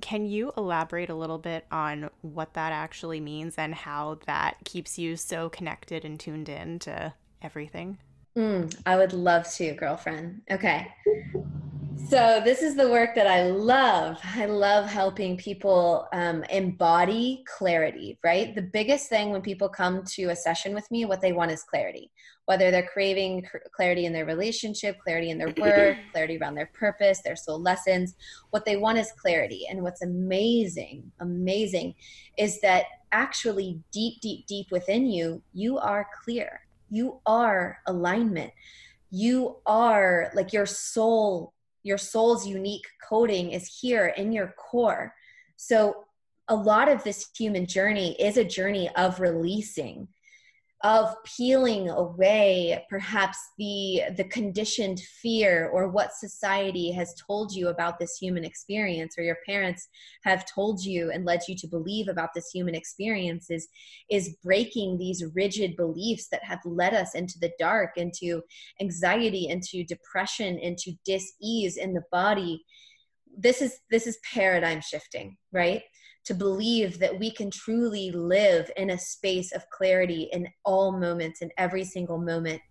can 0.01 0.25
you 0.25 0.51
elaborate 0.57 1.09
a 1.09 1.15
little 1.15 1.37
bit 1.37 1.65
on 1.71 2.09
what 2.21 2.53
that 2.53 2.71
actually 2.71 3.19
means 3.19 3.55
and 3.57 3.73
how 3.73 4.19
that 4.25 4.57
keeps 4.65 4.99
you 4.99 5.15
so 5.15 5.49
connected 5.49 6.03
and 6.03 6.19
tuned 6.19 6.49
in 6.49 6.79
to 6.79 7.13
everything? 7.41 7.97
Mm, 8.37 8.75
I 8.85 8.97
would 8.97 9.13
love 9.13 9.49
to, 9.53 9.73
girlfriend. 9.73 10.41
Okay. 10.51 10.93
So, 12.07 12.39
this 12.45 12.61
is 12.61 12.75
the 12.75 12.87
work 12.87 13.15
that 13.15 13.25
I 13.25 13.49
love. 13.49 14.19
I 14.35 14.45
love 14.45 14.85
helping 14.85 15.37
people 15.37 16.07
um, 16.13 16.43
embody 16.51 17.43
clarity, 17.57 18.19
right? 18.23 18.53
The 18.53 18.61
biggest 18.61 19.09
thing 19.09 19.31
when 19.31 19.41
people 19.41 19.67
come 19.67 20.03
to 20.13 20.25
a 20.25 20.35
session 20.35 20.75
with 20.75 20.89
me, 20.91 21.05
what 21.05 21.19
they 21.19 21.33
want 21.33 21.49
is 21.49 21.63
clarity. 21.63 22.11
Whether 22.45 22.69
they're 22.69 22.87
craving 22.93 23.47
clarity 23.75 24.05
in 24.05 24.13
their 24.13 24.27
relationship, 24.27 24.99
clarity 25.03 25.31
in 25.31 25.39
their 25.39 25.53
work, 25.57 25.97
clarity 26.11 26.37
around 26.37 26.53
their 26.53 26.69
purpose, 26.75 27.21
their 27.23 27.35
soul 27.35 27.59
lessons, 27.59 28.13
what 28.51 28.65
they 28.65 28.77
want 28.77 28.99
is 28.99 29.11
clarity. 29.19 29.65
And 29.67 29.81
what's 29.81 30.03
amazing, 30.03 31.11
amazing 31.21 31.95
is 32.37 32.61
that 32.61 32.85
actually, 33.13 33.81
deep, 33.91 34.21
deep, 34.21 34.45
deep 34.45 34.67
within 34.69 35.07
you, 35.07 35.41
you 35.53 35.79
are 35.79 36.07
clear. 36.23 36.61
You 36.91 37.19
are 37.25 37.79
alignment. 37.87 38.53
You 39.09 39.57
are 39.65 40.29
like 40.35 40.53
your 40.53 40.67
soul 40.67 41.54
your 41.85 41.99
soul's 41.99 42.47
unique 42.47 42.87
coding 43.07 43.51
is 43.51 43.79
here 43.79 44.07
in 44.07 44.33
your 44.33 44.55
core. 44.57 45.13
So, 45.55 46.05
a 46.47 46.55
lot 46.55 46.89
of 46.89 47.03
this 47.03 47.29
human 47.35 47.65
journey 47.65 48.19
is 48.21 48.37
a 48.37 48.43
journey 48.43 48.89
of 48.95 49.19
releasing 49.19 50.07
of 50.85 51.15
peeling 51.23 51.89
away 51.89 52.85
perhaps 52.91 53.39
the 53.57 54.03
the 54.17 54.23
conditioned 54.25 54.99
fear 54.99 55.67
or 55.73 55.89
what 55.89 56.13
society 56.13 56.91
has 56.91 57.15
told 57.15 57.51
you 57.51 57.69
about 57.69 57.97
this 57.97 58.17
human 58.17 58.45
experience 58.45 59.15
or 59.17 59.23
your 59.23 59.39
parents 59.47 59.87
have 60.23 60.45
told 60.45 60.85
you 60.85 61.09
and 61.09 61.25
led 61.25 61.41
you 61.47 61.55
to 61.55 61.65
believe 61.65 62.07
about 62.07 62.29
this 62.35 62.51
human 62.51 62.75
experience 62.75 63.49
is 63.49 63.67
is 64.11 64.37
breaking 64.43 64.95
these 64.95 65.23
rigid 65.33 65.75
beliefs 65.75 66.27
that 66.29 66.43
have 66.43 66.59
led 66.65 66.93
us 66.93 67.15
into 67.15 67.39
the 67.41 67.51
dark 67.57 67.97
into 67.97 68.43
anxiety 68.79 69.47
into 69.47 69.83
depression 69.85 70.59
into 70.59 70.91
dis-ease 71.03 71.77
in 71.77 71.95
the 71.95 72.03
body. 72.11 72.63
This 73.35 73.59
is 73.59 73.79
this 73.89 74.05
is 74.05 74.19
paradigm 74.31 74.81
shifting 74.81 75.35
right 75.51 75.81
to 76.25 76.33
believe 76.33 76.99
that 76.99 77.17
we 77.17 77.31
can 77.31 77.51
truly 77.51 78.11
live 78.11 78.69
in 78.77 78.89
a 78.89 78.97
space 78.97 79.51
of 79.51 79.69
clarity 79.69 80.29
in 80.33 80.47
all 80.63 80.91
moments, 80.91 81.41
in 81.41 81.51
every 81.57 81.83
single 81.83 82.17
moment. 82.17 82.61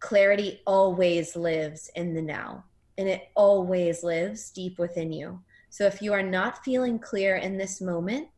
Clarity 0.00 0.60
always 0.66 1.36
lives 1.36 1.90
in 1.94 2.14
the 2.14 2.22
now, 2.22 2.64
and 2.98 3.08
it 3.08 3.28
always 3.34 4.02
lives 4.02 4.50
deep 4.50 4.78
within 4.78 5.12
you. 5.12 5.38
So 5.68 5.84
if 5.84 6.00
you 6.00 6.14
are 6.14 6.22
not 6.22 6.64
feeling 6.64 6.98
clear 6.98 7.36
in 7.36 7.58
this 7.58 7.80
moment, 7.80 8.28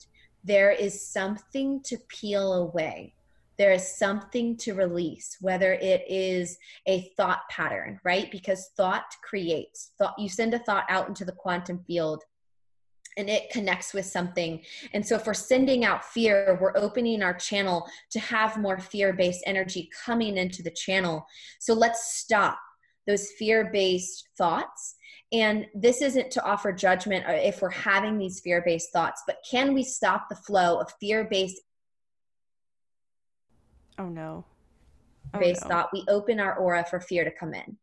there 0.42 0.72
is 0.72 1.06
something 1.06 1.80
to 1.84 1.96
peel 2.08 2.54
away. 2.54 3.14
There 3.56 3.72
is 3.72 3.96
something 3.96 4.56
to 4.58 4.74
release, 4.74 5.36
whether 5.40 5.74
it 5.74 6.04
is 6.08 6.58
a 6.86 7.12
thought 7.16 7.40
pattern, 7.50 8.00
right? 8.04 8.30
Because 8.30 8.70
thought 8.76 9.14
creates. 9.22 9.92
Thought 9.98 10.18
you 10.18 10.28
send 10.28 10.54
a 10.54 10.60
thought 10.60 10.86
out 10.88 11.08
into 11.08 11.24
the 11.24 11.32
quantum 11.32 11.84
field 11.86 12.24
and 13.18 13.28
it 13.28 13.50
connects 13.50 13.92
with 13.92 14.06
something. 14.06 14.62
And 14.94 15.06
so, 15.06 15.16
if 15.16 15.26
we're 15.26 15.34
sending 15.34 15.84
out 15.84 16.04
fear, 16.04 16.56
we're 16.60 16.76
opening 16.76 17.22
our 17.22 17.34
channel 17.34 17.86
to 18.10 18.20
have 18.20 18.56
more 18.56 18.78
fear 18.78 19.12
based 19.12 19.42
energy 19.46 19.90
coming 20.04 20.38
into 20.38 20.62
the 20.62 20.70
channel. 20.70 21.26
So, 21.58 21.74
let's 21.74 22.14
stop 22.18 22.58
those 23.06 23.30
fear 23.32 23.70
based 23.72 24.28
thoughts. 24.38 24.94
And 25.32 25.66
this 25.74 26.00
isn't 26.00 26.30
to 26.30 26.44
offer 26.44 26.72
judgment 26.72 27.26
uh, 27.28 27.32
if 27.32 27.60
we're 27.60 27.68
having 27.70 28.16
these 28.16 28.40
fear 28.40 28.62
based 28.64 28.92
thoughts, 28.92 29.22
but 29.26 29.38
can 29.48 29.74
we 29.74 29.82
stop 29.82 30.28
the 30.30 30.36
flow 30.36 30.78
of 30.78 30.90
fear 31.00 31.24
based? 31.30 31.60
Oh 33.98 34.08
no 34.08 34.44
oh, 35.34 35.38
based 35.38 35.62
no. 35.62 35.68
thought, 35.68 35.90
we 35.92 36.04
open 36.08 36.40
our 36.40 36.56
aura 36.56 36.84
for 36.84 37.00
fear 37.00 37.24
to 37.24 37.30
come 37.30 37.54
in. 37.54 37.76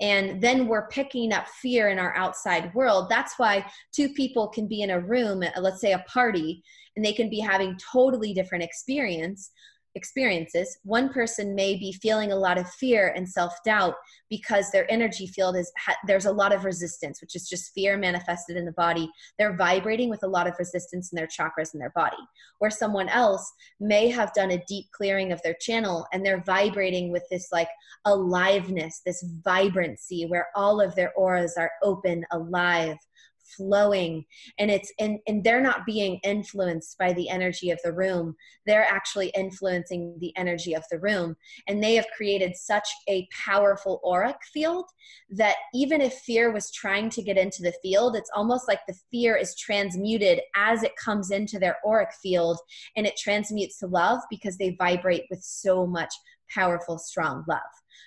And 0.00 0.40
then 0.40 0.68
we're 0.68 0.88
picking 0.88 1.32
up 1.32 1.48
fear 1.48 1.88
in 1.88 1.98
our 1.98 2.14
outside 2.16 2.74
world. 2.74 3.08
That's 3.08 3.38
why 3.38 3.64
two 3.92 4.10
people 4.10 4.48
can 4.48 4.68
be 4.68 4.82
in 4.82 4.90
a 4.90 5.00
room, 5.00 5.42
uh, 5.42 5.60
let's 5.60 5.80
say 5.80 5.92
a 5.92 6.04
party, 6.06 6.62
and 6.94 7.04
they 7.04 7.12
can 7.12 7.30
be 7.30 7.40
having 7.40 7.78
totally 7.92 8.32
different 8.32 8.64
experience 8.64 9.50
experiences 9.96 10.78
one 10.84 11.08
person 11.08 11.54
may 11.54 11.74
be 11.76 11.90
feeling 11.90 12.30
a 12.30 12.36
lot 12.36 12.58
of 12.58 12.70
fear 12.70 13.12
and 13.16 13.28
self-doubt 13.28 13.94
because 14.28 14.70
their 14.70 14.90
energy 14.90 15.26
field 15.26 15.56
is 15.56 15.72
there's 16.06 16.26
a 16.26 16.32
lot 16.32 16.54
of 16.54 16.64
resistance 16.64 17.20
which 17.20 17.34
is 17.34 17.48
just 17.48 17.72
fear 17.72 17.96
manifested 17.96 18.56
in 18.56 18.64
the 18.64 18.72
body. 18.72 19.10
They're 19.38 19.56
vibrating 19.56 20.10
with 20.10 20.22
a 20.22 20.28
lot 20.28 20.46
of 20.46 20.54
resistance 20.58 21.12
in 21.12 21.16
their 21.16 21.26
chakras 21.26 21.74
in 21.74 21.80
their 21.80 21.90
body. 21.90 22.16
Where 22.58 22.70
someone 22.70 23.08
else 23.08 23.50
may 23.80 24.08
have 24.10 24.34
done 24.34 24.52
a 24.52 24.64
deep 24.68 24.86
clearing 24.92 25.32
of 25.32 25.42
their 25.42 25.56
channel 25.60 26.06
and 26.12 26.24
they're 26.24 26.44
vibrating 26.44 27.10
with 27.10 27.24
this 27.30 27.48
like 27.50 27.68
aliveness 28.04 29.00
this 29.04 29.24
vibrancy 29.44 30.26
where 30.26 30.48
all 30.54 30.80
of 30.80 30.94
their 30.94 31.12
auras 31.14 31.54
are 31.56 31.70
open 31.82 32.24
alive 32.32 32.98
flowing 33.56 34.24
and 34.58 34.70
it's 34.70 34.92
and, 34.98 35.18
and 35.26 35.44
they're 35.44 35.60
not 35.60 35.86
being 35.86 36.18
influenced 36.22 36.98
by 36.98 37.12
the 37.12 37.28
energy 37.28 37.70
of 37.70 37.78
the 37.84 37.92
room. 37.92 38.34
They're 38.66 38.86
actually 38.88 39.28
influencing 39.28 40.16
the 40.20 40.36
energy 40.36 40.74
of 40.74 40.84
the 40.90 40.98
room. 40.98 41.36
And 41.68 41.82
they 41.82 41.94
have 41.94 42.06
created 42.16 42.56
such 42.56 42.88
a 43.08 43.28
powerful 43.44 44.00
auric 44.06 44.36
field 44.52 44.86
that 45.30 45.56
even 45.74 46.00
if 46.00 46.14
fear 46.14 46.52
was 46.52 46.70
trying 46.70 47.10
to 47.10 47.22
get 47.22 47.38
into 47.38 47.62
the 47.62 47.74
field 47.82 48.16
it's 48.16 48.30
almost 48.34 48.68
like 48.68 48.80
the 48.86 48.98
fear 49.10 49.36
is 49.36 49.54
transmuted 49.56 50.40
as 50.54 50.82
it 50.82 50.96
comes 50.96 51.30
into 51.30 51.58
their 51.58 51.76
auric 51.86 52.12
field 52.22 52.58
and 52.96 53.06
it 53.06 53.16
transmutes 53.16 53.78
to 53.78 53.86
love 53.86 54.20
because 54.30 54.56
they 54.56 54.76
vibrate 54.78 55.24
with 55.30 55.42
so 55.42 55.86
much 55.86 56.12
powerful 56.54 56.98
strong 56.98 57.44
love. 57.48 57.60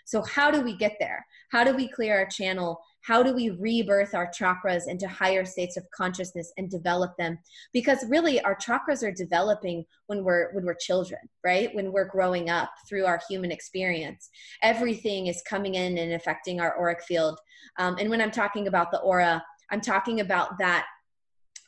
So 0.06 0.22
how 0.24 0.52
do 0.52 0.62
we 0.62 0.76
get 0.76 0.96
there? 1.00 1.26
How 1.52 1.64
do 1.64 1.76
we 1.76 1.88
clear 1.88 2.18
our 2.18 2.26
channel 2.26 2.80
how 3.02 3.24
do 3.24 3.34
we 3.34 3.50
rebirth 3.50 4.14
our 4.14 4.30
chakras 4.32 4.88
into 4.88 5.08
higher 5.08 5.45
states 5.45 5.78
of 5.78 5.84
consciousness 5.95 6.52
and 6.58 6.70
develop 6.70 7.16
them? 7.18 7.38
Because 7.74 8.06
really 8.10 8.41
our 8.41 8.56
chakras 8.56 9.04
are 9.04 9.12
developing 9.12 9.86
when 10.08 10.24
we're 10.24 10.54
when 10.54 10.66
we're 10.66 10.76
children 10.76 11.20
right? 11.43 11.74
When 11.74 11.91
we're 11.91 12.06
growing 12.06 12.50
up 12.50 12.70
through 12.88 13.06
our 13.06 13.22
human 13.30 13.52
experience. 13.52 14.30
Everything 14.62 15.28
is 15.28 15.41
coming 15.50 15.76
in 15.76 15.97
and 15.97 16.14
affecting 16.14 16.60
our 16.60 16.78
auric 16.78 17.02
field. 17.04 17.39
Um, 17.78 17.97
and 18.00 18.10
when 18.10 18.22
i'm 18.22 18.32
talking 18.32 18.68
about 18.68 18.91
the 18.91 19.00
aura 19.00 19.43
i'm 19.72 19.82
talking 19.82 20.20
about 20.20 20.58
that 20.60 20.86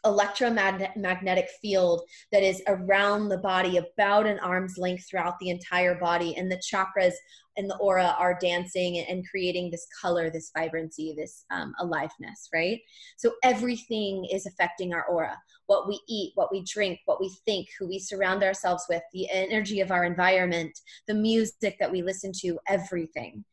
electromagnetic 0.03 1.47
field 1.61 2.01
that 2.31 2.43
is 2.43 2.61
around 2.67 3.29
the 3.29 3.37
body 3.37 3.77
about 3.77 4.25
an 4.25 4.39
arm's 4.39 4.77
length 4.77 5.07
throughout 5.09 5.37
the 5.39 5.49
entire 5.49 5.95
body. 5.95 6.35
And 6.35 6.51
the 6.51 6.61
chakras 6.71 7.13
and 7.57 7.69
the 7.69 7.77
aura 7.77 8.15
are 8.17 8.37
dancing 8.39 8.97
and 9.09 9.27
creating 9.29 9.69
this 9.69 9.85
color 10.01 10.29
this 10.29 10.51
vibrancy 10.57 11.13
this 11.17 11.45
um, 11.51 11.73
aliveness 11.79 12.49
right? 12.53 12.79
So 13.17 13.33
everything 13.43 14.25
is 14.31 14.45
affecting 14.45 14.93
our 14.93 15.05
aura. 15.05 15.37
What 15.67 15.87
we 15.87 15.99
eat 16.07 16.31
what 16.35 16.51
we 16.51 16.63
drink 16.63 16.99
what 17.05 17.19
we 17.19 17.29
think 17.45 17.67
who 17.77 17.87
we 17.87 17.99
surround 17.99 18.43
ourselves 18.43 18.85
with 18.89 19.03
the 19.13 19.29
energy 19.29 19.81
of 19.81 19.91
our 19.91 20.05
environment 20.05 20.71
the 21.07 21.13
music 21.13 21.77
that 21.79 21.91
we 21.91 22.01
listen 22.01 22.31
to 22.41 22.59
everything. 22.67 23.43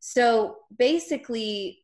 So 0.00 0.56
basically 0.76 1.80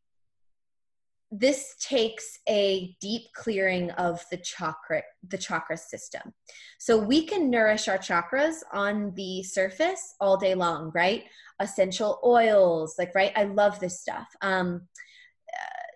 this 1.30 1.74
takes 1.80 2.38
a 2.48 2.94
deep 3.00 3.22
clearing 3.34 3.90
of 3.92 4.24
the 4.30 4.36
chakra 4.36 5.02
the 5.28 5.38
chakra 5.38 5.76
system. 5.76 6.32
So 6.78 6.98
we 6.98 7.26
can 7.26 7.50
nourish 7.50 7.88
our 7.88 7.98
chakras 7.98 8.56
on 8.72 9.12
the 9.14 9.42
surface 9.42 10.14
all 10.20 10.36
day 10.36 10.54
long 10.54 10.92
right? 10.94 11.24
Essential 11.60 12.20
oils 12.24 12.94
like 12.98 13.14
right? 13.14 13.32
I 13.36 13.44
love 13.44 13.80
this 13.80 14.00
stuff. 14.00 14.28
Um, 14.42 14.88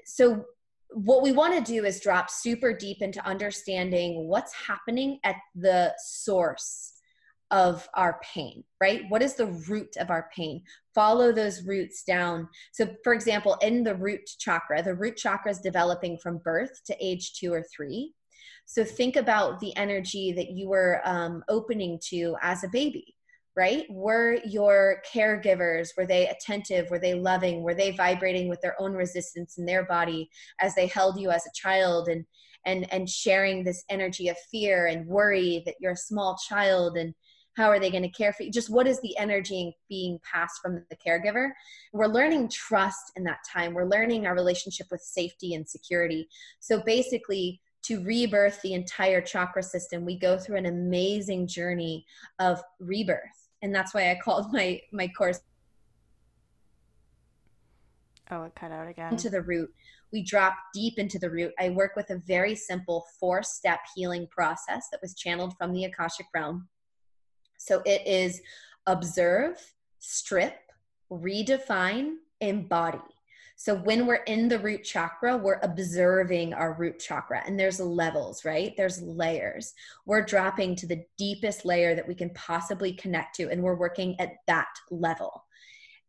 so 0.05 0.45
what 0.91 1.23
we 1.23 1.33
want 1.33 1.55
to 1.55 1.73
do 1.73 1.85
is 1.85 2.01
drop 2.01 2.31
super 2.31 2.73
deep 2.73 3.03
into 3.03 3.25
understanding 3.27 4.27
what's 4.27 4.55
happening 4.55 5.21
at 5.23 5.37
the 5.55 5.95
source 5.99 6.98
of 7.51 7.89
our 7.95 8.21
pain, 8.23 8.63
right? 8.81 9.03
What 9.09 9.23
is 9.23 9.35
the 9.35 9.47
root 9.47 9.97
of 9.99 10.11
our 10.11 10.29
pain? 10.35 10.63
Follow 10.95 11.33
those 11.33 11.65
roots 11.65 12.03
down. 12.03 12.49
So, 12.73 12.89
for 13.03 13.15
example, 13.15 13.57
in 13.63 13.83
the 13.85 13.95
root 13.95 14.29
chakra, 14.39 14.83
the 14.83 14.95
root 14.95 15.17
chakra 15.17 15.51
is 15.51 15.59
developing 15.59 16.19
from 16.19 16.39
birth 16.39 16.81
to 16.87 16.97
age 17.01 17.33
two 17.35 17.53
or 17.53 17.65
three. 17.75 18.13
So, 18.67 18.85
think 18.85 19.17
about 19.17 19.61
the 19.61 19.75
energy 19.77 20.33
that 20.33 20.51
you 20.51 20.69
were 20.69 21.01
um, 21.05 21.43
opening 21.49 21.99
to 22.11 22.37
as 22.43 22.65
a 22.65 22.69
baby, 22.69 23.15
right? 23.57 23.87
Were 23.89 24.39
your 24.45 25.03
caregivers, 25.11 25.89
were 25.97 26.07
they 26.07 26.29
attentive? 26.29 26.91
Were 26.91 26.99
they 26.99 27.15
loving? 27.15 27.63
Were 27.63 27.75
they 27.75 27.93
vibrating 27.93 28.49
with 28.49 28.61
their 28.61 28.81
own 28.81 28.93
resistance 28.93 29.57
in 29.57 29.65
their 29.65 29.87
body 29.87 30.29
as 30.61 30.75
they 30.75 30.87
held 30.87 31.19
you 31.19 31.31
as 31.31 31.47
a 31.47 31.55
child 31.55 32.09
and 32.09 32.25
and 32.67 32.93
and 32.93 33.09
sharing 33.09 33.65
this 33.65 33.85
energy 33.89 34.29
of 34.29 34.37
fear 34.51 34.87
and 34.87 35.07
worry 35.07 35.63
that 35.65 35.77
you're 35.81 35.93
a 35.93 35.97
small 35.97 36.37
child 36.49 36.97
and 36.97 37.15
how 37.59 37.69
are 37.69 37.81
they 37.81 37.91
going 37.91 38.05
to 38.05 38.09
care 38.09 38.33
for 38.33 38.45
you? 38.45 38.53
Just 38.53 38.71
what 38.71 38.87
is 38.87 39.01
the 39.01 39.19
energy 39.19 39.77
being 39.89 40.21
passed 40.23 40.61
from 40.63 40.85
the 40.89 40.97
caregiver? 40.97 41.51
We're 41.93 42.07
learning 42.07 42.51
trust 42.51 43.11
in 43.17 43.25
that 43.25 43.41
time. 43.53 43.75
We're 43.75 43.85
learning 43.85 44.27
our 44.27 44.35
relationship 44.35 44.87
with 44.93 45.01
safety 45.01 45.55
and 45.55 45.69
security. 45.69 46.29
So 46.61 46.81
basically 46.87 47.61
to 47.83 48.03
rebirth 48.05 48.63
the 48.63 48.75
entire 48.75 49.21
chakra 49.21 49.63
system 49.63 50.05
we 50.05 50.19
go 50.19 50.39
through 50.39 50.57
an 50.57 50.67
amazing 50.67 51.49
journey 51.49 52.07
of 52.39 52.63
rebirth. 52.79 53.49
And 53.61 53.75
that's 53.75 53.93
why 53.93 54.11
i 54.11 54.19
called 54.23 54.47
my 54.53 54.81
my 54.93 55.09
course 55.09 55.41
oh 58.31 58.45
it 58.45 58.53
cut 58.55 58.71
out 58.71 58.87
again. 58.89 59.13
Into 59.13 59.31
the 59.31 59.43
root. 59.43 59.71
We 60.13 60.23
drop 60.23 60.55
deep 60.73 60.99
into 60.99 61.19
the 61.19 61.31
root. 61.31 61.53
I 61.59 61.71
work 61.71 61.97
with 61.97 62.11
a 62.11 62.23
very 62.27 62.55
simple 62.55 63.05
four 63.19 63.43
step 63.43 63.81
healing 63.97 64.29
process 64.31 64.89
that 64.93 65.01
was 65.03 65.15
channeled 65.15 65.55
from 65.59 65.73
the 65.73 65.85
akashic 65.85 66.27
realm 66.33 66.69
so 67.59 67.83
it 67.85 68.07
is 68.07 68.41
observe, 68.87 69.57
strip, 69.99 70.57
redefine, 71.11 72.15
embody. 72.41 72.99
So 73.57 73.75
when 73.75 74.07
we're 74.07 74.23
in 74.27 74.47
the 74.47 74.61
root 74.61 74.85
chakra, 74.85 75.37
we're 75.37 75.59
observing 75.65 76.55
our 76.55 76.75
root 76.75 77.01
chakra, 77.01 77.43
and 77.45 77.59
there's 77.59 77.81
levels, 77.81 78.45
right? 78.45 78.73
There's 78.77 79.03
layers. 79.03 79.75
We're 80.07 80.25
dropping 80.25 80.77
to 80.77 80.87
the 80.87 81.05
deepest 81.19 81.65
layer 81.65 81.97
that 81.97 82.07
we 82.07 82.15
can 82.15 82.31
possibly 82.31 82.93
connect 82.93 83.35
to, 83.37 83.51
and 83.51 83.61
we're 83.61 83.75
working 83.75 84.19
at 84.21 84.35
that 84.47 84.69
level. 84.93 85.45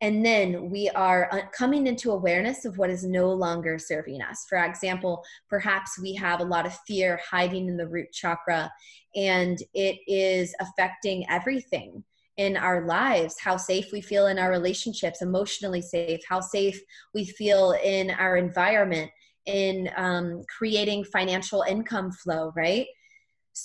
And 0.01 0.25
then 0.25 0.69
we 0.69 0.89
are 0.89 1.27
uh, 1.31 1.41
coming 1.51 1.87
into 1.87 2.11
awareness 2.11 2.63
of 2.63 2.77
what 2.77 2.89
is 2.89 3.03
no 3.03 3.31
longer 3.33 3.77
serving 3.77 4.21
us. 4.21 4.45
For 4.47 4.57
example, 4.63 5.23
perhaps 5.49 5.99
we 5.99 6.13
have 6.15 6.39
a 6.39 6.45
lot 6.45 6.65
of 6.65 6.77
fear 6.87 7.19
hiding 7.29 7.67
in 7.67 7.75
the 7.75 7.87
root 7.87 8.11
chakra 8.13 8.71
and 9.15 9.57
it 9.73 9.97
is 10.07 10.55
affecting 10.61 11.25
everything 11.29 12.03
in 12.37 12.55
our 12.55 12.85
lives. 12.85 13.35
How 13.41 13.57
safe 13.57 13.91
we 13.91 13.99
feel 13.99 14.27
in 14.27 14.39
our 14.39 14.49
relationships 14.49 15.21
emotionally 15.21 15.81
safe. 15.81 16.21
How 16.27 16.39
safe 16.39 16.79
we 17.13 17.25
feel 17.25 17.75
in 17.83 18.11
our 18.11 18.37
environment 18.37 19.11
in 19.45 19.89
um, 19.97 20.43
creating 20.47 21.03
financial 21.03 21.63
income 21.63 22.11
flow 22.11 22.53
right 22.55 22.85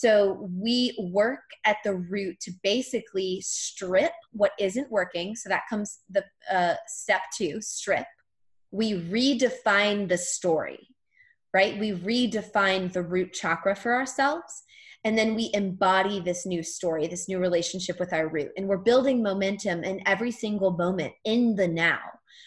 so 0.01 0.49
we 0.51 0.97
work 0.99 1.43
at 1.65 1.77
the 1.85 1.95
root 1.95 2.41
to 2.41 2.53
basically 2.63 3.41
strip 3.43 4.13
what 4.33 4.53
isn't 4.59 4.91
working. 4.91 5.37
So 5.37 5.49
that 5.49 5.63
comes 5.71 6.01
the 6.11 6.25
uh, 6.51 6.75
step 6.87 7.21
two 7.37 7.61
strip. 7.61 8.07
We 8.71 8.95
redefine 8.95 10.09
the 10.09 10.19
story, 10.19 10.89
right? 11.53 11.79
We 11.79 11.93
redefine 11.93 12.93
the 12.93 13.03
root 13.03 13.33
chakra 13.33 13.77
for 13.77 13.95
ourselves. 13.95 14.63
And 15.05 15.17
then 15.19 15.35
we 15.35 15.51
embody 15.53 16.21
this 16.21 16.47
new 16.47 16.63
story, 16.63 17.07
this 17.07 17.29
new 17.29 17.39
relationship 17.39 18.01
with 18.01 18.13
our 18.13 18.29
root. 18.29 18.51
And 18.57 18.67
we're 18.67 18.79
building 18.79 19.23
momentum 19.23 19.85
in 19.85 20.01
every 20.07 20.31
single 20.31 20.73
moment 20.73 21.13
in 21.25 21.55
the 21.55 21.69
now. 21.69 22.01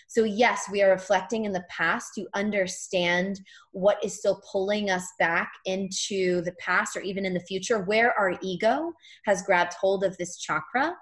So, 0.07 0.23
yes, 0.23 0.65
we 0.71 0.81
are 0.81 0.89
reflecting 0.89 1.45
in 1.45 1.51
the 1.51 1.65
past 1.69 2.11
to 2.15 2.25
understand 2.33 3.39
what 3.71 4.03
is 4.03 4.17
still 4.17 4.41
pulling 4.51 4.89
us 4.89 5.05
back 5.19 5.51
into 5.65 6.41
the 6.41 6.53
past 6.59 6.95
or 6.95 7.01
even 7.01 7.25
in 7.25 7.33
the 7.33 7.39
future, 7.41 7.83
where 7.83 8.17
our 8.17 8.38
ego 8.41 8.93
has 9.25 9.43
grabbed 9.43 9.73
hold 9.73 10.03
of 10.03 10.17
this 10.17 10.38
chakra 10.38 10.95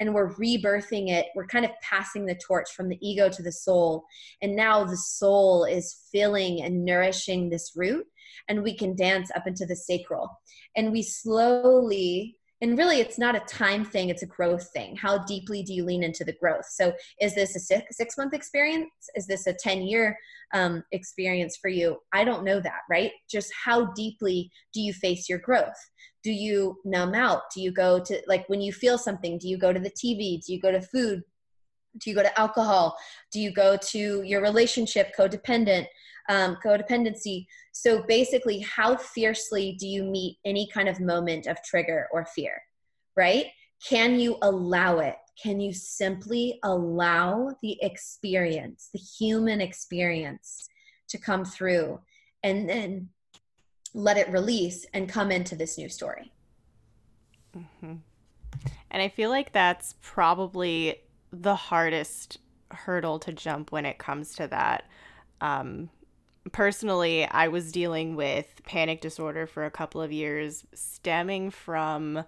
and 0.00 0.14
we're 0.14 0.34
rebirthing 0.34 1.10
it. 1.10 1.26
We're 1.34 1.46
kind 1.46 1.64
of 1.64 1.70
passing 1.82 2.26
the 2.26 2.38
torch 2.46 2.70
from 2.72 2.88
the 2.88 2.98
ego 3.06 3.28
to 3.28 3.42
the 3.42 3.52
soul. 3.52 4.04
And 4.42 4.56
now 4.56 4.84
the 4.84 4.96
soul 4.96 5.64
is 5.64 6.04
filling 6.12 6.62
and 6.62 6.84
nourishing 6.84 7.50
this 7.50 7.72
root, 7.76 8.06
and 8.48 8.62
we 8.62 8.76
can 8.76 8.96
dance 8.96 9.30
up 9.34 9.46
into 9.46 9.66
the 9.66 9.76
sacral. 9.76 10.30
And 10.76 10.92
we 10.92 11.02
slowly 11.02 12.37
and 12.60 12.76
really 12.76 13.00
it's 13.00 13.18
not 13.18 13.36
a 13.36 13.40
time 13.40 13.84
thing 13.84 14.08
it's 14.08 14.22
a 14.22 14.26
growth 14.26 14.70
thing. 14.72 14.96
How 14.96 15.24
deeply 15.24 15.62
do 15.62 15.72
you 15.74 15.84
lean 15.84 16.02
into 16.02 16.24
the 16.24 16.32
growth? 16.32 16.66
So 16.70 16.92
is 17.20 17.34
this 17.34 17.56
a 17.56 17.60
six, 17.60 17.96
six 17.96 18.16
month 18.16 18.34
experience? 18.34 18.90
Is 19.14 19.26
this 19.26 19.46
a 19.46 19.52
10 19.52 19.82
year 19.82 20.16
um, 20.54 20.82
experience 20.92 21.56
for 21.60 21.68
you? 21.68 21.98
I 22.12 22.24
don't 22.24 22.44
know 22.44 22.60
that 22.60 22.80
right? 22.90 23.12
Just 23.30 23.52
how 23.64 23.86
deeply 23.92 24.50
do 24.72 24.80
you 24.80 24.92
face 24.92 25.28
your 25.28 25.38
growth? 25.38 25.78
Do 26.24 26.32
you 26.32 26.78
numb 26.84 27.14
out? 27.14 27.42
Do 27.54 27.62
you 27.62 27.72
go 27.72 28.00
to 28.00 28.20
like 28.26 28.48
when 28.48 28.60
you 28.60 28.72
feel 28.72 28.98
something 28.98 29.38
do 29.38 29.48
you 29.48 29.58
go 29.58 29.72
to 29.72 29.80
the 29.80 29.90
tv 29.90 30.44
do 30.44 30.52
you 30.52 30.60
go 30.60 30.70
to 30.70 30.80
food 30.80 31.22
do 31.98 32.10
you 32.10 32.16
go 32.16 32.22
to 32.22 32.40
alcohol 32.40 32.96
do 33.32 33.40
you 33.40 33.52
go 33.52 33.76
to 33.76 34.22
your 34.22 34.40
relationship 34.40 35.12
codependent 35.18 35.86
um, 36.28 36.56
codependency. 36.64 37.46
So 37.72 38.02
basically, 38.02 38.60
how 38.60 38.96
fiercely 38.96 39.76
do 39.78 39.86
you 39.86 40.04
meet 40.04 40.38
any 40.44 40.68
kind 40.72 40.88
of 40.88 41.00
moment 41.00 41.46
of 41.46 41.62
trigger 41.62 42.08
or 42.12 42.26
fear, 42.26 42.62
right? 43.16 43.46
Can 43.86 44.18
you 44.18 44.36
allow 44.42 44.98
it? 44.98 45.16
Can 45.42 45.60
you 45.60 45.72
simply 45.72 46.58
allow 46.64 47.54
the 47.62 47.78
experience, 47.82 48.90
the 48.92 48.98
human 48.98 49.60
experience, 49.60 50.68
to 51.08 51.18
come 51.18 51.44
through 51.44 52.00
and 52.42 52.68
then 52.68 53.08
let 53.94 54.18
it 54.18 54.28
release 54.30 54.84
and 54.92 55.08
come 55.08 55.30
into 55.30 55.56
this 55.56 55.78
new 55.78 55.88
story? 55.88 56.32
Mm-hmm. 57.56 57.94
And 58.90 59.02
I 59.02 59.08
feel 59.08 59.30
like 59.30 59.52
that's 59.52 59.94
probably 60.02 61.00
the 61.32 61.54
hardest 61.54 62.38
hurdle 62.70 63.18
to 63.20 63.32
jump 63.32 63.72
when 63.72 63.86
it 63.86 63.98
comes 63.98 64.34
to 64.36 64.46
that. 64.48 64.84
Um, 65.40 65.90
personally, 66.52 67.26
I 67.26 67.48
was 67.48 67.72
dealing 67.72 68.16
with 68.16 68.62
panic 68.64 69.00
disorder 69.00 69.46
for 69.46 69.64
a 69.64 69.70
couple 69.70 70.00
of 70.00 70.12
years, 70.12 70.64
stemming 70.74 71.50
from 71.50 72.24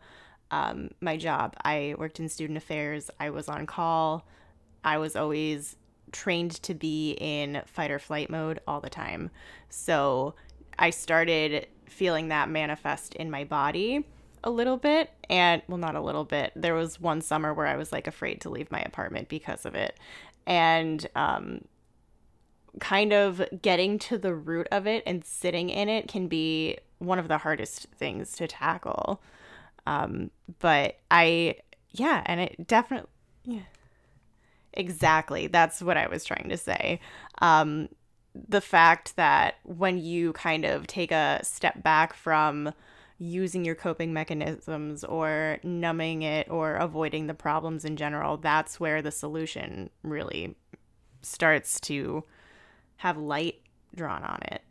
um, 0.50 0.90
my 1.00 1.16
job. 1.16 1.54
I 1.64 1.94
worked 1.98 2.20
in 2.20 2.28
student 2.28 2.56
affairs, 2.56 3.10
I 3.20 3.30
was 3.30 3.48
on 3.48 3.66
call, 3.66 4.26
I 4.84 4.98
was 4.98 5.16
always 5.16 5.76
trained 6.12 6.62
to 6.62 6.74
be 6.74 7.12
in 7.20 7.62
fight 7.66 7.90
or 7.90 7.98
flight 7.98 8.30
mode 8.30 8.60
all 8.66 8.80
the 8.80 8.90
time. 8.90 9.30
So 9.68 10.34
I 10.78 10.90
started 10.90 11.68
feeling 11.86 12.28
that 12.28 12.48
manifest 12.48 13.14
in 13.14 13.30
my 13.30 13.44
body 13.44 14.06
a 14.42 14.50
little 14.50 14.76
bit 14.76 15.10
and 15.28 15.62
well 15.68 15.78
not 15.78 15.94
a 15.94 16.00
little 16.00 16.24
bit 16.24 16.52
there 16.56 16.74
was 16.74 17.00
one 17.00 17.20
summer 17.20 17.52
where 17.52 17.66
i 17.66 17.76
was 17.76 17.92
like 17.92 18.06
afraid 18.06 18.40
to 18.40 18.48
leave 18.48 18.70
my 18.70 18.80
apartment 18.80 19.28
because 19.28 19.66
of 19.66 19.74
it 19.74 19.98
and 20.46 21.06
um, 21.14 21.60
kind 22.78 23.12
of 23.12 23.42
getting 23.62 23.98
to 23.98 24.18
the 24.18 24.34
root 24.34 24.68
of 24.70 24.86
it 24.86 25.02
and 25.06 25.24
sitting 25.24 25.70
in 25.70 25.88
it 25.88 26.08
can 26.08 26.28
be 26.28 26.78
one 26.98 27.18
of 27.18 27.28
the 27.28 27.38
hardest 27.38 27.86
things 27.96 28.32
to 28.32 28.46
tackle. 28.46 29.22
Um, 29.86 30.30
but 30.60 30.98
I, 31.10 31.56
yeah, 31.90 32.22
and 32.26 32.40
it 32.40 32.66
definitely, 32.66 33.10
yeah, 33.44 33.60
exactly. 34.72 35.46
That's 35.46 35.82
what 35.82 35.96
I 35.96 36.06
was 36.06 36.24
trying 36.24 36.48
to 36.50 36.56
say. 36.56 37.00
Um, 37.40 37.88
the 38.34 38.60
fact 38.60 39.16
that 39.16 39.56
when 39.64 39.98
you 39.98 40.32
kind 40.34 40.64
of 40.64 40.86
take 40.86 41.10
a 41.10 41.40
step 41.42 41.82
back 41.82 42.14
from 42.14 42.72
using 43.22 43.64
your 43.64 43.74
coping 43.74 44.12
mechanisms 44.12 45.04
or 45.04 45.58
numbing 45.62 46.22
it 46.22 46.50
or 46.50 46.74
avoiding 46.74 47.26
the 47.26 47.34
problems 47.34 47.84
in 47.84 47.96
general, 47.96 48.38
that's 48.38 48.80
where 48.80 49.02
the 49.02 49.12
solution 49.12 49.90
really 50.02 50.56
starts 51.22 51.78
to 51.80 52.24
have 52.96 53.18
light 53.18 53.60
drawn 53.94 54.22
on 54.22 54.40
it 54.42 54.62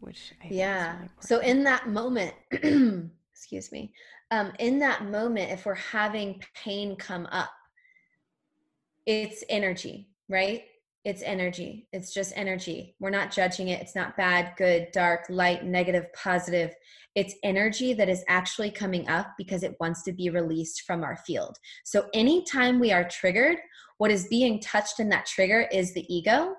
which 0.00 0.32
I 0.42 0.48
yeah. 0.50 0.96
really 0.96 1.08
so 1.20 1.38
in 1.40 1.64
that 1.64 1.88
moment 1.88 2.34
excuse 2.52 3.72
me 3.72 3.92
um, 4.30 4.52
in 4.58 4.78
that 4.80 5.04
moment 5.04 5.50
if 5.50 5.66
we're 5.66 5.74
having 5.74 6.42
pain 6.54 6.96
come 6.96 7.26
up 7.30 7.50
it's 9.04 9.44
energy 9.48 10.08
right 10.28 10.64
it's 11.06 11.22
energy. 11.22 11.86
It's 11.92 12.12
just 12.12 12.32
energy. 12.34 12.96
We're 12.98 13.10
not 13.10 13.30
judging 13.30 13.68
it. 13.68 13.80
It's 13.80 13.94
not 13.94 14.16
bad, 14.16 14.54
good, 14.58 14.88
dark, 14.92 15.26
light, 15.30 15.64
negative, 15.64 16.06
positive. 16.14 16.74
It's 17.14 17.36
energy 17.44 17.94
that 17.94 18.08
is 18.08 18.24
actually 18.28 18.72
coming 18.72 19.08
up 19.08 19.28
because 19.38 19.62
it 19.62 19.76
wants 19.78 20.02
to 20.02 20.12
be 20.12 20.30
released 20.30 20.82
from 20.82 21.04
our 21.04 21.16
field. 21.18 21.56
So 21.84 22.08
anytime 22.12 22.80
we 22.80 22.90
are 22.90 23.08
triggered, 23.08 23.58
what 23.98 24.10
is 24.10 24.26
being 24.26 24.58
touched 24.60 24.98
in 24.98 25.08
that 25.10 25.26
trigger 25.26 25.68
is 25.72 25.94
the 25.94 26.04
ego 26.12 26.54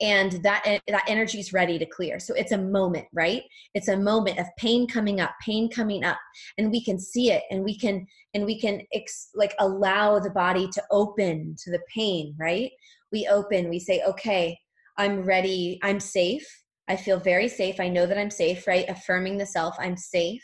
and 0.00 0.32
that 0.42 0.62
eh, 0.64 0.78
that 0.88 1.04
energy 1.06 1.38
is 1.38 1.52
ready 1.52 1.78
to 1.78 1.84
clear. 1.84 2.18
So 2.18 2.32
it's 2.34 2.52
a 2.52 2.58
moment, 2.58 3.06
right? 3.12 3.42
It's 3.74 3.88
a 3.88 3.96
moment 3.96 4.38
of 4.38 4.46
pain 4.56 4.88
coming 4.88 5.20
up, 5.20 5.32
pain 5.44 5.70
coming 5.70 6.04
up, 6.04 6.18
and 6.56 6.70
we 6.70 6.82
can 6.82 6.98
see 6.98 7.30
it 7.30 7.42
and 7.50 7.62
we 7.62 7.78
can 7.78 8.06
and 8.32 8.44
we 8.44 8.58
can 8.58 8.80
ex, 8.94 9.28
like 9.34 9.54
allow 9.58 10.18
the 10.18 10.30
body 10.30 10.68
to 10.72 10.82
open 10.90 11.54
to 11.62 11.70
the 11.70 11.80
pain, 11.94 12.34
right? 12.40 12.70
We 13.12 13.26
open, 13.28 13.68
we 13.68 13.78
say, 13.78 14.02
okay, 14.06 14.58
I'm 14.96 15.22
ready, 15.22 15.78
I'm 15.82 16.00
safe. 16.00 16.46
I 16.88 16.96
feel 16.96 17.20
very 17.20 17.48
safe. 17.48 17.78
I 17.78 17.88
know 17.88 18.04
that 18.06 18.18
I'm 18.18 18.30
safe, 18.30 18.66
right? 18.66 18.84
Affirming 18.88 19.38
the 19.38 19.46
self, 19.46 19.76
I'm 19.78 19.96
safe. 19.96 20.42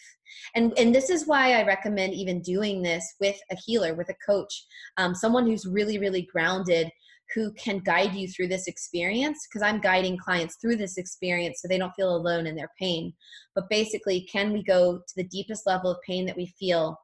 And, 0.55 0.73
and 0.79 0.95
this 0.95 1.11
is 1.11 1.27
why 1.27 1.53
I 1.53 1.67
recommend 1.67 2.15
even 2.15 2.41
doing 2.41 2.83
this 2.83 3.05
with 3.21 3.37
a 3.51 3.57
healer, 3.57 3.95
with 3.95 4.09
a 4.11 4.15
coach, 4.25 4.65
um, 4.97 5.15
someone 5.15 5.47
who's 5.47 5.67
really, 5.67 5.99
really 5.99 6.29
grounded, 6.33 6.89
who 7.35 7.53
can 7.55 7.81
guide 7.81 8.15
you 8.15 8.29
through 8.29 8.49
this 8.49 8.69
experience. 8.69 9.47
Because 9.49 9.63
I'm 9.63 9.81
guiding 9.81 10.17
clients 10.17 10.57
through 10.61 10.77
this 10.77 10.99
experience 10.99 11.61
so 11.61 11.69
they 11.69 11.79
don't 11.79 11.95
feel 11.97 12.15
alone 12.15 12.47
in 12.47 12.55
their 12.55 12.71
pain. 12.79 13.13
But 13.55 13.69
basically, 13.69 14.29
can 14.31 14.53
we 14.53 14.63
go 14.63 14.99
to 14.99 15.15
the 15.17 15.25
deepest 15.29 15.67
level 15.67 15.91
of 15.91 15.99
pain 16.07 16.27
that 16.27 16.37
we 16.37 16.55
feel? 16.59 16.97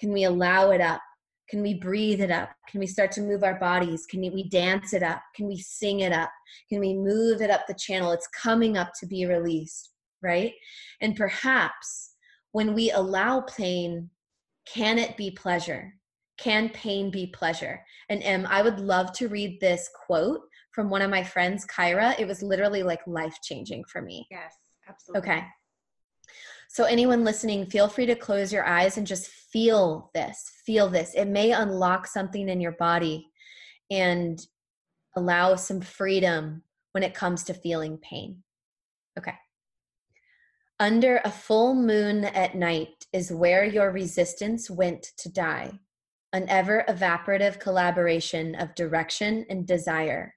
Can 0.00 0.12
we 0.12 0.24
allow 0.24 0.70
it 0.70 0.80
up? 0.80 1.00
Can 1.50 1.62
we 1.62 1.74
breathe 1.74 2.20
it 2.20 2.30
up? 2.30 2.50
Can 2.68 2.78
we 2.78 2.86
start 2.86 3.10
to 3.12 3.20
move 3.20 3.42
our 3.42 3.58
bodies? 3.58 4.06
Can 4.06 4.20
we 4.20 4.48
dance 4.48 4.92
it 4.92 5.02
up? 5.02 5.20
Can 5.34 5.48
we 5.48 5.58
sing 5.58 6.00
it 6.00 6.12
up? 6.12 6.30
Can 6.68 6.78
we 6.78 6.94
move 6.94 7.42
it 7.42 7.50
up 7.50 7.66
the 7.66 7.74
channel? 7.74 8.12
It's 8.12 8.28
coming 8.28 8.78
up 8.78 8.92
to 9.00 9.06
be 9.06 9.26
released, 9.26 9.90
right? 10.22 10.52
And 11.00 11.16
perhaps 11.16 12.14
when 12.52 12.72
we 12.72 12.92
allow 12.92 13.40
pain, 13.40 14.10
can 14.64 14.96
it 14.98 15.16
be 15.16 15.32
pleasure? 15.32 15.92
Can 16.38 16.68
pain 16.68 17.10
be 17.10 17.26
pleasure? 17.26 17.84
And 18.08 18.22
Em, 18.22 18.46
I 18.48 18.62
would 18.62 18.78
love 18.78 19.12
to 19.14 19.28
read 19.28 19.60
this 19.60 19.90
quote 20.06 20.40
from 20.72 20.88
one 20.88 21.02
of 21.02 21.10
my 21.10 21.24
friends, 21.24 21.66
Kyra. 21.66 22.18
It 22.18 22.28
was 22.28 22.42
literally 22.42 22.84
like 22.84 23.00
life 23.06 23.36
changing 23.42 23.84
for 23.84 24.00
me. 24.00 24.26
Yes, 24.30 24.54
absolutely. 24.88 25.30
Okay. 25.30 25.44
So, 26.72 26.84
anyone 26.84 27.24
listening, 27.24 27.66
feel 27.66 27.88
free 27.88 28.06
to 28.06 28.14
close 28.14 28.52
your 28.52 28.64
eyes 28.64 28.96
and 28.96 29.04
just 29.04 29.26
feel 29.26 30.08
this. 30.14 30.52
Feel 30.64 30.88
this. 30.88 31.14
It 31.16 31.24
may 31.26 31.50
unlock 31.50 32.06
something 32.06 32.48
in 32.48 32.60
your 32.60 32.76
body 32.78 33.26
and 33.90 34.38
allow 35.16 35.56
some 35.56 35.80
freedom 35.80 36.62
when 36.92 37.02
it 37.02 37.12
comes 37.12 37.42
to 37.44 37.54
feeling 37.54 37.98
pain. 37.98 38.44
Okay. 39.18 39.34
Under 40.78 41.20
a 41.24 41.30
full 41.32 41.74
moon 41.74 42.26
at 42.26 42.54
night 42.54 43.04
is 43.12 43.32
where 43.32 43.64
your 43.64 43.90
resistance 43.90 44.70
went 44.70 45.08
to 45.18 45.28
die, 45.28 45.72
an 46.32 46.48
ever 46.48 46.84
evaporative 46.88 47.58
collaboration 47.58 48.54
of 48.54 48.76
direction 48.76 49.44
and 49.50 49.66
desire. 49.66 50.36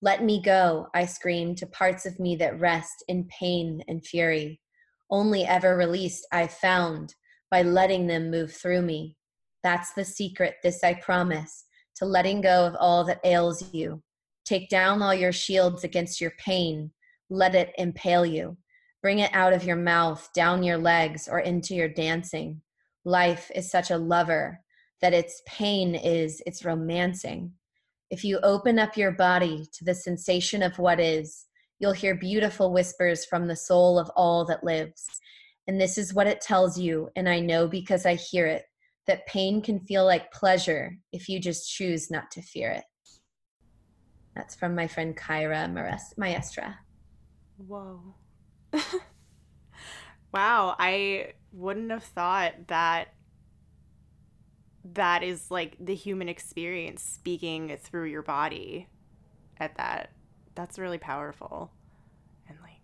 Let 0.00 0.24
me 0.24 0.40
go, 0.40 0.88
I 0.94 1.04
scream 1.04 1.54
to 1.56 1.66
parts 1.66 2.06
of 2.06 2.18
me 2.18 2.34
that 2.36 2.58
rest 2.58 3.04
in 3.08 3.24
pain 3.24 3.82
and 3.88 4.02
fury 4.02 4.58
only 5.10 5.44
ever 5.44 5.76
released 5.76 6.26
I've 6.32 6.52
found 6.52 7.14
by 7.50 7.62
letting 7.62 8.06
them 8.06 8.30
move 8.30 8.52
through 8.52 8.82
me. 8.82 9.16
That's 9.62 9.92
the 9.94 10.04
secret, 10.04 10.56
this 10.62 10.82
I 10.84 10.94
promise, 10.94 11.64
to 11.96 12.04
letting 12.04 12.40
go 12.40 12.66
of 12.66 12.76
all 12.78 13.04
that 13.04 13.20
ails 13.24 13.72
you. 13.72 14.02
Take 14.44 14.68
down 14.68 15.02
all 15.02 15.14
your 15.14 15.32
shields 15.32 15.84
against 15.84 16.20
your 16.20 16.32
pain. 16.38 16.92
Let 17.30 17.54
it 17.54 17.72
impale 17.78 18.26
you. 18.26 18.56
Bring 19.02 19.18
it 19.20 19.30
out 19.32 19.52
of 19.52 19.64
your 19.64 19.76
mouth, 19.76 20.28
down 20.34 20.62
your 20.62 20.78
legs, 20.78 21.28
or 21.28 21.40
into 21.40 21.74
your 21.74 21.88
dancing. 21.88 22.60
Life 23.04 23.50
is 23.54 23.70
such 23.70 23.90
a 23.90 23.98
lover 23.98 24.60
that 25.00 25.14
its 25.14 25.42
pain 25.46 25.94
is 25.94 26.42
its 26.46 26.64
romancing. 26.64 27.52
If 28.10 28.24
you 28.24 28.38
open 28.40 28.78
up 28.78 28.96
your 28.96 29.12
body 29.12 29.66
to 29.72 29.84
the 29.84 29.94
sensation 29.94 30.62
of 30.62 30.78
what 30.78 31.00
is, 31.00 31.45
You'll 31.78 31.92
hear 31.92 32.14
beautiful 32.14 32.72
whispers 32.72 33.24
from 33.24 33.46
the 33.46 33.56
soul 33.56 33.98
of 33.98 34.10
all 34.16 34.44
that 34.46 34.64
lives. 34.64 35.06
And 35.66 35.80
this 35.80 35.98
is 35.98 36.14
what 36.14 36.26
it 36.26 36.40
tells 36.40 36.78
you, 36.78 37.10
and 37.16 37.28
I 37.28 37.40
know 37.40 37.66
because 37.66 38.06
I 38.06 38.14
hear 38.14 38.46
it, 38.46 38.64
that 39.06 39.26
pain 39.26 39.60
can 39.60 39.80
feel 39.80 40.04
like 40.04 40.32
pleasure 40.32 40.96
if 41.12 41.28
you 41.28 41.40
just 41.40 41.70
choose 41.70 42.10
not 42.10 42.30
to 42.32 42.42
fear 42.42 42.70
it. 42.70 42.84
That's 44.34 44.54
from 44.54 44.74
my 44.74 44.86
friend 44.86 45.16
Kyra 45.16 45.68
Maestra. 46.16 46.78
Whoa. 47.56 48.14
wow, 50.32 50.76
I 50.78 51.32
wouldn't 51.52 51.90
have 51.90 52.04
thought 52.04 52.52
that 52.68 53.08
that 54.92 55.22
is 55.22 55.50
like 55.50 55.76
the 55.80 55.94
human 55.94 56.28
experience 56.28 57.02
speaking 57.02 57.76
through 57.80 58.06
your 58.06 58.22
body 58.22 58.88
at 59.58 59.76
that 59.76 60.10
that's 60.56 60.78
really 60.78 60.98
powerful. 60.98 61.70
And 62.48 62.58
like 62.62 62.80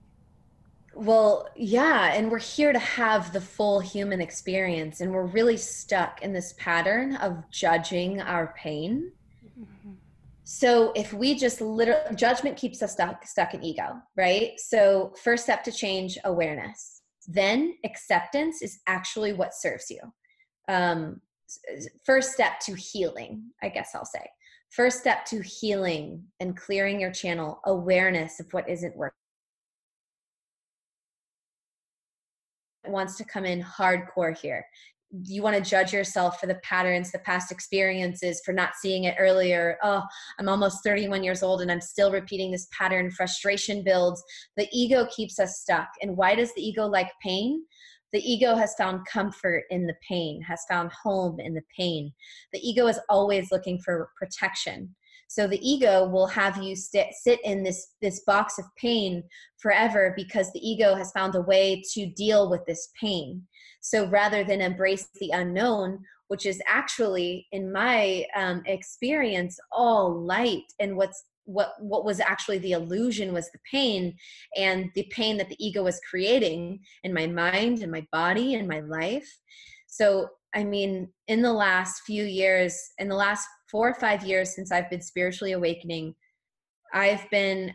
well 0.94 1.48
yeah 1.56 2.12
and 2.12 2.30
we're 2.30 2.38
here 2.38 2.72
to 2.72 2.78
have 2.78 3.32
the 3.32 3.40
full 3.40 3.80
human 3.80 4.20
experience 4.20 5.00
and 5.00 5.10
we're 5.10 5.24
really 5.24 5.56
stuck 5.56 6.22
in 6.22 6.34
this 6.34 6.54
pattern 6.58 7.16
of 7.16 7.42
judging 7.50 8.20
our 8.20 8.54
pain. 8.56 9.10
Mm-hmm. 9.58 9.92
so 10.44 10.92
if 10.94 11.12
we 11.12 11.34
just 11.34 11.60
literally 11.60 12.14
judgment 12.14 12.56
keeps 12.56 12.82
us 12.82 12.92
stuck 12.92 13.26
stuck 13.26 13.54
in 13.54 13.62
ego 13.64 14.00
right? 14.16 14.52
So 14.58 15.14
first 15.22 15.44
step 15.44 15.64
to 15.64 15.72
change 15.72 16.18
awareness. 16.24 17.02
Then 17.26 17.74
acceptance 17.84 18.62
is 18.62 18.80
actually 18.86 19.32
what 19.32 19.54
serves 19.54 19.90
you. 19.90 20.00
Um, 20.68 21.20
first 22.04 22.32
step 22.32 22.60
to 22.60 22.74
healing 22.74 23.42
i 23.62 23.68
guess 23.68 23.90
i'll 23.94 24.04
say 24.04 24.26
First 24.72 25.00
step 25.00 25.26
to 25.26 25.42
healing 25.42 26.24
and 26.40 26.56
clearing 26.56 26.98
your 26.98 27.12
channel, 27.12 27.60
awareness 27.66 28.40
of 28.40 28.46
what 28.52 28.70
isn't 28.70 28.96
working. 28.96 29.12
It 32.84 32.90
wants 32.90 33.18
to 33.18 33.24
come 33.24 33.44
in 33.44 33.62
hardcore 33.62 34.36
here. 34.36 34.64
You 35.26 35.42
want 35.42 35.62
to 35.62 35.70
judge 35.70 35.92
yourself 35.92 36.40
for 36.40 36.46
the 36.46 36.58
patterns, 36.62 37.12
the 37.12 37.18
past 37.18 37.52
experiences, 37.52 38.40
for 38.46 38.54
not 38.54 38.70
seeing 38.80 39.04
it 39.04 39.16
earlier. 39.18 39.76
Oh, 39.82 40.04
I'm 40.40 40.48
almost 40.48 40.82
31 40.82 41.22
years 41.22 41.42
old 41.42 41.60
and 41.60 41.70
I'm 41.70 41.82
still 41.82 42.10
repeating 42.10 42.50
this 42.50 42.66
pattern. 42.72 43.10
Frustration 43.10 43.84
builds. 43.84 44.24
The 44.56 44.68
ego 44.72 45.06
keeps 45.14 45.38
us 45.38 45.60
stuck. 45.60 45.88
And 46.00 46.16
why 46.16 46.34
does 46.34 46.54
the 46.54 46.66
ego 46.66 46.86
like 46.86 47.10
pain? 47.22 47.62
The 48.12 48.20
ego 48.20 48.54
has 48.54 48.74
found 48.74 49.06
comfort 49.06 49.64
in 49.70 49.86
the 49.86 49.96
pain, 50.06 50.42
has 50.42 50.64
found 50.68 50.90
home 50.92 51.40
in 51.40 51.54
the 51.54 51.62
pain. 51.76 52.12
The 52.52 52.60
ego 52.60 52.86
is 52.86 53.00
always 53.08 53.50
looking 53.50 53.78
for 53.78 54.10
protection. 54.16 54.94
So 55.28 55.46
the 55.46 55.66
ego 55.66 56.06
will 56.06 56.26
have 56.26 56.62
you 56.62 56.76
sit, 56.76 57.06
sit 57.12 57.40
in 57.42 57.62
this, 57.62 57.94
this 58.02 58.20
box 58.26 58.58
of 58.58 58.66
pain 58.76 59.22
forever 59.62 60.12
because 60.14 60.52
the 60.52 60.60
ego 60.60 60.94
has 60.94 61.10
found 61.12 61.34
a 61.34 61.40
way 61.40 61.82
to 61.94 62.06
deal 62.06 62.50
with 62.50 62.60
this 62.66 62.90
pain. 63.00 63.42
So 63.80 64.06
rather 64.08 64.44
than 64.44 64.60
embrace 64.60 65.08
the 65.20 65.30
unknown, 65.30 66.00
which 66.28 66.44
is 66.44 66.60
actually, 66.68 67.46
in 67.52 67.72
my 67.72 68.26
um, 68.36 68.62
experience, 68.66 69.58
all 69.70 70.22
light 70.22 70.64
and 70.80 70.96
what's 70.96 71.24
what 71.44 71.74
what 71.80 72.04
was 72.04 72.20
actually 72.20 72.58
the 72.58 72.72
illusion 72.72 73.32
was 73.32 73.50
the 73.50 73.58
pain 73.70 74.14
and 74.56 74.90
the 74.94 75.06
pain 75.10 75.36
that 75.36 75.48
the 75.48 75.64
ego 75.64 75.82
was 75.82 76.00
creating 76.08 76.78
in 77.04 77.12
my 77.12 77.26
mind 77.26 77.80
and 77.80 77.90
my 77.90 78.06
body 78.12 78.54
and 78.54 78.68
my 78.68 78.80
life. 78.80 79.28
So 79.86 80.28
i 80.54 80.62
mean 80.64 81.08
in 81.28 81.42
the 81.42 81.52
last 81.52 82.02
few 82.04 82.24
years 82.24 82.78
in 82.98 83.08
the 83.08 83.14
last 83.14 83.46
4 83.70 83.88
or 83.88 83.94
5 83.94 84.24
years 84.24 84.54
since 84.54 84.70
i've 84.70 84.90
been 84.90 85.00
spiritually 85.00 85.52
awakening 85.52 86.14
i've 86.92 87.28
been 87.30 87.72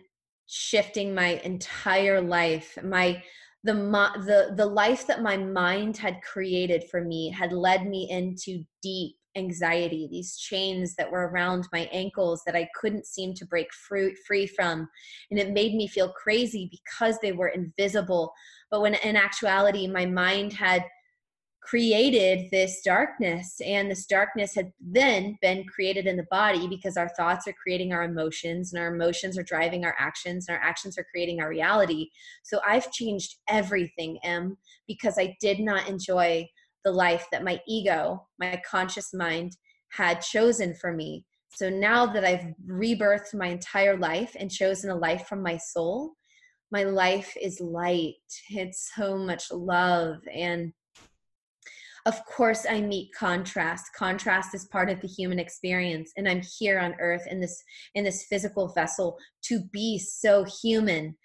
shifting 0.48 1.14
my 1.14 1.40
entire 1.44 2.22
life. 2.22 2.78
My 2.84 3.22
the 3.64 3.74
the 3.74 4.54
the 4.56 4.66
life 4.66 5.06
that 5.08 5.22
my 5.22 5.36
mind 5.38 5.98
had 5.98 6.22
created 6.22 6.86
for 6.90 7.04
me 7.04 7.30
had 7.30 7.52
led 7.52 7.86
me 7.86 8.10
into 8.10 8.64
deep 8.82 9.17
anxiety, 9.38 10.08
these 10.12 10.36
chains 10.38 10.96
that 10.96 11.12
were 11.12 11.30
around 11.30 11.68
my 11.72 11.90
ankles 11.92 12.42
that 12.46 12.56
I 12.56 12.68
couldn't 12.80 13.06
seem 13.06 13.34
to 13.36 13.46
break 13.46 13.68
free, 13.74 14.48
from. 14.48 14.90
And 15.32 15.40
it 15.40 15.52
made 15.52 15.76
me 15.76 15.88
feel 15.88 16.12
crazy 16.12 16.70
because 16.72 17.18
they 17.22 17.32
were 17.32 17.50
invisible. 17.50 18.34
But 18.72 18.82
when 18.82 18.96
in 18.96 19.16
actuality, 19.16 19.88
my 19.88 20.06
mind 20.06 20.54
had 20.54 20.84
created 21.68 22.50
this 22.50 22.82
darkness 22.82 23.60
and 23.66 23.92
this 23.92 24.06
darkness 24.06 24.56
had 24.56 24.72
then 24.80 25.38
been 25.42 25.66
created 25.66 26.08
in 26.08 26.16
the 26.16 26.26
body 26.32 26.66
because 26.66 26.96
our 26.96 27.10
thoughts 27.10 27.46
are 27.46 27.56
creating 27.62 27.92
our 27.92 28.04
emotions 28.04 28.72
and 28.72 28.82
our 28.82 28.94
emotions 28.96 29.38
are 29.38 29.44
driving 29.44 29.84
our 29.84 29.96
actions 30.00 30.48
and 30.48 30.58
our 30.58 30.64
actions 30.64 30.98
are 30.98 31.06
creating 31.12 31.42
our 31.42 31.50
reality 31.50 32.08
so 32.44 32.62
i've 32.66 32.90
changed 32.94 33.36
everything 33.50 34.18
em 34.24 34.58
because 34.88 35.18
i 35.18 35.36
did 35.42 35.60
not 35.60 35.90
enjoy 35.90 36.48
the 36.88 36.94
life 36.94 37.26
that 37.34 37.44
my 37.44 37.60
ego, 37.68 38.26
my 38.40 38.62
conscious 38.66 39.14
mind, 39.14 39.52
had 39.90 40.22
chosen 40.22 40.74
for 40.74 40.94
me 40.94 41.26
So 41.50 41.70
now 41.70 42.06
that 42.06 42.24
I've 42.24 42.54
rebirthed 42.70 43.34
my 43.34 43.48
entire 43.48 43.98
life 43.98 44.36
and 44.40 44.52
chosen 44.52 44.90
a 44.90 44.96
life 44.96 45.26
from 45.28 45.42
my 45.42 45.58
soul, 45.58 46.14
my 46.72 46.84
life 46.84 47.34
is 47.42 47.60
light. 47.60 48.16
It's 48.50 48.92
so 48.96 49.18
much 49.18 49.52
love. 49.52 50.18
And 50.34 50.74
of 52.06 52.24
course, 52.26 52.66
I 52.70 52.82
meet 52.82 53.10
contrast. 53.18 53.86
Contrast 53.96 54.56
is 54.56 54.66
part 54.66 54.90
of 54.90 55.02
the 55.02 55.08
human 55.08 55.40
experience. 55.40 56.12
And 56.16 56.28
I'm 56.28 56.42
here 56.60 56.80
on 56.80 56.96
earth 57.00 57.26
in 57.30 57.42
this 57.42 57.62
in 57.96 58.04
this 58.04 58.26
physical 58.30 58.72
vessel 58.74 59.18
to 59.44 59.62
be 59.72 60.00
so 60.00 60.46
human 60.62 61.18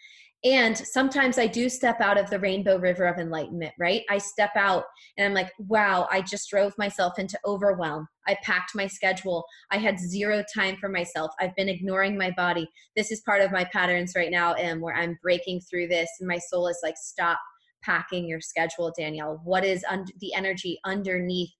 and 0.44 0.76
sometimes 0.76 1.38
I 1.38 1.46
do 1.46 1.68
step 1.68 2.00
out 2.00 2.18
of 2.18 2.28
the 2.28 2.40
rainbow 2.40 2.76
river 2.76 3.04
of 3.04 3.18
enlightenment, 3.18 3.74
right? 3.78 4.02
I 4.10 4.18
step 4.18 4.50
out 4.56 4.84
and 5.16 5.24
I'm 5.24 5.34
like, 5.34 5.52
wow, 5.58 6.08
I 6.10 6.20
just 6.20 6.50
drove 6.50 6.76
myself 6.76 7.18
into 7.18 7.38
overwhelm. 7.46 8.08
I 8.26 8.36
packed 8.42 8.74
my 8.74 8.88
schedule. 8.88 9.44
I 9.70 9.78
had 9.78 10.00
zero 10.00 10.42
time 10.52 10.76
for 10.76 10.88
myself. 10.88 11.30
I've 11.40 11.54
been 11.54 11.68
ignoring 11.68 12.18
my 12.18 12.32
body. 12.32 12.68
This 12.96 13.12
is 13.12 13.20
part 13.20 13.40
of 13.40 13.52
my 13.52 13.64
patterns 13.64 14.14
right 14.16 14.32
now, 14.32 14.54
Em, 14.54 14.80
where 14.80 14.96
I'm 14.96 15.16
breaking 15.22 15.60
through 15.60 15.86
this 15.86 16.10
and 16.18 16.26
my 16.26 16.38
soul 16.38 16.66
is 16.66 16.80
like, 16.82 16.96
stop 16.96 17.38
packing 17.84 18.26
your 18.26 18.40
schedule, 18.40 18.92
Danielle. 18.98 19.40
What 19.44 19.64
is 19.64 19.84
under 19.88 20.12
the 20.20 20.34
energy 20.34 20.80
underneath 20.84 21.50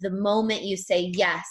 the 0.00 0.10
moment 0.10 0.62
you 0.62 0.76
say 0.76 1.12
yes? 1.14 1.46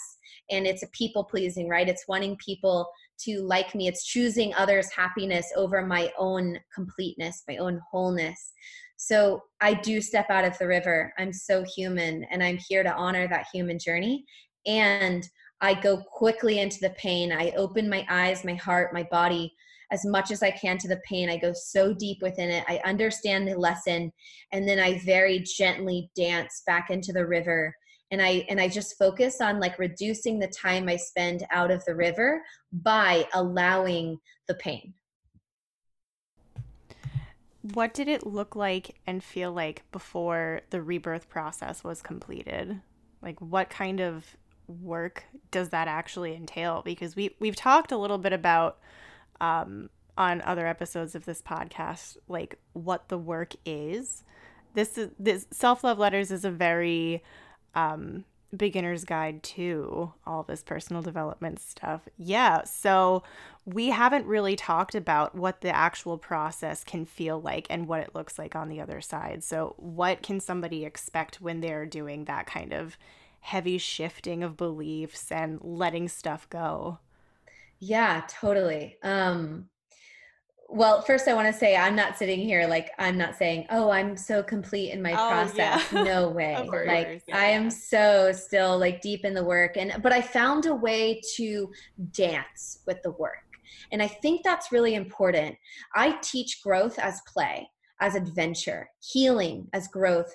And 0.50 0.66
it's 0.66 0.82
a 0.82 0.88
people 0.88 1.24
pleasing, 1.24 1.68
right? 1.68 1.88
It's 1.88 2.08
wanting 2.08 2.36
people 2.36 2.90
to 3.24 3.42
like 3.42 3.74
me. 3.74 3.88
It's 3.88 4.04
choosing 4.04 4.54
others' 4.54 4.92
happiness 4.92 5.50
over 5.56 5.84
my 5.84 6.10
own 6.18 6.58
completeness, 6.74 7.42
my 7.48 7.56
own 7.56 7.80
wholeness. 7.90 8.52
So 8.96 9.42
I 9.60 9.74
do 9.74 10.00
step 10.00 10.30
out 10.30 10.44
of 10.44 10.56
the 10.58 10.66
river. 10.66 11.12
I'm 11.18 11.32
so 11.32 11.64
human 11.76 12.24
and 12.30 12.42
I'm 12.42 12.58
here 12.68 12.82
to 12.82 12.94
honor 12.94 13.26
that 13.28 13.46
human 13.52 13.78
journey. 13.78 14.24
And 14.66 15.28
I 15.60 15.74
go 15.74 16.02
quickly 16.12 16.60
into 16.60 16.78
the 16.80 16.90
pain. 16.90 17.32
I 17.32 17.50
open 17.56 17.88
my 17.88 18.06
eyes, 18.08 18.44
my 18.44 18.54
heart, 18.54 18.94
my 18.94 19.06
body 19.10 19.52
as 19.92 20.04
much 20.06 20.30
as 20.30 20.42
I 20.42 20.50
can 20.50 20.78
to 20.78 20.88
the 20.88 21.00
pain. 21.08 21.28
I 21.28 21.36
go 21.36 21.52
so 21.52 21.92
deep 21.92 22.18
within 22.22 22.50
it. 22.50 22.64
I 22.66 22.80
understand 22.84 23.46
the 23.46 23.58
lesson. 23.58 24.10
And 24.52 24.66
then 24.66 24.78
I 24.78 24.98
very 25.04 25.40
gently 25.40 26.10
dance 26.16 26.62
back 26.66 26.90
into 26.90 27.12
the 27.12 27.26
river 27.26 27.74
and 28.12 28.22
i 28.22 28.46
and 28.48 28.60
i 28.60 28.68
just 28.68 28.96
focus 28.96 29.40
on 29.40 29.58
like 29.58 29.78
reducing 29.80 30.38
the 30.38 30.46
time 30.46 30.88
i 30.88 30.94
spend 30.94 31.44
out 31.50 31.72
of 31.72 31.84
the 31.86 31.94
river 31.94 32.40
by 32.72 33.26
allowing 33.34 34.18
the 34.48 34.54
pain. 34.54 34.94
What 37.62 37.94
did 37.94 38.08
it 38.08 38.26
look 38.26 38.56
like 38.56 38.96
and 39.06 39.22
feel 39.22 39.52
like 39.52 39.84
before 39.92 40.62
the 40.70 40.82
rebirth 40.82 41.28
process 41.28 41.84
was 41.84 42.02
completed? 42.02 42.80
Like 43.20 43.40
what 43.40 43.70
kind 43.70 44.00
of 44.00 44.36
work 44.66 45.24
does 45.50 45.68
that 45.68 45.86
actually 45.86 46.34
entail? 46.34 46.82
Because 46.84 47.14
we 47.14 47.36
we've 47.38 47.54
talked 47.54 47.92
a 47.92 47.96
little 47.96 48.18
bit 48.18 48.32
about 48.32 48.78
um, 49.40 49.90
on 50.18 50.42
other 50.42 50.66
episodes 50.66 51.14
of 51.14 51.24
this 51.24 51.40
podcast 51.40 52.16
like 52.26 52.58
what 52.72 53.08
the 53.08 53.18
work 53.18 53.54
is. 53.64 54.24
This 54.74 54.98
is 54.98 55.10
this 55.18 55.46
self-love 55.52 56.00
letters 56.00 56.32
is 56.32 56.44
a 56.44 56.50
very 56.50 57.22
um, 57.74 58.24
beginner's 58.54 59.04
guide 59.04 59.42
to 59.42 60.12
all 60.26 60.42
this 60.42 60.62
personal 60.62 61.02
development 61.02 61.58
stuff. 61.58 62.06
Yeah, 62.18 62.64
so 62.64 63.22
we 63.64 63.88
haven't 63.90 64.26
really 64.26 64.56
talked 64.56 64.94
about 64.94 65.34
what 65.34 65.60
the 65.60 65.74
actual 65.74 66.18
process 66.18 66.84
can 66.84 67.06
feel 67.06 67.40
like 67.40 67.66
and 67.70 67.88
what 67.88 68.00
it 68.00 68.14
looks 68.14 68.38
like 68.38 68.54
on 68.54 68.68
the 68.68 68.80
other 68.80 69.00
side. 69.00 69.42
So, 69.44 69.74
what 69.78 70.22
can 70.22 70.40
somebody 70.40 70.84
expect 70.84 71.40
when 71.40 71.60
they're 71.60 71.86
doing 71.86 72.24
that 72.26 72.46
kind 72.46 72.72
of 72.72 72.98
heavy 73.40 73.78
shifting 73.78 74.42
of 74.42 74.56
beliefs 74.56 75.32
and 75.32 75.58
letting 75.62 76.08
stuff 76.08 76.48
go? 76.50 76.98
Yeah, 77.78 78.22
totally. 78.28 78.98
Um 79.02 79.68
well, 80.72 81.02
first 81.02 81.28
I 81.28 81.34
want 81.34 81.52
to 81.52 81.58
say 81.58 81.76
I'm 81.76 81.94
not 81.94 82.16
sitting 82.16 82.40
here 82.40 82.66
like 82.66 82.90
I'm 82.98 83.18
not 83.18 83.36
saying, 83.36 83.66
"Oh, 83.70 83.90
I'm 83.90 84.16
so 84.16 84.42
complete 84.42 84.90
in 84.90 85.02
my 85.02 85.12
oh, 85.12 85.28
process." 85.28 85.92
Yeah. 85.92 86.02
No 86.02 86.28
way. 86.40 86.56
like 86.86 87.22
yeah. 87.28 87.36
I 87.36 87.44
am 87.44 87.70
so 87.70 88.32
still 88.32 88.78
like 88.78 89.00
deep 89.00 89.24
in 89.24 89.34
the 89.34 89.44
work 89.44 89.76
and 89.76 90.02
but 90.02 90.12
I 90.12 90.22
found 90.22 90.66
a 90.66 90.74
way 90.74 91.20
to 91.36 91.70
dance 92.12 92.80
with 92.86 93.02
the 93.02 93.12
work. 93.12 93.36
And 93.90 94.02
I 94.02 94.08
think 94.08 94.42
that's 94.42 94.72
really 94.72 94.94
important. 94.94 95.56
I 95.94 96.16
teach 96.22 96.62
growth 96.62 96.98
as 96.98 97.20
play, 97.26 97.68
as 98.00 98.14
adventure, 98.14 98.88
healing 99.00 99.68
as 99.74 99.88
growth, 99.88 100.34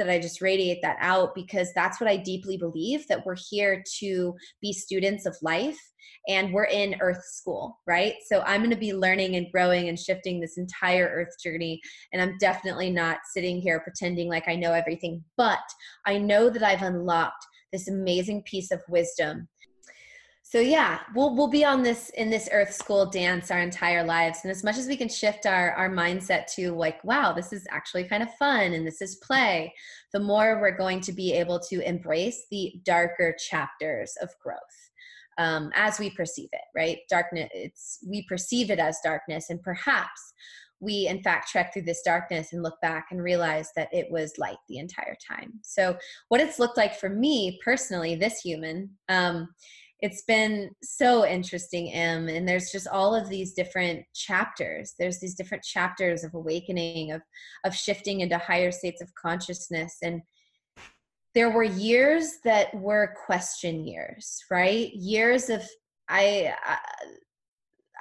that 0.00 0.10
I 0.10 0.18
just 0.18 0.40
radiate 0.40 0.80
that 0.82 0.96
out 1.00 1.34
because 1.34 1.68
that's 1.74 2.00
what 2.00 2.10
I 2.10 2.16
deeply 2.16 2.56
believe 2.56 3.06
that 3.08 3.24
we're 3.26 3.36
here 3.50 3.84
to 3.98 4.34
be 4.62 4.72
students 4.72 5.26
of 5.26 5.36
life 5.42 5.78
and 6.26 6.52
we're 6.52 6.64
in 6.64 6.96
earth 7.00 7.22
school, 7.24 7.78
right? 7.86 8.14
So 8.26 8.40
I'm 8.40 8.60
going 8.60 8.70
to 8.70 8.76
be 8.76 8.94
learning 8.94 9.36
and 9.36 9.46
growing 9.52 9.88
and 9.88 9.98
shifting 9.98 10.40
this 10.40 10.56
entire 10.56 11.06
earth 11.06 11.34
journey 11.42 11.80
and 12.12 12.22
I'm 12.22 12.38
definitely 12.38 12.90
not 12.90 13.18
sitting 13.34 13.60
here 13.60 13.80
pretending 13.80 14.28
like 14.28 14.48
I 14.48 14.56
know 14.56 14.72
everything, 14.72 15.22
but 15.36 15.58
I 16.06 16.18
know 16.18 16.48
that 16.48 16.62
I've 16.62 16.82
unlocked 16.82 17.44
this 17.72 17.88
amazing 17.88 18.42
piece 18.44 18.70
of 18.70 18.80
wisdom 18.88 19.48
so 20.50 20.58
yeah 20.58 20.98
we'll 21.14 21.36
we'll 21.36 21.46
be 21.46 21.64
on 21.64 21.80
this 21.80 22.10
in 22.16 22.28
this 22.28 22.48
earth 22.50 22.72
school 22.72 23.06
dance 23.06 23.52
our 23.52 23.60
entire 23.60 24.02
lives. 24.02 24.40
And 24.42 24.50
as 24.50 24.64
much 24.64 24.76
as 24.78 24.88
we 24.88 24.96
can 24.96 25.08
shift 25.08 25.46
our 25.46 25.70
our 25.72 25.88
mindset 25.88 26.52
to 26.54 26.72
like 26.72 27.02
wow 27.04 27.32
this 27.32 27.52
is 27.52 27.66
actually 27.70 28.04
kind 28.04 28.22
of 28.22 28.34
fun 28.34 28.72
and 28.72 28.84
this 28.84 29.00
is 29.00 29.22
play 29.22 29.72
the 30.12 30.18
more 30.18 30.60
we're 30.60 30.76
going 30.76 31.00
to 31.02 31.12
be 31.12 31.32
able 31.32 31.60
to 31.70 31.80
embrace 31.88 32.46
the 32.50 32.74
darker 32.84 33.34
chapters 33.38 34.12
of 34.20 34.28
growth 34.42 34.58
um, 35.38 35.70
as 35.76 36.00
we 36.00 36.10
perceive 36.10 36.48
it 36.52 36.62
right? 36.74 36.98
Darkness 37.08 37.48
it's 37.54 38.00
we 38.04 38.24
perceive 38.28 38.70
it 38.72 38.80
as 38.80 38.98
darkness. 39.04 39.50
And 39.50 39.62
perhaps 39.62 40.34
we 40.80 41.06
in 41.06 41.22
fact 41.22 41.48
trek 41.48 41.72
through 41.72 41.82
this 41.82 42.02
darkness 42.02 42.52
and 42.52 42.62
look 42.62 42.80
back 42.80 43.08
and 43.12 43.22
realize 43.22 43.70
that 43.76 43.92
it 43.92 44.10
was 44.10 44.36
light 44.38 44.58
the 44.68 44.78
entire 44.78 45.16
time. 45.30 45.52
So 45.62 45.96
what 46.28 46.40
it's 46.40 46.58
looked 46.58 46.76
like 46.76 46.98
for 46.98 47.08
me 47.08 47.60
personally 47.64 48.16
this 48.16 48.40
human 48.40 48.90
um, 49.08 49.48
it's 50.02 50.22
been 50.22 50.70
so 50.82 51.26
interesting 51.26 51.92
em 51.92 52.28
and 52.28 52.48
there's 52.48 52.70
just 52.70 52.88
all 52.88 53.14
of 53.14 53.28
these 53.28 53.52
different 53.52 54.04
chapters. 54.14 54.94
There's 54.98 55.20
these 55.20 55.34
different 55.34 55.62
chapters 55.62 56.24
of 56.24 56.34
awakening 56.34 57.12
of 57.12 57.22
of 57.64 57.74
shifting 57.74 58.20
into 58.20 58.38
higher 58.38 58.72
states 58.72 59.02
of 59.02 59.14
consciousness 59.14 59.96
and 60.02 60.22
there 61.32 61.50
were 61.50 61.62
years 61.62 62.38
that 62.44 62.74
were 62.74 63.14
question 63.26 63.86
years 63.86 64.40
right? 64.50 64.92
Years 64.94 65.50
of 65.50 65.62
i 66.08 66.52
i, 66.64 66.78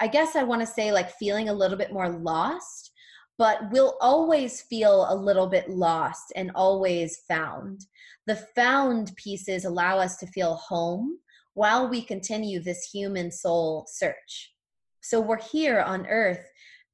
I 0.01 0.07
guess 0.07 0.35
i 0.35 0.43
want 0.43 0.61
to 0.61 0.67
say 0.67 0.91
like 0.91 1.11
feeling 1.11 1.49
a 1.49 1.53
little 1.53 1.77
bit 1.77 1.93
more 1.93 2.09
lost 2.09 2.91
but 3.39 3.71
we'll 3.71 3.95
always 4.01 4.61
feel 4.63 5.07
a 5.09 5.15
little 5.15 5.47
bit 5.47 5.69
lost 5.69 6.33
and 6.35 6.51
always 6.55 7.21
found. 7.25 7.85
The 8.27 8.35
found 8.35 9.15
pieces 9.15 9.63
allow 9.63 9.97
us 9.97 10.17
to 10.17 10.27
feel 10.27 10.55
home 10.55 11.17
while 11.53 11.87
we 11.87 12.01
continue 12.01 12.59
this 12.59 12.89
human 12.91 13.31
soul 13.31 13.85
search. 13.87 14.53
So 15.01 15.19
we're 15.19 15.41
here 15.41 15.81
on 15.81 16.07
earth 16.07 16.45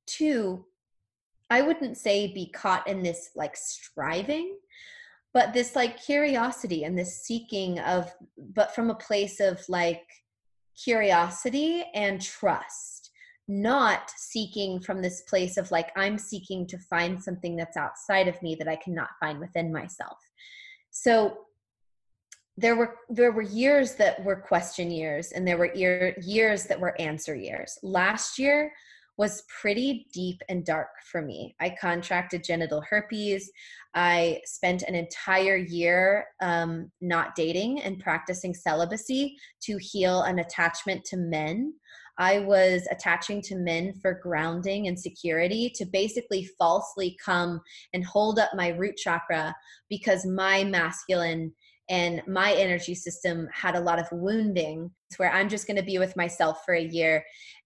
to, 0.08 0.66
I 1.50 1.62
wouldn't 1.62 1.98
say 1.98 2.34
be 2.34 2.52
caught 2.52 2.88
in 2.88 3.04
this 3.04 3.32
like 3.36 3.56
striving, 3.56 4.58
but 5.34 5.54
this 5.54 5.76
like 5.76 6.02
curiosity 6.02 6.84
and 6.86 6.98
this 6.98 7.24
seeking 7.24 7.80
of, 7.80 8.14
but 8.38 8.74
from 8.74 8.90
a 8.90 8.96
place 8.96 9.40
of 9.40 9.62
like 9.68 10.04
curiosity 10.82 11.84
and 11.94 12.22
trust, 12.22 13.12
not 13.48 14.12
seeking 14.16 14.80
from 14.80 15.02
this 15.02 15.22
place 15.22 15.58
of 15.58 15.70
like, 15.72 15.92
I'm 15.96 16.18
seeking 16.18 16.66
to 16.68 16.78
find 16.78 17.22
something 17.22 17.56
that's 17.56 17.78
outside 17.78 18.28
of 18.28 18.42
me 18.42 18.56
that 18.56 18.68
I 18.68 18.76
cannot 18.78 19.10
find 19.20 19.40
within 19.40 19.72
myself. 19.72 20.18
So 20.92 21.45
there 22.58 22.76
were 22.76 22.96
there 23.10 23.32
were 23.32 23.42
years 23.42 23.96
that 23.96 24.24
were 24.24 24.36
question 24.36 24.90
years 24.90 25.32
and 25.32 25.48
there 25.48 25.58
were 25.58 25.74
year, 25.74 26.16
years 26.22 26.66
that 26.66 26.80
were 26.80 27.00
answer 27.00 27.36
years. 27.36 27.78
Last 27.84 28.40
year 28.40 28.72
was 29.18 29.44
pretty 29.62 30.08
deep 30.14 30.42
and 30.50 30.66
dark 30.66 30.90
for 31.10 31.22
me. 31.22 31.56
I 31.62 31.76
contracted 31.80 32.44
genital 32.44 32.84
herpes. 32.90 33.50
I 33.94 34.42
spent 34.46 34.84
an 34.84 34.96
entire 34.96 35.56
year 35.56 36.26
um, 36.42 36.92
not 37.00 37.36
dating 37.36 37.82
and 37.82 38.00
practicing 38.00 38.54
celibacy 38.54 39.38
to 39.64 39.78
heal 39.80 40.24
an 40.24 40.40
attachment 40.40 41.06
to 41.06 41.18
men. 41.18 41.74
I 42.18 42.40
was 42.40 42.88
attaching 42.92 43.42
to 43.44 43.56
men 43.56 43.94
for 44.02 44.20
grounding 44.22 44.88
and 44.88 45.00
security 45.00 45.72
to 45.76 45.86
basically 45.86 46.50
falsely 46.58 47.18
come 47.24 47.62
and 47.94 48.06
hold 48.06 48.40
up 48.40 48.52
my 48.54 48.70
root 48.70 48.96
chakra 48.98 49.56
because 49.90 50.26
my 50.26 50.64
masculine 50.64 51.54
and 51.90 52.22
my 52.28 52.54
energy 52.54 52.96
system 52.96 53.48
had 53.54 53.76
a 53.76 53.80
lot 53.80 54.00
of 54.00 54.08
wounding 54.12 54.90
where 55.18 55.32
i'm 55.32 55.50
just 55.50 55.68
going 55.68 55.78
to 55.78 55.84
be 55.84 55.98
with 55.98 56.16
myself 56.16 56.60
for 56.66 56.74
a 56.74 56.84
year 56.84 57.24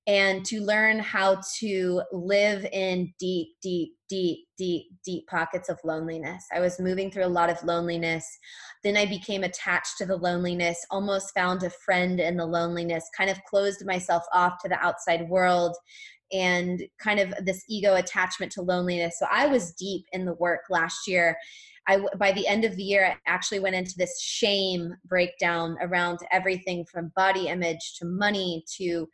and 0.10 0.44
to 0.44 0.62
learn 0.62 0.98
how 0.98 1.40
to 1.60 2.02
live 2.12 2.66
in 2.72 3.14
deep, 3.20 3.50
deep, 3.62 3.92
deep, 4.10 4.40
deep, 4.58 4.88
deep 5.06 5.28
pockets 5.28 5.70
of 5.70 5.80
loneliness. 5.84 6.44
I 6.52 6.60
was 6.60 6.80
moving 6.80 7.12
through 7.12 7.26
a 7.26 7.28
lot 7.28 7.52
of 7.52 7.64
loneliness. 7.64 8.26
Then 8.84 8.98
I 8.98 9.06
became 9.06 9.44
attached 9.44 10.00
to 10.00 10.08
the 10.08 10.16
loneliness, 10.16 10.84
almost 10.90 11.34
found 11.36 11.62
a 11.62 11.70
friend 11.70 12.20
in 12.20 12.38
the 12.38 12.46
loneliness, 12.48 13.08
kind 13.16 13.30
of 13.30 13.44
closed 13.44 13.86
myself 13.86 14.24
off 14.34 14.54
to 14.64 14.68
the 14.68 14.84
outside 14.84 15.30
world 15.30 15.76
and 16.32 16.82
kind 17.00 17.20
of 17.20 17.32
this 17.46 17.64
ego 17.70 17.94
attachment 17.94 18.52
to 18.54 18.64
loneliness. 18.64 19.20
So 19.20 19.28
I 19.32 19.46
was 19.46 19.74
deep 19.74 20.06
in 20.12 20.26
the 20.26 20.34
work 20.34 20.62
last 20.72 21.08
year. 21.08 21.38
I 21.90 22.00
by 22.18 22.32
the 22.32 22.48
end 22.48 22.64
of 22.64 22.76
the 22.76 22.84
year, 22.84 23.06
I 23.06 23.18
actually 23.26 23.60
went 23.60 23.76
into 23.76 23.96
this 23.98 24.22
shame 24.22 24.94
breakdown 25.06 25.78
around 25.82 26.20
everything 26.32 26.86
from 26.86 27.12
body 27.16 27.48
image 27.48 27.96
to 27.98 28.06
money 28.06 28.64
to 28.78 29.08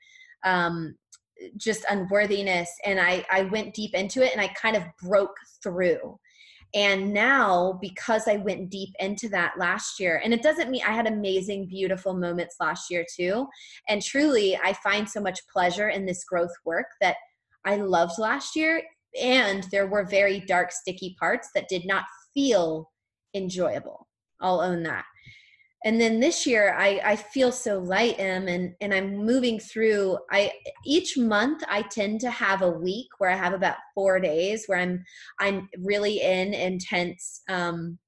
um, 0.43 0.95
just 1.57 1.85
unworthiness 1.89 2.69
and 2.85 2.99
I, 2.99 3.25
I 3.29 3.43
went 3.43 3.73
deep 3.73 3.93
into 3.93 4.23
it 4.23 4.31
and 4.31 4.41
i 4.41 4.47
kind 4.49 4.75
of 4.75 4.83
broke 5.01 5.35
through. 5.61 6.17
And 6.73 7.13
now 7.13 7.77
because 7.81 8.27
i 8.27 8.37
went 8.37 8.69
deep 8.69 8.89
into 8.99 9.29
that 9.29 9.53
last 9.57 9.99
year 9.99 10.21
and 10.23 10.33
it 10.33 10.43
doesn't 10.43 10.69
mean 10.69 10.81
i 10.85 10.91
had 10.91 11.07
amazing 11.07 11.67
beautiful 11.67 12.13
moments 12.13 12.55
last 12.59 12.89
year 12.89 13.05
too 13.15 13.47
and 13.87 14.01
truly 14.01 14.57
i 14.57 14.73
find 14.73 15.07
so 15.07 15.21
much 15.21 15.47
pleasure 15.47 15.89
in 15.89 16.05
this 16.05 16.23
growth 16.25 16.53
work 16.65 16.87
that 16.99 17.15
i 17.65 17.75
loved 17.77 18.17
last 18.17 18.55
year 18.55 18.81
and 19.21 19.67
there 19.71 19.87
were 19.87 20.03
very 20.03 20.41
dark 20.41 20.71
sticky 20.71 21.15
parts 21.17 21.49
that 21.55 21.69
did 21.69 21.85
not 21.85 22.03
feel 22.35 22.91
enjoyable. 23.33 24.07
I'll 24.39 24.61
own 24.61 24.83
that. 24.83 25.05
And 25.85 26.01
then 26.01 26.19
this 26.19 26.47
year 26.47 26.75
I, 26.77 26.99
I 27.03 27.15
feel 27.15 27.51
so 27.51 27.77
light 27.77 28.15
Em, 28.17 28.47
and 28.47 28.73
and 28.81 28.91
i'm 28.91 29.17
moving 29.17 29.59
through 29.59 30.17
i 30.31 30.51
each 30.83 31.15
month 31.15 31.63
i 31.69 31.83
tend 31.83 32.19
to 32.21 32.31
have 32.31 32.63
a 32.63 32.69
week 32.69 33.07
where 33.19 33.29
i 33.29 33.35
have 33.35 33.53
about 33.53 33.77
four 33.93 34.19
days 34.19 34.65
where 34.65 34.79
i'm 34.79 35.03
i'm 35.39 35.69
really 35.83 36.21
in 36.21 36.55
intense 36.55 37.43
um 37.49 37.99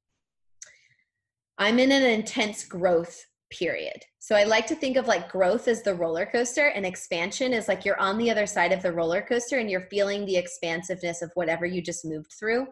i'm 1.59 1.77
in 1.77 1.91
an 1.91 2.03
intense 2.03 2.65
growth 2.65 3.23
period. 3.51 4.03
So 4.19 4.35
i 4.35 4.43
like 4.43 4.67
to 4.67 4.75
think 4.75 4.97
of 4.97 5.07
like 5.07 5.31
growth 5.31 5.67
as 5.67 5.83
the 5.83 5.93
roller 5.93 6.25
coaster 6.25 6.67
and 6.67 6.85
expansion 6.85 7.53
is 7.53 7.67
like 7.67 7.85
you're 7.85 7.99
on 7.99 8.17
the 8.17 8.31
other 8.31 8.47
side 8.47 8.71
of 8.71 8.81
the 8.81 8.91
roller 8.91 9.21
coaster 9.21 9.59
and 9.59 9.69
you're 9.69 9.87
feeling 9.89 10.25
the 10.25 10.35
expansiveness 10.35 11.21
of 11.21 11.31
whatever 11.35 11.65
you 11.65 11.81
just 11.81 12.03
moved 12.03 12.33
through 12.37 12.67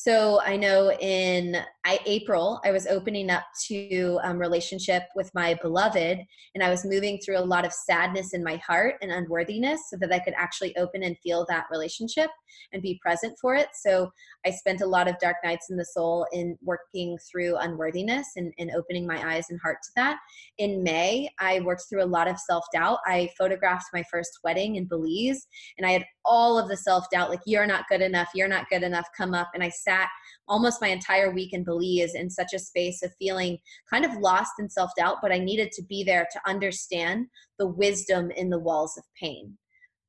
so 0.00 0.40
I 0.42 0.56
know 0.56 0.92
in 0.92 1.56
I, 1.84 1.98
April 2.06 2.60
I 2.64 2.70
was 2.70 2.86
opening 2.86 3.30
up 3.30 3.42
to 3.66 4.20
um, 4.22 4.38
relationship 4.38 5.02
with 5.16 5.28
my 5.34 5.54
beloved, 5.60 6.20
and 6.54 6.62
I 6.62 6.70
was 6.70 6.84
moving 6.84 7.18
through 7.18 7.36
a 7.38 7.40
lot 7.40 7.66
of 7.66 7.72
sadness 7.72 8.32
in 8.32 8.44
my 8.44 8.58
heart 8.64 8.94
and 9.02 9.10
unworthiness, 9.10 9.80
so 9.90 9.96
that 10.00 10.12
I 10.12 10.20
could 10.20 10.34
actually 10.36 10.76
open 10.76 11.02
and 11.02 11.18
feel 11.18 11.44
that 11.48 11.64
relationship 11.68 12.30
and 12.72 12.80
be 12.80 13.00
present 13.02 13.36
for 13.40 13.56
it. 13.56 13.70
So 13.74 14.08
I 14.46 14.50
spent 14.50 14.82
a 14.82 14.86
lot 14.86 15.08
of 15.08 15.18
dark 15.18 15.38
nights 15.42 15.66
in 15.68 15.76
the 15.76 15.84
soul 15.84 16.28
in 16.32 16.56
working 16.62 17.18
through 17.28 17.56
unworthiness 17.56 18.28
and, 18.36 18.52
and 18.60 18.70
opening 18.76 19.04
my 19.04 19.34
eyes 19.34 19.46
and 19.50 19.60
heart 19.60 19.78
to 19.82 19.90
that. 19.96 20.20
In 20.58 20.80
May, 20.84 21.28
I 21.40 21.58
worked 21.60 21.86
through 21.88 22.04
a 22.04 22.06
lot 22.06 22.28
of 22.28 22.38
self 22.38 22.64
doubt. 22.72 23.00
I 23.04 23.30
photographed 23.36 23.86
my 23.92 24.04
first 24.08 24.38
wedding 24.44 24.76
in 24.76 24.84
Belize, 24.84 25.48
and 25.76 25.84
I 25.84 25.90
had 25.90 26.04
all 26.28 26.58
of 26.58 26.68
the 26.68 26.76
self 26.76 27.06
doubt 27.10 27.30
like, 27.30 27.40
you're 27.46 27.66
not 27.66 27.88
good 27.88 28.02
enough, 28.02 28.28
you're 28.34 28.48
not 28.48 28.68
good 28.68 28.82
enough, 28.82 29.06
come 29.16 29.34
up. 29.34 29.50
And 29.54 29.62
I 29.62 29.70
sat 29.70 30.08
almost 30.46 30.80
my 30.80 30.88
entire 30.88 31.32
week 31.32 31.52
in 31.52 31.64
Belize 31.64 32.14
in 32.14 32.28
such 32.30 32.52
a 32.54 32.58
space 32.58 33.02
of 33.02 33.12
feeling 33.18 33.58
kind 33.90 34.04
of 34.04 34.12
lost 34.18 34.52
in 34.58 34.68
self 34.68 34.90
doubt, 34.96 35.16
but 35.22 35.32
I 35.32 35.38
needed 35.38 35.72
to 35.72 35.82
be 35.82 36.04
there 36.04 36.26
to 36.32 36.40
understand 36.46 37.26
the 37.58 37.66
wisdom 37.66 38.30
in 38.30 38.50
the 38.50 38.58
walls 38.58 38.96
of 38.96 39.04
pain 39.20 39.56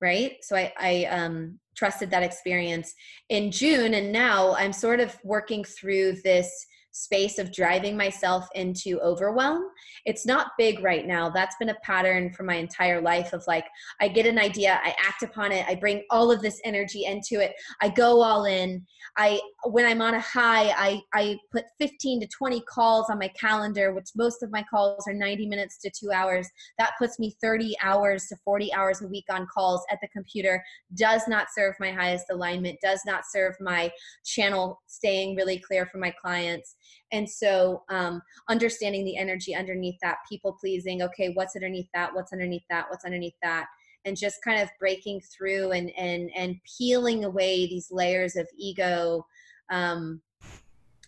right 0.02 0.38
so 0.42 0.56
i, 0.56 0.72
I 0.80 1.06
um, 1.06 1.60
trusted 1.76 2.10
that 2.12 2.24
experience 2.24 2.94
in 3.30 3.52
june 3.52 3.94
and 3.94 4.12
now 4.12 4.56
i'm 4.56 4.74
sort 4.74 5.00
of 5.00 5.18
working 5.24 5.64
through 5.64 6.22
this 6.24 6.50
space 6.92 7.38
of 7.38 7.54
driving 7.54 7.96
myself 7.96 8.48
into 8.56 9.00
overwhelm. 9.02 9.64
It's 10.06 10.26
not 10.26 10.52
big 10.58 10.84
right 10.84 11.06
now. 11.06 11.30
That's 11.30 11.56
been 11.60 11.70
a 11.70 11.80
pattern 11.84 12.34
for 12.34 12.44
my 12.44 12.56
entire 12.56 13.02
life 13.02 13.34
of 13.34 13.44
like, 13.48 13.66
I 14.02 14.08
get 14.08 14.26
an 14.26 14.40
idea, 14.40 14.80
I 14.84 14.96
act 15.06 15.24
upon 15.24 15.52
it, 15.52 15.66
I 15.68 15.76
bring 15.76 16.04
all 16.10 16.32
of 16.32 16.42
this 16.42 16.60
energy 16.64 17.06
into 17.06 17.40
it, 17.42 17.54
I 17.82 17.90
go 17.90 18.22
all 18.22 18.46
in. 18.46 18.86
I, 19.18 19.40
when 19.66 19.86
I'm 19.86 20.02
on 20.02 20.16
a 20.16 20.20
high, 20.20 20.70
I, 20.70 21.02
I 21.14 21.38
put 21.52 21.66
15 21.80 22.22
to 22.22 22.28
20 22.28 22.62
calls 22.62 23.10
on 23.10 23.20
my 23.20 23.30
calendar, 23.30 23.94
which 23.94 24.10
most 24.16 24.44
of 24.44 24.52
my 24.52 24.64
calls 24.70 25.04
are 25.08 25.14
90 25.14 25.48
minutes 25.48 25.78
to 25.80 25.92
two 25.92 26.12
hours. 26.12 26.48
That 26.78 26.94
puts 26.98 27.20
me 27.20 27.36
30 27.42 27.76
hours 27.82 28.28
to 28.28 28.36
40 28.44 28.74
hours 28.74 29.02
a 29.02 29.08
week 29.08 29.26
on 29.30 29.48
calls 29.48 29.84
at 29.92 30.00
the 30.02 30.08
computer, 30.10 30.64
does 30.96 31.24
not 31.28 31.48
serve 31.56 31.76
my 31.80 31.92
highest 31.92 32.26
alignment, 32.32 32.80
does 32.82 33.02
not 33.06 33.24
serve 33.30 33.56
my 33.60 33.92
channel 34.26 34.82
staying 34.88 35.36
really 35.36 35.60
clear 35.60 35.86
for 35.86 35.98
my 35.98 36.14
clients 36.22 36.76
and 37.12 37.30
so 37.30 37.84
um, 37.90 38.22
understanding 38.50 39.06
the 39.06 39.18
energy 39.18 39.56
underneath 39.56 39.98
that 40.02 40.18
people 40.30 40.58
pleasing 40.60 41.02
okay 41.02 41.32
what's 41.34 41.56
underneath 41.56 41.88
that 41.94 42.14
what's 42.14 42.34
underneath 42.34 42.64
that 42.70 42.86
what's 42.90 43.06
underneath 43.06 43.34
that 43.42 43.68
and 44.06 44.16
just 44.16 44.38
kind 44.44 44.62
of 44.62 44.70
breaking 44.80 45.22
through 45.22 45.72
and 45.72 45.92
and 45.98 46.30
and 46.36 46.56
peeling 46.78 47.26
away 47.26 47.68
these 47.68 47.88
layers 47.92 48.36
of 48.36 48.48
ego 48.58 49.26
um, 49.72 50.22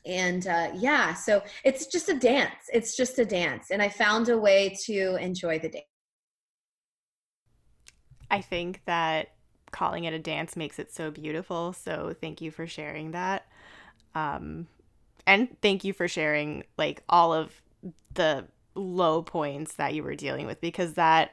and 0.06 0.48
uh, 0.48 0.72
yeah 0.76 1.14
so 1.14 1.42
it's 1.64 1.88
just 1.88 2.10
a 2.10 2.16
dance 2.16 2.70
it's 2.74 2.96
just 2.96 3.20
a 3.20 3.26
dance 3.26 3.72
and 3.72 3.82
i 3.82 3.90
found 3.90 4.30
a 4.30 4.38
way 4.38 4.76
to 4.84 5.16
enjoy 5.18 5.60
the 5.60 5.70
day 5.70 5.86
i 8.30 8.42
think 8.42 8.82
that 8.86 9.34
calling 9.72 10.04
it 10.04 10.14
a 10.14 10.20
dance 10.20 10.56
makes 10.56 10.80
it 10.80 10.92
so 10.94 11.10
beautiful 11.12 11.74
so 11.74 12.14
thank 12.20 12.42
you 12.42 12.52
for 12.52 12.68
sharing 12.68 13.12
that. 13.12 13.48
Um, 14.14 14.68
and 15.28 15.56
thank 15.62 15.84
you 15.84 15.94
for 15.94 16.08
sharing 16.08 16.64
like 16.78 17.04
all 17.10 17.34
of 17.34 17.62
the 18.14 18.46
low 18.76 19.22
points 19.22 19.76
that 19.76 19.94
you 19.94 20.04
were 20.04 20.16
dealing 20.16 20.46
with 20.46 20.62
because 20.62 20.94
that 20.94 21.32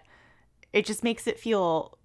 it 0.72 0.84
just 0.84 1.04
makes 1.04 1.26
it 1.26 1.38
feel 1.38 1.98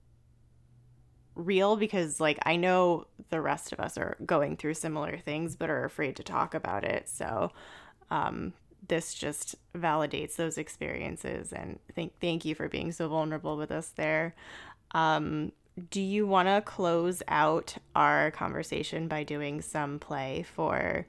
real 1.35 1.75
because 1.75 2.19
like 2.19 2.37
I 2.45 2.55
know 2.55 3.07
the 3.29 3.41
rest 3.41 3.71
of 3.71 3.79
us 3.79 3.97
are 3.97 4.17
going 4.25 4.55
through 4.57 4.75
similar 4.75 5.17
things 5.17 5.55
but 5.55 5.69
are 5.69 5.83
afraid 5.85 6.15
to 6.17 6.23
talk 6.23 6.53
about 6.53 6.83
it. 6.83 7.09
So 7.09 7.51
um 8.11 8.53
this 8.87 9.13
just 9.13 9.55
validates 9.73 10.35
those 10.35 10.57
experiences 10.57 11.53
and 11.53 11.79
thank 11.95 12.19
thank 12.19 12.45
you 12.45 12.53
for 12.53 12.69
being 12.69 12.91
so 12.91 13.07
vulnerable 13.09 13.57
with 13.57 13.71
us 13.71 13.89
there. 13.95 14.35
Um 14.91 15.51
do 15.89 16.01
you 16.01 16.27
want 16.27 16.47
to 16.47 16.61
close 16.61 17.23
out 17.27 17.75
our 17.95 18.29
conversation 18.29 19.07
by 19.07 19.23
doing 19.23 19.59
some 19.61 19.97
play 19.97 20.45
for 20.53 21.07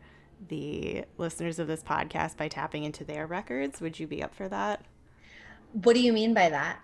the 0.49 1.05
listeners 1.18 1.59
of 1.59 1.66
this 1.66 1.82
podcast 1.82 2.36
by 2.36 2.49
tapping 2.49 2.84
into 2.84 3.05
their 3.05 3.26
records. 3.26 3.80
Would 3.80 3.99
you 3.99 4.07
be 4.07 4.22
up 4.22 4.34
for 4.34 4.49
that? 4.49 4.84
What 5.72 5.95
do 5.95 6.01
you 6.01 6.12
mean 6.12 6.34
by 6.34 6.51
that? 6.51 6.78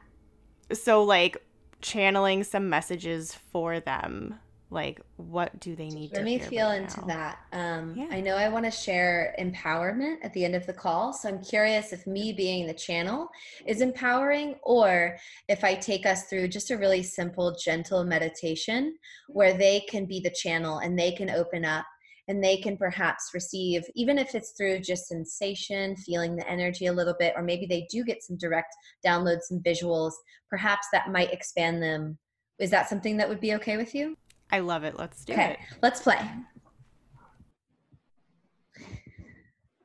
So, 0.72 1.02
like, 1.02 1.36
channeling 1.80 2.44
some 2.44 2.68
messages 2.68 3.34
for 3.52 3.80
them. 3.80 4.38
Like, 4.72 5.00
what 5.16 5.58
do 5.58 5.74
they 5.74 5.88
need 5.88 6.12
Let 6.12 6.22
me 6.22 6.38
feel 6.38 6.68
right 6.68 6.82
into 6.82 7.00
now? 7.00 7.06
that. 7.06 7.38
Um, 7.52 7.94
yeah. 7.96 8.06
I 8.10 8.20
know 8.20 8.36
I 8.36 8.48
want 8.48 8.64
to 8.66 8.70
share 8.70 9.34
empowerment 9.40 10.18
at 10.22 10.32
the 10.32 10.44
end 10.44 10.54
of 10.54 10.64
the 10.66 10.72
call. 10.72 11.12
So, 11.12 11.28
I'm 11.28 11.42
curious 11.42 11.92
if 11.92 12.06
me 12.06 12.32
being 12.32 12.66
the 12.66 12.74
channel 12.74 13.28
is 13.66 13.80
empowering 13.80 14.56
or 14.62 15.16
if 15.48 15.64
I 15.64 15.74
take 15.74 16.06
us 16.06 16.24
through 16.24 16.48
just 16.48 16.70
a 16.70 16.78
really 16.78 17.02
simple, 17.02 17.56
gentle 17.56 18.04
meditation 18.04 18.96
where 19.28 19.54
they 19.54 19.80
can 19.80 20.06
be 20.06 20.20
the 20.20 20.30
channel 20.30 20.78
and 20.78 20.98
they 20.98 21.12
can 21.12 21.30
open 21.30 21.64
up 21.64 21.84
and 22.30 22.42
they 22.42 22.56
can 22.56 22.76
perhaps 22.76 23.32
receive, 23.34 23.82
even 23.96 24.16
if 24.16 24.36
it's 24.36 24.52
through 24.52 24.78
just 24.78 25.08
sensation, 25.08 25.96
feeling 25.96 26.36
the 26.36 26.48
energy 26.48 26.86
a 26.86 26.92
little 26.92 27.16
bit, 27.18 27.32
or 27.36 27.42
maybe 27.42 27.66
they 27.66 27.88
do 27.90 28.04
get 28.04 28.22
some 28.22 28.36
direct 28.36 28.72
downloads, 29.04 29.42
some 29.42 29.58
visuals, 29.58 30.12
perhaps 30.48 30.86
that 30.92 31.10
might 31.10 31.32
expand 31.32 31.82
them. 31.82 32.16
Is 32.60 32.70
that 32.70 32.88
something 32.88 33.16
that 33.16 33.28
would 33.28 33.40
be 33.40 33.54
okay 33.56 33.76
with 33.76 33.96
you? 33.96 34.16
I 34.52 34.60
love 34.60 34.84
it. 34.84 34.96
Let's 34.96 35.24
do 35.24 35.32
okay, 35.32 35.52
it. 35.54 35.58
Let's 35.82 36.02
play. 36.02 36.20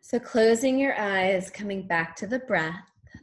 So, 0.02 0.20
closing 0.20 0.78
your 0.78 0.96
eyes, 1.00 1.50
coming 1.50 1.88
back 1.88 2.16
to 2.18 2.28
the 2.28 2.40
breath 2.40 2.76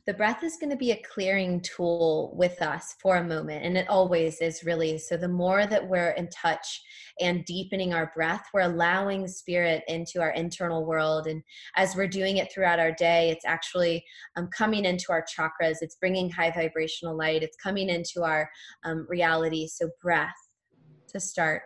the 0.05 0.15
breath 0.15 0.43
is 0.43 0.57
going 0.57 0.71
to 0.71 0.77
be 0.77 0.91
a 0.91 1.03
clearing 1.15 1.61
tool 1.61 2.35
with 2.37 2.61
us 2.61 2.97
for 3.01 3.17
a 3.17 3.25
moment 3.25 3.65
and 3.65 3.77
it 3.77 3.89
always 3.89 4.41
is 4.41 4.65
really. 4.65 4.99
So 4.99 5.17
the 5.17 5.29
more 5.29 5.65
that 5.67 5.89
we're 5.89 6.11
in 6.11 6.29
touch 6.29 6.83
and 7.21 7.45
deepening 7.45 7.95
our 7.95 8.11
breath 8.15 8.45
we're 8.53 8.63
allowing 8.63 9.29
spirit 9.29 9.85
into 9.87 10.21
our 10.21 10.31
internal 10.31 10.85
world. 10.85 11.29
And 11.29 11.43
as 11.77 11.95
we're 11.95 12.09
doing 12.09 12.39
it 12.39 12.53
throughout 12.53 12.81
our 12.81 12.91
day 12.93 13.31
it's 13.31 13.45
actually 13.45 14.05
um, 14.37 14.49
coming 14.57 14.85
into 14.85 15.07
our 15.11 15.23
chakras. 15.23 15.77
It's 15.83 15.97
bringing 15.97 16.31
high 16.31 16.51
vibrational 16.51 17.17
light. 17.17 17.45
It's 17.45 17.57
coming 17.57 17.89
into 17.89 18.25
our 18.25 18.51
um, 18.85 19.07
reality. 19.09 19.69
So 19.69 19.89
breath 20.03 20.35
to 21.11 21.21
start. 21.21 21.63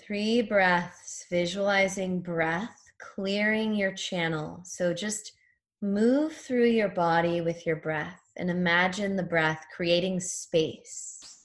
Three 0.00 0.42
breaths. 0.42 1.26
Visualizing 1.30 2.20
breath 2.20 2.79
clearing 3.00 3.74
your 3.74 3.92
channel. 3.92 4.60
So 4.64 4.92
just 4.94 5.32
move 5.82 6.32
through 6.32 6.66
your 6.66 6.88
body 6.88 7.40
with 7.40 7.66
your 7.66 7.76
breath 7.76 8.20
and 8.36 8.50
imagine 8.50 9.16
the 9.16 9.22
breath 9.22 9.64
creating 9.74 10.20
space, 10.20 11.44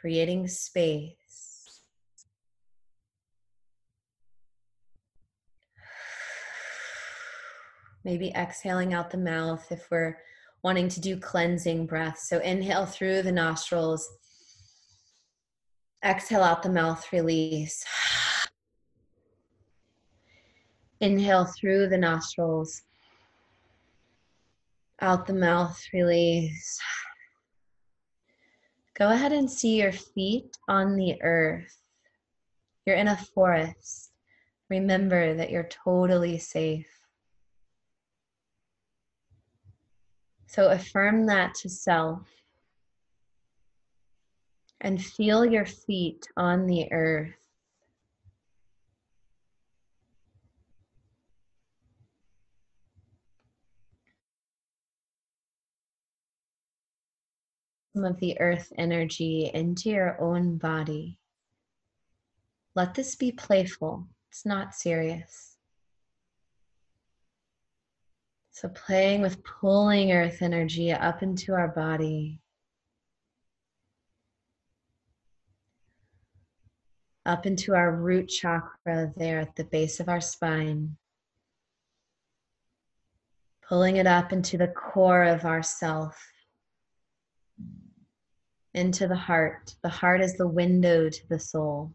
creating 0.00 0.48
space. 0.48 1.16
Maybe 8.04 8.32
exhaling 8.34 8.94
out 8.94 9.10
the 9.10 9.18
mouth 9.18 9.70
if 9.70 9.88
we're 9.90 10.18
wanting 10.64 10.88
to 10.88 11.00
do 11.00 11.16
cleansing 11.16 11.86
breath. 11.86 12.18
So 12.18 12.38
inhale 12.38 12.86
through 12.86 13.22
the 13.22 13.30
nostrils, 13.30 14.08
exhale 16.04 16.42
out 16.42 16.62
the 16.62 16.70
mouth, 16.70 17.12
release. 17.12 17.84
Inhale 21.02 21.46
through 21.46 21.88
the 21.88 21.98
nostrils, 21.98 22.82
out 25.00 25.26
the 25.26 25.34
mouth, 25.34 25.76
release. 25.92 26.78
Go 28.96 29.10
ahead 29.10 29.32
and 29.32 29.50
see 29.50 29.80
your 29.80 29.90
feet 29.90 30.56
on 30.68 30.94
the 30.94 31.20
earth. 31.20 31.76
You're 32.86 32.94
in 32.94 33.08
a 33.08 33.16
forest. 33.16 34.12
Remember 34.70 35.34
that 35.34 35.50
you're 35.50 35.68
totally 35.68 36.38
safe. 36.38 36.86
So 40.46 40.70
affirm 40.70 41.26
that 41.26 41.56
to 41.56 41.68
self 41.68 42.28
and 44.80 45.02
feel 45.02 45.44
your 45.44 45.66
feet 45.66 46.28
on 46.36 46.66
the 46.66 46.92
earth. 46.92 47.41
Some 57.94 58.04
of 58.04 58.18
the 58.20 58.40
earth 58.40 58.72
energy 58.78 59.50
into 59.52 59.90
your 59.90 60.20
own 60.20 60.56
body. 60.56 61.18
Let 62.74 62.94
this 62.94 63.16
be 63.16 63.32
playful, 63.32 64.08
it's 64.30 64.46
not 64.46 64.74
serious. 64.74 65.56
So, 68.52 68.68
playing 68.68 69.20
with 69.20 69.42
pulling 69.44 70.12
earth 70.12 70.40
energy 70.40 70.92
up 70.92 71.22
into 71.22 71.52
our 71.52 71.68
body, 71.68 72.40
up 77.26 77.44
into 77.46 77.74
our 77.74 77.94
root 77.94 78.28
chakra 78.28 79.12
there 79.16 79.40
at 79.40 79.56
the 79.56 79.64
base 79.64 80.00
of 80.00 80.08
our 80.08 80.20
spine, 80.20 80.96
pulling 83.68 83.96
it 83.96 84.06
up 84.06 84.32
into 84.32 84.56
the 84.56 84.68
core 84.68 85.24
of 85.24 85.44
our 85.44 85.62
self, 85.62 86.18
into 88.74 89.08
the 89.08 89.16
heart. 89.16 89.74
The 89.82 89.88
heart 89.88 90.20
is 90.20 90.36
the 90.36 90.48
window 90.48 91.08
to 91.08 91.28
the 91.28 91.38
soul. 91.38 91.92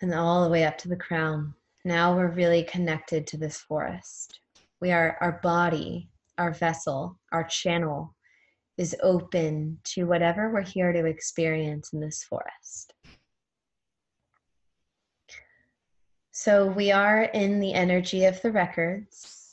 And 0.00 0.14
all 0.14 0.44
the 0.44 0.50
way 0.50 0.64
up 0.64 0.78
to 0.78 0.88
the 0.88 0.96
crown 0.96 1.54
now 1.84 2.16
we're 2.16 2.28
really 2.28 2.62
connected 2.62 3.26
to 3.26 3.36
this 3.36 3.58
forest. 3.58 4.40
We 4.80 4.90
are, 4.90 5.18
our 5.20 5.38
body, 5.42 6.08
our 6.38 6.52
vessel, 6.52 7.18
our 7.30 7.44
channel 7.44 8.14
is 8.78 8.96
open 9.02 9.78
to 9.84 10.04
whatever 10.04 10.50
we're 10.50 10.62
here 10.62 10.92
to 10.92 11.04
experience 11.04 11.92
in 11.92 12.00
this 12.00 12.24
forest. 12.24 12.94
So 16.32 16.66
we 16.66 16.90
are 16.90 17.24
in 17.24 17.60
the 17.60 17.74
energy 17.74 18.24
of 18.24 18.40
the 18.42 18.50
records. 18.50 19.43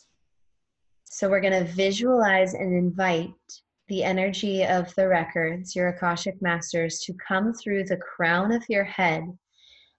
So 1.22 1.30
we're 1.30 1.40
going 1.40 1.64
to 1.64 1.72
visualize 1.72 2.56
and 2.56 2.74
invite 2.74 3.30
the 3.90 4.04
energy 4.04 4.66
of 4.66 4.92
the 4.96 5.08
records, 5.08 5.76
your 5.76 5.90
Akashic 5.90 6.42
Masters, 6.42 6.98
to 7.02 7.14
come 7.14 7.54
through 7.54 7.84
the 7.84 7.98
crown 7.98 8.52
of 8.52 8.64
your 8.68 8.84
head 8.84 9.26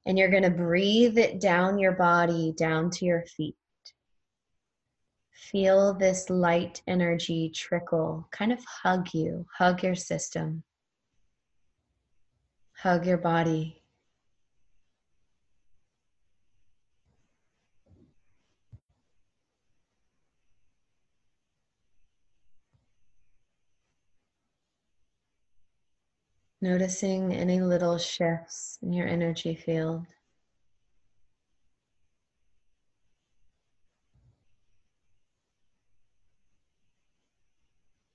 and 0.05 0.19
you're 0.19 0.33
going 0.33 0.43
to 0.43 0.51
breathe 0.51 1.17
it 1.19 1.41
down 1.41 1.79
your 1.79 1.93
body, 1.93 2.53
down 2.57 2.91
to 2.91 3.05
your 3.05 3.23
feet. 3.23 3.55
Feel 5.33 5.95
this 5.95 6.29
light 6.29 6.83
energy 6.89 7.53
trickle, 7.55 8.27
kind 8.33 8.53
of 8.53 8.59
hug 8.65 9.15
you, 9.15 9.47
hug 9.57 9.85
your 9.85 9.95
system, 9.95 10.65
hug 12.73 13.07
your 13.07 13.19
body. 13.19 13.82
Noticing 26.63 27.35
any 27.35 27.61
little 27.61 27.99
shifts 27.99 28.79
in 28.83 28.93
your 28.93 29.09
energy 29.09 29.57
field. 29.57 30.07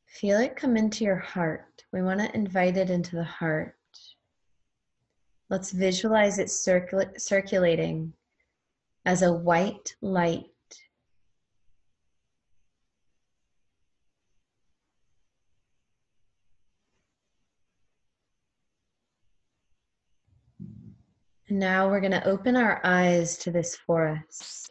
Feel 0.06 0.40
it 0.40 0.56
come 0.56 0.78
into 0.78 1.04
your 1.04 1.18
heart. 1.18 1.84
We 1.92 2.02
want 2.02 2.22
to 2.22 2.34
invite 2.34 2.78
it 2.78 2.90
into 2.90 3.18
the 3.18 3.24
heart. 3.26 3.76
Let's 5.50 5.72
visualize 5.72 6.40
it 6.40 6.48
circul- 6.48 7.20
circulating 7.20 8.14
as 9.06 9.24
a 9.24 9.34
white 9.34 9.94
light 10.02 10.46
Now 21.50 21.90
we're 21.90 22.02
going 22.02 22.12
to 22.12 22.28
open 22.28 22.58
our 22.58 22.82
eyes 22.84 23.38
to 23.40 23.52
this 23.52 23.74
forest. 23.76 24.70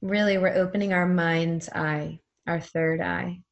Really, 0.00 0.38
we're 0.38 0.54
opening 0.54 0.94
our 0.94 1.06
mind's 1.06 1.68
eye, 1.68 2.20
our 2.46 2.60
third 2.60 3.02
eye. 3.02 3.42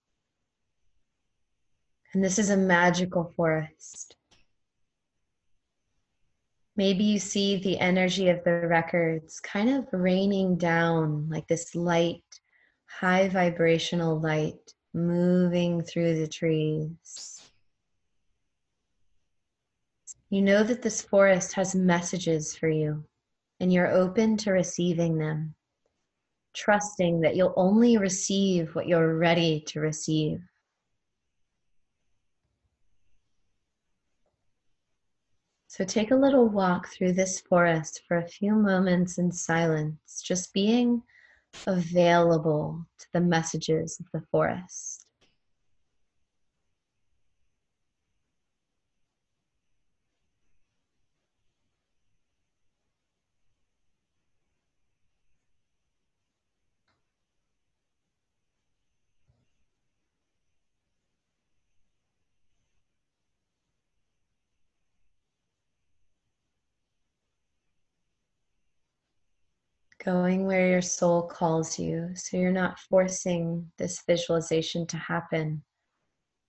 And 2.15 2.25
this 2.25 2.39
is 2.39 2.49
a 2.49 2.57
magical 2.57 3.35
forest. 3.37 4.17
Maybe 6.77 7.05
you 7.05 7.19
see 7.19 7.59
the 7.59 7.79
energy 7.79 8.31
of 8.31 8.43
the 8.43 8.67
records 8.67 9.39
kind 9.39 9.69
of 9.69 9.87
raining 9.93 10.57
down 10.57 11.29
like 11.29 11.47
this 11.47 11.75
light, 11.75 12.25
high 12.87 13.29
vibrational 13.29 14.19
light 14.19 14.73
moving 14.95 15.83
through 15.83 16.19
the 16.19 16.29
trees. 16.29 17.40
You 20.33 20.43
know 20.43 20.63
that 20.63 20.83
this 20.83 21.03
forest 21.03 21.55
has 21.55 21.75
messages 21.75 22.55
for 22.55 22.69
you, 22.69 23.05
and 23.59 23.73
you're 23.73 23.91
open 23.91 24.37
to 24.39 24.53
receiving 24.53 25.19
them, 25.19 25.57
trusting 26.55 27.21
that 27.23 27.35
you'll 27.35 27.55
only 27.57 27.99
receive 27.99 28.73
what 28.77 28.87
you're 28.87 29.19
ready 29.19 29.65
to 29.67 29.81
receive. 29.81 30.41
So 35.67 35.85
take 35.85 36.13
a 36.13 36.17
little 36.17 36.49
walk 36.49 36.89
through 36.89 37.15
this 37.15 37.41
forest 37.41 38.03
for 38.07 38.19
a 38.19 38.29
few 38.29 38.55
moments 38.55 39.19
in 39.19 39.33
silence, 39.33 40.23
just 40.23 40.53
being 40.53 41.03
available 41.67 42.87
to 42.99 43.07
the 43.13 43.21
messages 43.21 43.99
of 44.01 44.07
the 44.13 44.27
forest. 44.31 44.90
Going 70.05 70.47
where 70.47 70.69
your 70.69 70.83
soul 70.83 71.23
calls 71.23 71.79
you. 71.79 72.11
So 72.15 72.37
you're 72.37 72.53
not 72.53 72.79
forcing 72.79 73.71
this 73.79 74.03
visualization 74.07 74.87
to 74.89 74.97
happen, 74.97 75.63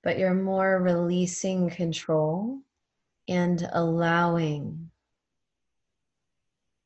but 0.03 0.17
you're 0.17 0.33
more 0.33 0.81
releasing 0.81 1.69
control 1.69 2.59
and 3.27 3.67
allowing. 3.73 4.89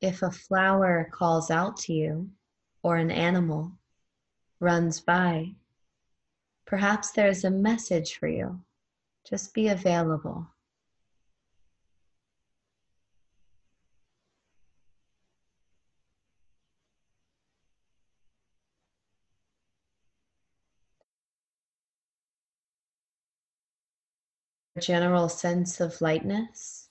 If 0.02 0.22
a 0.22 0.32
flower 0.32 1.10
calls 1.12 1.50
out 1.50 1.78
to 1.78 1.94
you 1.94 2.30
or 2.84 2.98
an 2.98 3.12
animal 3.12 3.72
runs 4.60 5.00
by, 5.00 5.54
perhaps 6.66 7.12
there's 7.12 7.44
a 7.44 7.52
message 7.52 8.16
for 8.16 8.28
you. 8.28 8.60
Just 9.28 9.54
be 9.54 9.70
available. 9.70 10.48
General 24.80 25.30
sense 25.30 25.80
of 25.80 26.02
lightness? 26.02 26.90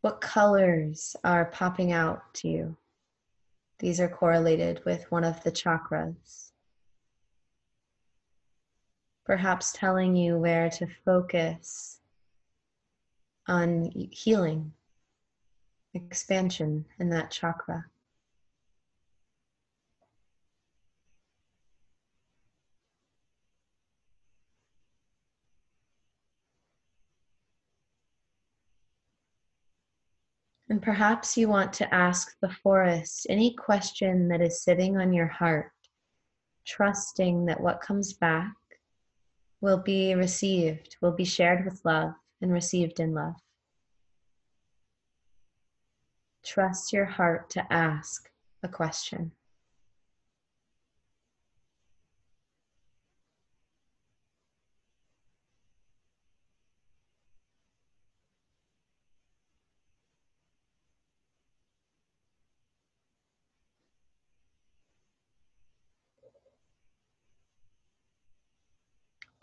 What 0.00 0.20
colors 0.20 1.16
are 1.24 1.46
popping 1.46 1.92
out 1.92 2.34
to 2.34 2.48
you? 2.48 2.76
These 3.78 4.00
are 4.00 4.08
correlated 4.08 4.84
with 4.84 5.10
one 5.10 5.24
of 5.24 5.42
the 5.44 5.52
chakras. 5.52 6.50
Perhaps 9.24 9.72
telling 9.72 10.16
you 10.16 10.36
where 10.38 10.70
to 10.70 10.86
focus 11.04 12.00
on 13.46 13.90
healing, 14.10 14.72
expansion 15.94 16.84
in 16.98 17.10
that 17.10 17.30
chakra. 17.30 17.86
And 30.70 30.82
perhaps 30.82 31.36
you 31.36 31.48
want 31.48 31.72
to 31.74 31.94
ask 31.94 32.36
the 32.40 32.50
forest 32.50 33.26
any 33.30 33.54
question 33.54 34.28
that 34.28 34.42
is 34.42 34.62
sitting 34.62 34.98
on 34.98 35.14
your 35.14 35.26
heart, 35.26 35.72
trusting 36.66 37.46
that 37.46 37.60
what 37.60 37.80
comes 37.80 38.12
back 38.12 38.52
will 39.60 39.78
be 39.78 40.14
received, 40.14 40.96
will 41.00 41.12
be 41.12 41.24
shared 41.24 41.64
with 41.64 41.80
love 41.84 42.12
and 42.42 42.52
received 42.52 43.00
in 43.00 43.14
love. 43.14 43.34
Trust 46.44 46.92
your 46.92 47.06
heart 47.06 47.50
to 47.50 47.72
ask 47.72 48.30
a 48.62 48.68
question. 48.68 49.32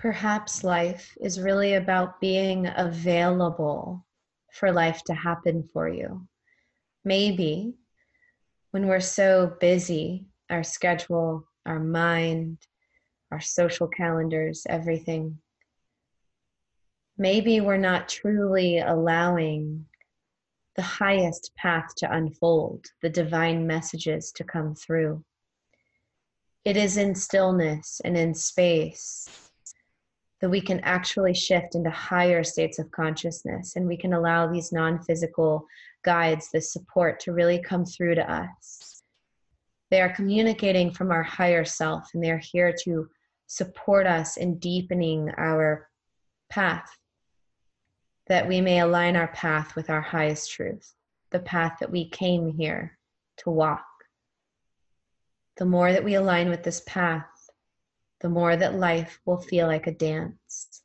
Perhaps 0.06 0.64
life 0.64 1.18
is 1.20 1.42
really 1.42 1.74
about 1.74 2.22
being 2.22 2.70
available 2.76 4.06
for 4.54 4.72
life 4.72 5.02
to 5.06 5.16
happen 5.16 5.64
for 5.74 5.90
you. 5.90 6.28
Maybe 7.04 7.74
when 8.70 8.86
we're 8.86 9.00
so 9.00 9.56
busy, 9.60 10.28
our 10.52 10.62
schedule, 10.62 11.48
our 11.66 11.80
mind, 11.80 12.60
our 13.32 13.40
social 13.40 13.88
calendars, 13.88 14.68
everything, 14.70 15.40
maybe 17.18 17.60
we're 17.60 17.78
not 17.78 18.08
truly 18.08 18.78
allowing 18.78 19.88
the 20.76 20.84
highest 20.84 21.50
path 21.56 21.96
to 21.98 22.16
unfold, 22.16 22.86
the 23.02 23.10
divine 23.10 23.66
messages 23.66 24.32
to 24.34 24.44
come 24.44 24.76
through. 24.76 25.26
It 26.64 26.78
is 26.78 26.96
in 26.96 27.16
stillness 27.16 28.02
and 28.06 28.16
in 28.16 28.36
space 28.36 29.45
that 30.46 30.52
we 30.52 30.62
can 30.62 30.80
actually 30.82 31.34
shift 31.34 31.74
into 31.74 31.90
higher 31.90 32.44
states 32.44 32.78
of 32.78 32.92
consciousness 32.92 33.76
and 33.76 33.88
we 33.88 33.98
can 33.98 34.14
allow 34.14 34.46
these 34.46 34.72
non 34.72 35.02
physical 35.02 35.66
guides, 36.04 36.52
this 36.54 36.72
support 36.72 37.20
to 37.20 37.34
really 37.34 37.60
come 37.60 37.84
through 37.84 38.14
to 38.14 38.32
us. 38.32 39.02
They 39.90 40.02
are 40.02 40.14
communicating 40.14 40.92
from 40.92 41.10
our 41.10 41.24
higher 41.24 41.66
self 41.66 42.12
and 42.14 42.24
they're 42.24 42.38
here 42.38 42.76
to 42.84 43.10
support 43.48 44.06
us 44.06 44.38
in 44.38 44.60
deepening 44.60 45.32
our 45.36 45.90
path, 46.52 46.96
that 48.28 48.48
we 48.48 48.62
may 48.62 48.82
align 48.82 49.16
our 49.16 49.30
path 49.30 49.76
with 49.76 49.90
our 49.90 50.02
highest 50.02 50.52
truth, 50.52 50.94
the 51.32 51.40
path 51.40 51.78
that 51.80 51.92
we 51.92 52.08
came 52.08 52.54
here 52.56 53.00
to 53.38 53.50
walk. 53.50 53.88
The 55.58 55.66
more 55.66 55.92
that 55.92 56.04
we 56.04 56.14
align 56.14 56.50
with 56.50 56.62
this 56.62 56.84
path, 56.86 57.35
the 58.22 58.30
more 58.30 58.56
that 58.56 58.76
life 58.76 59.20
will 59.26 59.38
feel 59.38 59.68
like 59.68 59.88
a 59.88 59.92
dance. 59.92 60.82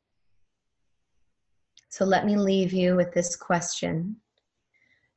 So 1.88 2.04
let 2.04 2.24
me 2.24 2.36
leave 2.36 2.72
you 2.72 2.96
with 2.96 3.12
this 3.12 3.36
question 3.36 4.16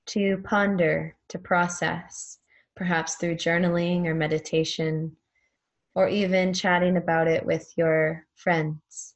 to 0.07 0.37
ponder, 0.43 1.15
to 1.29 1.39
process, 1.39 2.39
perhaps 2.75 3.15
through 3.15 3.35
journaling 3.35 4.05
or 4.05 4.15
meditation, 4.15 5.15
or 5.95 6.07
even 6.07 6.53
chatting 6.53 6.97
about 6.97 7.27
it 7.27 7.45
with 7.45 7.71
your 7.77 8.25
friends 8.35 9.15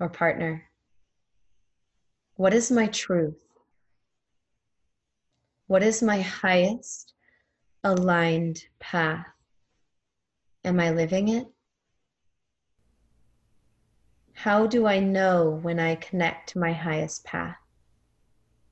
or 0.00 0.08
partner. 0.08 0.64
What 2.34 2.52
is 2.52 2.70
my 2.70 2.88
truth? 2.88 3.40
What 5.68 5.82
is 5.82 6.02
my 6.02 6.20
highest 6.20 7.14
aligned 7.82 8.64
path? 8.78 9.26
Am 10.64 10.80
I 10.80 10.90
living 10.90 11.28
it? 11.28 11.46
How 14.46 14.64
do 14.64 14.86
I 14.86 15.00
know 15.00 15.58
when 15.62 15.80
I 15.80 15.96
connect 15.96 16.50
to 16.50 16.60
my 16.60 16.72
highest 16.72 17.24
path? 17.24 17.56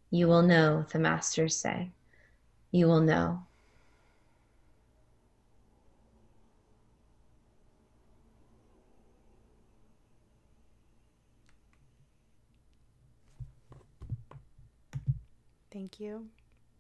You 0.09 0.28
will 0.28 0.42
know, 0.42 0.86
the 0.92 1.01
masters 1.01 1.56
say. 1.56 1.90
You 2.70 2.86
will 2.86 3.01
know. 3.01 3.40
Thank 15.72 15.98
you. 15.98 16.28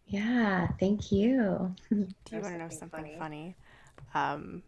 Yeah, 0.06 0.68
thank 0.78 1.10
you. 1.10 1.74
Do 1.90 2.06
you 2.30 2.40
want 2.40 2.54
to 2.54 2.58
know 2.58 2.68
something 2.68 2.90
funny? 3.18 3.18
funny? 3.18 3.56
Um, 4.14 4.62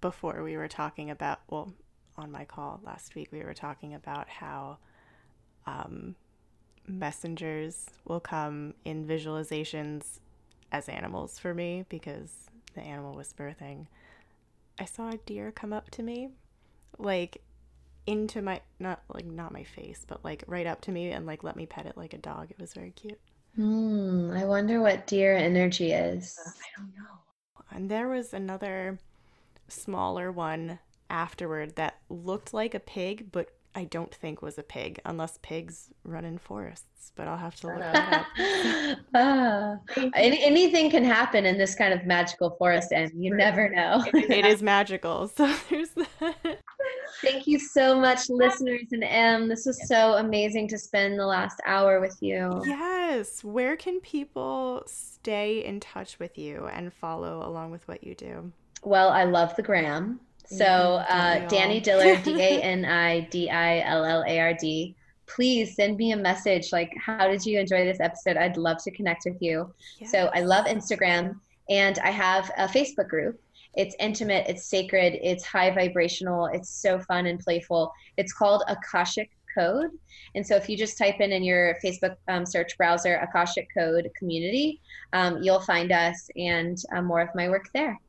before 0.00 0.42
we 0.42 0.56
were 0.56 0.66
talking 0.66 1.10
about, 1.10 1.42
well, 1.48 1.72
on 2.18 2.30
my 2.30 2.44
call 2.44 2.80
last 2.84 3.14
week, 3.14 3.28
we 3.32 3.42
were 3.42 3.54
talking 3.54 3.94
about 3.94 4.28
how 4.28 4.78
um, 5.66 6.14
messengers 6.86 7.86
will 8.04 8.20
come 8.20 8.74
in 8.84 9.06
visualizations 9.06 10.20
as 10.72 10.88
animals 10.88 11.38
for 11.38 11.54
me 11.54 11.84
because 11.88 12.30
the 12.74 12.82
animal 12.82 13.14
whisper 13.14 13.54
thing. 13.58 13.86
I 14.78 14.84
saw 14.84 15.10
a 15.10 15.16
deer 15.18 15.50
come 15.50 15.72
up 15.72 15.90
to 15.92 16.02
me, 16.02 16.30
like 16.98 17.42
into 18.06 18.40
my 18.40 18.60
not 18.78 19.02
like 19.12 19.26
not 19.26 19.52
my 19.52 19.64
face, 19.64 20.04
but 20.06 20.24
like 20.24 20.44
right 20.46 20.66
up 20.66 20.80
to 20.82 20.92
me 20.92 21.10
and 21.10 21.26
like 21.26 21.44
let 21.44 21.56
me 21.56 21.66
pet 21.66 21.86
it 21.86 21.96
like 21.96 22.14
a 22.14 22.18
dog. 22.18 22.50
It 22.50 22.58
was 22.60 22.74
very 22.74 22.90
cute. 22.90 23.18
Hmm. 23.56 24.30
I 24.34 24.44
wonder 24.44 24.80
what 24.80 25.06
deer 25.06 25.36
energy 25.36 25.92
is. 25.92 26.38
I 26.46 26.80
don't 26.80 26.94
know. 26.96 27.18
And 27.70 27.90
there 27.90 28.08
was 28.08 28.32
another 28.32 28.98
smaller 29.68 30.32
one 30.32 30.78
afterward 31.10 31.76
that 31.76 31.98
looked 32.08 32.52
like 32.52 32.74
a 32.74 32.80
pig, 32.80 33.30
but 33.32 33.50
I 33.74 33.84
don't 33.84 34.12
think 34.12 34.42
was 34.42 34.58
a 34.58 34.62
pig, 34.62 35.00
unless 35.04 35.38
pigs 35.42 35.90
run 36.02 36.24
in 36.24 36.38
forests. 36.38 37.12
But 37.14 37.28
I'll 37.28 37.36
have 37.36 37.56
to 37.60 37.68
look 37.68 37.78
that 37.78 38.26
up. 38.34 38.98
uh, 39.14 39.76
anything 40.14 40.90
can 40.90 41.04
happen 41.04 41.46
in 41.46 41.58
this 41.58 41.74
kind 41.74 41.92
of 41.92 42.04
magical 42.04 42.50
forest, 42.58 42.92
and 42.92 43.10
you 43.14 43.34
never 43.34 43.68
know. 43.68 44.04
it 44.14 44.44
is 44.44 44.62
magical. 44.62 45.28
So 45.28 45.52
there's 45.70 45.90
that. 45.90 46.58
Thank 47.22 47.46
you 47.46 47.58
so 47.58 47.98
much, 47.98 48.28
listeners 48.28 48.86
and 48.92 49.04
M. 49.04 49.48
This 49.48 49.66
was 49.66 49.86
so 49.88 50.14
amazing 50.14 50.68
to 50.68 50.78
spend 50.78 51.18
the 51.18 51.26
last 51.26 51.60
hour 51.66 52.00
with 52.00 52.16
you. 52.20 52.62
Yes. 52.66 53.42
Where 53.42 53.76
can 53.76 54.00
people 54.00 54.82
stay 54.86 55.64
in 55.64 55.80
touch 55.80 56.18
with 56.18 56.36
you 56.38 56.66
and 56.66 56.92
follow 56.92 57.48
along 57.48 57.70
with 57.70 57.86
what 57.88 58.04
you 58.04 58.14
do? 58.14 58.52
Well, 58.82 59.10
I 59.10 59.24
love 59.24 59.56
the 59.56 59.62
gram. 59.62 60.20
So, 60.48 60.64
uh, 60.64 61.46
Dani 61.48 61.82
Dillard, 61.84 62.22
D 62.22 62.40
A 62.40 62.62
N 62.62 62.84
I 62.84 63.20
D 63.20 63.50
I 63.50 63.80
L 63.80 64.04
L 64.04 64.24
A 64.26 64.40
R 64.40 64.54
D. 64.54 64.94
Please 65.26 65.76
send 65.76 65.98
me 65.98 66.12
a 66.12 66.16
message 66.16 66.72
like, 66.72 66.90
how 66.98 67.28
did 67.28 67.44
you 67.44 67.60
enjoy 67.60 67.84
this 67.84 68.00
episode? 68.00 68.38
I'd 68.38 68.56
love 68.56 68.82
to 68.84 68.90
connect 68.90 69.26
with 69.26 69.36
you. 69.40 69.72
Yes. 69.98 70.10
So, 70.10 70.30
I 70.34 70.40
love 70.40 70.64
Instagram 70.66 71.38
and 71.68 71.98
I 71.98 72.10
have 72.10 72.50
a 72.56 72.66
Facebook 72.66 73.08
group. 73.08 73.38
It's 73.74 73.94
intimate, 74.00 74.46
it's 74.48 74.64
sacred, 74.64 75.18
it's 75.22 75.44
high 75.44 75.70
vibrational, 75.70 76.46
it's 76.46 76.70
so 76.70 76.98
fun 76.98 77.26
and 77.26 77.38
playful. 77.38 77.92
It's 78.16 78.32
called 78.32 78.64
Akashic 78.68 79.30
Code. 79.54 79.90
And 80.34 80.46
so, 80.46 80.56
if 80.56 80.68
you 80.70 80.78
just 80.78 80.96
type 80.96 81.20
in 81.20 81.30
in 81.30 81.44
your 81.44 81.76
Facebook 81.84 82.16
um, 82.28 82.46
search 82.46 82.76
browser 82.78 83.16
Akashic 83.16 83.68
Code 83.76 84.08
community, 84.16 84.80
um, 85.12 85.42
you'll 85.42 85.60
find 85.60 85.92
us 85.92 86.30
and 86.36 86.78
uh, 86.94 87.02
more 87.02 87.20
of 87.20 87.28
my 87.34 87.50
work 87.50 87.66
there. 87.74 88.00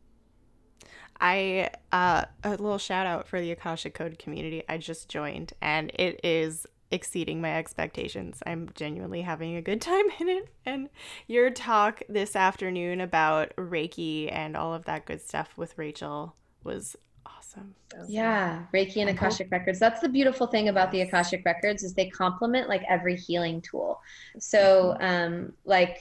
I 1.21 1.71
uh, 1.91 2.25
a 2.43 2.49
little 2.49 2.77
shout 2.77 3.05
out 3.05 3.27
for 3.27 3.41
the 3.41 3.51
Akashic 3.51 3.93
Code 3.93 4.19
community. 4.19 4.63
I 4.69 4.77
just 4.77 5.09
joined, 5.09 5.53
and 5.61 5.91
it 5.95 6.19
is 6.23 6.65
exceeding 6.91 7.41
my 7.41 7.55
expectations. 7.57 8.41
I'm 8.45 8.69
genuinely 8.73 9.21
having 9.21 9.55
a 9.55 9.61
good 9.61 9.81
time 9.91 10.05
in 10.19 10.29
it. 10.29 10.49
And 10.65 10.89
your 11.27 11.49
talk 11.49 12.01
this 12.09 12.35
afternoon 12.35 13.01
about 13.01 13.55
Reiki 13.55 14.31
and 14.31 14.55
all 14.55 14.73
of 14.73 14.85
that 14.85 15.05
good 15.05 15.21
stuff 15.21 15.53
with 15.57 15.77
Rachel 15.77 16.35
was 16.63 16.95
Awesome. 17.25 17.75
Yeah, 18.07 18.63
Reiki 18.73 18.97
and 18.97 19.09
Akashic 19.09 19.49
Records. 19.51 19.79
That's 19.79 20.01
the 20.01 20.09
beautiful 20.09 20.47
thing 20.47 20.69
about 20.69 20.91
the 20.91 21.01
Akashic 21.01 21.43
Records 21.45 21.83
is 21.83 21.93
they 21.93 22.09
complement 22.09 22.69
like 22.69 22.83
every 22.87 23.15
healing 23.15 23.61
tool. 23.61 23.99
So, 24.39 24.95
um, 24.99 25.53
like 25.65 25.99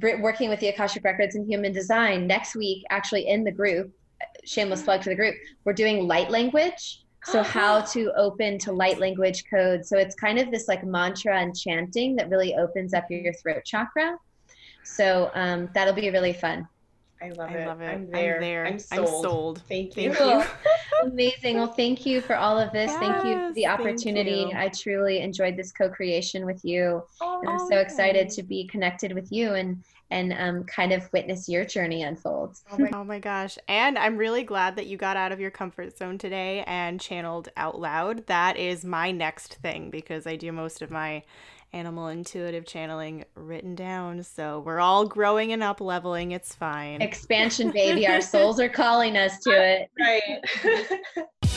working 0.00 0.48
with 0.48 0.60
the 0.60 0.68
Akashic 0.68 1.04
Records 1.04 1.34
and 1.34 1.46
Human 1.46 1.72
Design 1.72 2.26
next 2.26 2.56
week, 2.56 2.84
actually 2.90 3.28
in 3.28 3.44
the 3.44 3.52
group, 3.52 3.92
shameless 4.44 4.82
plug 4.82 5.02
for 5.02 5.10
the 5.10 5.16
group, 5.16 5.34
we're 5.64 5.72
doing 5.72 6.06
light 6.06 6.30
language. 6.30 7.04
So 7.24 7.42
how 7.42 7.80
to 7.80 8.12
open 8.16 8.58
to 8.60 8.72
light 8.72 8.98
language 8.98 9.44
codes. 9.52 9.88
So 9.88 9.98
it's 9.98 10.14
kind 10.14 10.38
of 10.38 10.50
this 10.50 10.68
like 10.68 10.84
mantra 10.84 11.38
and 11.38 11.54
chanting 11.54 12.16
that 12.16 12.30
really 12.30 12.54
opens 12.54 12.94
up 12.94 13.04
your, 13.10 13.20
your 13.20 13.34
throat 13.34 13.62
chakra. 13.66 14.16
So 14.84 15.30
um, 15.34 15.68
that'll 15.74 15.94
be 15.94 16.08
really 16.10 16.32
fun. 16.32 16.66
I 17.20 17.30
love 17.30 17.50
I 17.50 17.54
it. 17.54 17.66
Love 17.66 17.80
it. 17.80 17.86
I'm 17.86 18.10
there. 18.10 18.34
I'm 18.36 18.40
there. 18.40 18.66
I'm 18.66 18.78
sold. 18.78 19.00
I'm 19.00 19.06
sold. 19.06 19.62
Thank 19.68 19.96
you. 19.96 20.14
Thank 20.14 20.44
you. 20.44 20.50
Amazing. 21.02 21.56
Well, 21.56 21.66
thank 21.72 22.06
you 22.06 22.20
for 22.20 22.36
all 22.36 22.58
of 22.58 22.72
this. 22.72 22.90
Yes, 22.90 23.00
thank 23.00 23.24
you 23.24 23.48
for 23.48 23.52
the 23.54 23.66
opportunity. 23.66 24.52
I 24.54 24.68
truly 24.68 25.20
enjoyed 25.20 25.56
this 25.56 25.72
co-creation 25.72 26.46
with 26.46 26.60
you. 26.64 27.02
Oh, 27.20 27.40
and 27.40 27.50
I'm 27.50 27.58
so 27.68 27.78
excited 27.78 28.30
to 28.30 28.42
be 28.42 28.68
connected 28.68 29.12
with 29.12 29.30
you 29.32 29.54
and 29.54 29.82
and 30.10 30.32
um, 30.32 30.64
kind 30.64 30.92
of 30.92 31.10
witness 31.12 31.48
your 31.48 31.64
journey 31.64 32.02
unfold. 32.02 32.56
Oh 32.72 32.78
my, 32.78 32.90
oh 32.94 33.04
my 33.04 33.18
gosh. 33.18 33.58
And 33.68 33.98
I'm 33.98 34.16
really 34.16 34.42
glad 34.42 34.76
that 34.76 34.86
you 34.86 34.96
got 34.96 35.16
out 35.16 35.32
of 35.32 35.40
your 35.40 35.50
comfort 35.50 35.96
zone 35.96 36.18
today 36.18 36.64
and 36.66 37.00
channeled 37.00 37.48
out 37.56 37.80
loud. 37.80 38.26
That 38.26 38.56
is 38.56 38.84
my 38.84 39.10
next 39.10 39.54
thing 39.56 39.90
because 39.90 40.26
I 40.26 40.36
do 40.36 40.52
most 40.52 40.82
of 40.82 40.90
my 40.90 41.22
animal 41.72 42.08
intuitive 42.08 42.64
channeling 42.64 43.24
written 43.34 43.74
down. 43.74 44.22
So 44.22 44.60
we're 44.60 44.80
all 44.80 45.06
growing 45.06 45.52
and 45.52 45.62
up 45.62 45.80
leveling. 45.80 46.32
It's 46.32 46.54
fine. 46.54 47.02
Expansion, 47.02 47.70
baby. 47.70 48.06
Our 48.06 48.20
souls 48.22 48.58
are 48.60 48.70
calling 48.70 49.16
us 49.16 49.38
to 49.40 49.50
it. 49.50 49.90
Right. 49.98 51.48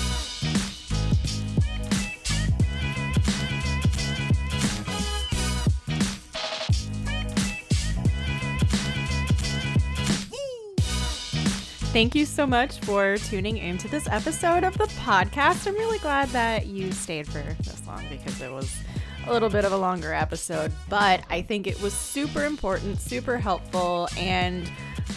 Thank 11.91 12.15
you 12.15 12.25
so 12.25 12.47
much 12.47 12.79
for 12.79 13.17
tuning 13.17 13.57
into 13.57 13.89
this 13.89 14.07
episode 14.07 14.63
of 14.63 14.77
the 14.77 14.85
podcast. 14.85 15.67
I'm 15.67 15.73
really 15.73 15.99
glad 15.99 16.29
that 16.29 16.67
you 16.67 16.89
stayed 16.93 17.27
for 17.27 17.39
this 17.39 17.85
long 17.85 18.05
because 18.09 18.41
it 18.41 18.49
was 18.49 18.73
a 19.27 19.33
little 19.33 19.49
bit 19.49 19.65
of 19.65 19.73
a 19.73 19.77
longer 19.77 20.13
episode, 20.13 20.71
but 20.87 21.21
I 21.29 21.41
think 21.41 21.67
it 21.67 21.81
was 21.81 21.93
super 21.93 22.45
important, 22.45 23.01
super 23.01 23.37
helpful, 23.37 24.07
and 24.17 24.71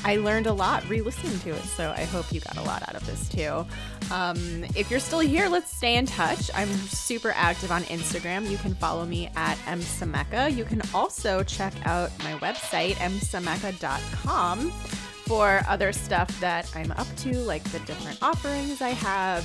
I 0.04 0.16
learned 0.16 0.48
a 0.48 0.52
lot 0.52 0.86
re 0.88 1.00
listening 1.00 1.38
to 1.40 1.50
it. 1.50 1.62
So 1.62 1.94
I 1.96 2.04
hope 2.04 2.32
you 2.32 2.40
got 2.40 2.56
a 2.56 2.62
lot 2.62 2.82
out 2.88 2.96
of 2.96 3.06
this 3.06 3.28
too. 3.28 3.64
Um, 4.12 4.64
if 4.74 4.90
you're 4.90 5.00
still 5.00 5.20
here, 5.20 5.48
let's 5.48 5.74
stay 5.74 5.94
in 5.94 6.06
touch. 6.06 6.50
I'm 6.54 6.68
super 6.68 7.32
active 7.36 7.70
on 7.70 7.84
Instagram. 7.84 8.50
You 8.50 8.58
can 8.58 8.74
follow 8.74 9.06
me 9.06 9.30
at 9.36 9.56
msameka. 9.58 10.54
You 10.54 10.64
can 10.64 10.82
also 10.92 11.42
check 11.44 11.72
out 11.86 12.10
my 12.18 12.32
website, 12.40 12.94
msameka.com, 12.94 14.72
for 15.26 15.62
other 15.68 15.92
stuff 15.92 16.28
that 16.40 16.70
I'm 16.74 16.92
up 16.92 17.06
to, 17.18 17.38
like 17.40 17.64
the 17.64 17.80
different 17.80 18.22
offerings 18.22 18.80
I 18.80 18.90
have 18.90 19.44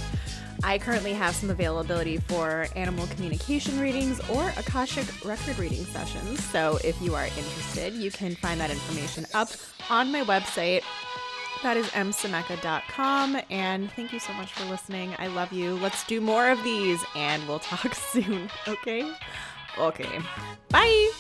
I 0.63 0.77
currently 0.77 1.13
have 1.13 1.35
some 1.35 1.49
availability 1.49 2.17
for 2.17 2.67
animal 2.75 3.07
communication 3.07 3.79
readings 3.79 4.19
or 4.29 4.49
Akashic 4.57 5.23
record 5.23 5.57
reading 5.57 5.85
sessions. 5.85 6.43
So 6.43 6.79
if 6.83 7.01
you 7.01 7.15
are 7.15 7.25
interested, 7.25 7.93
you 7.93 8.11
can 8.11 8.35
find 8.35 8.59
that 8.59 8.69
information 8.69 9.25
up 9.33 9.49
on 9.89 10.11
my 10.11 10.21
website. 10.23 10.83
That 11.63 11.77
is 11.77 11.87
msameka.com. 11.87 13.41
And 13.49 13.91
thank 13.91 14.11
you 14.11 14.19
so 14.19 14.33
much 14.33 14.51
for 14.51 14.65
listening. 14.65 15.15
I 15.17 15.27
love 15.27 15.53
you. 15.53 15.75
Let's 15.75 16.05
do 16.05 16.19
more 16.19 16.49
of 16.49 16.61
these 16.63 17.03
and 17.15 17.45
we'll 17.47 17.59
talk 17.59 17.95
soon. 17.95 18.49
Okay? 18.67 19.09
Okay. 19.77 20.19
Bye. 20.69 21.11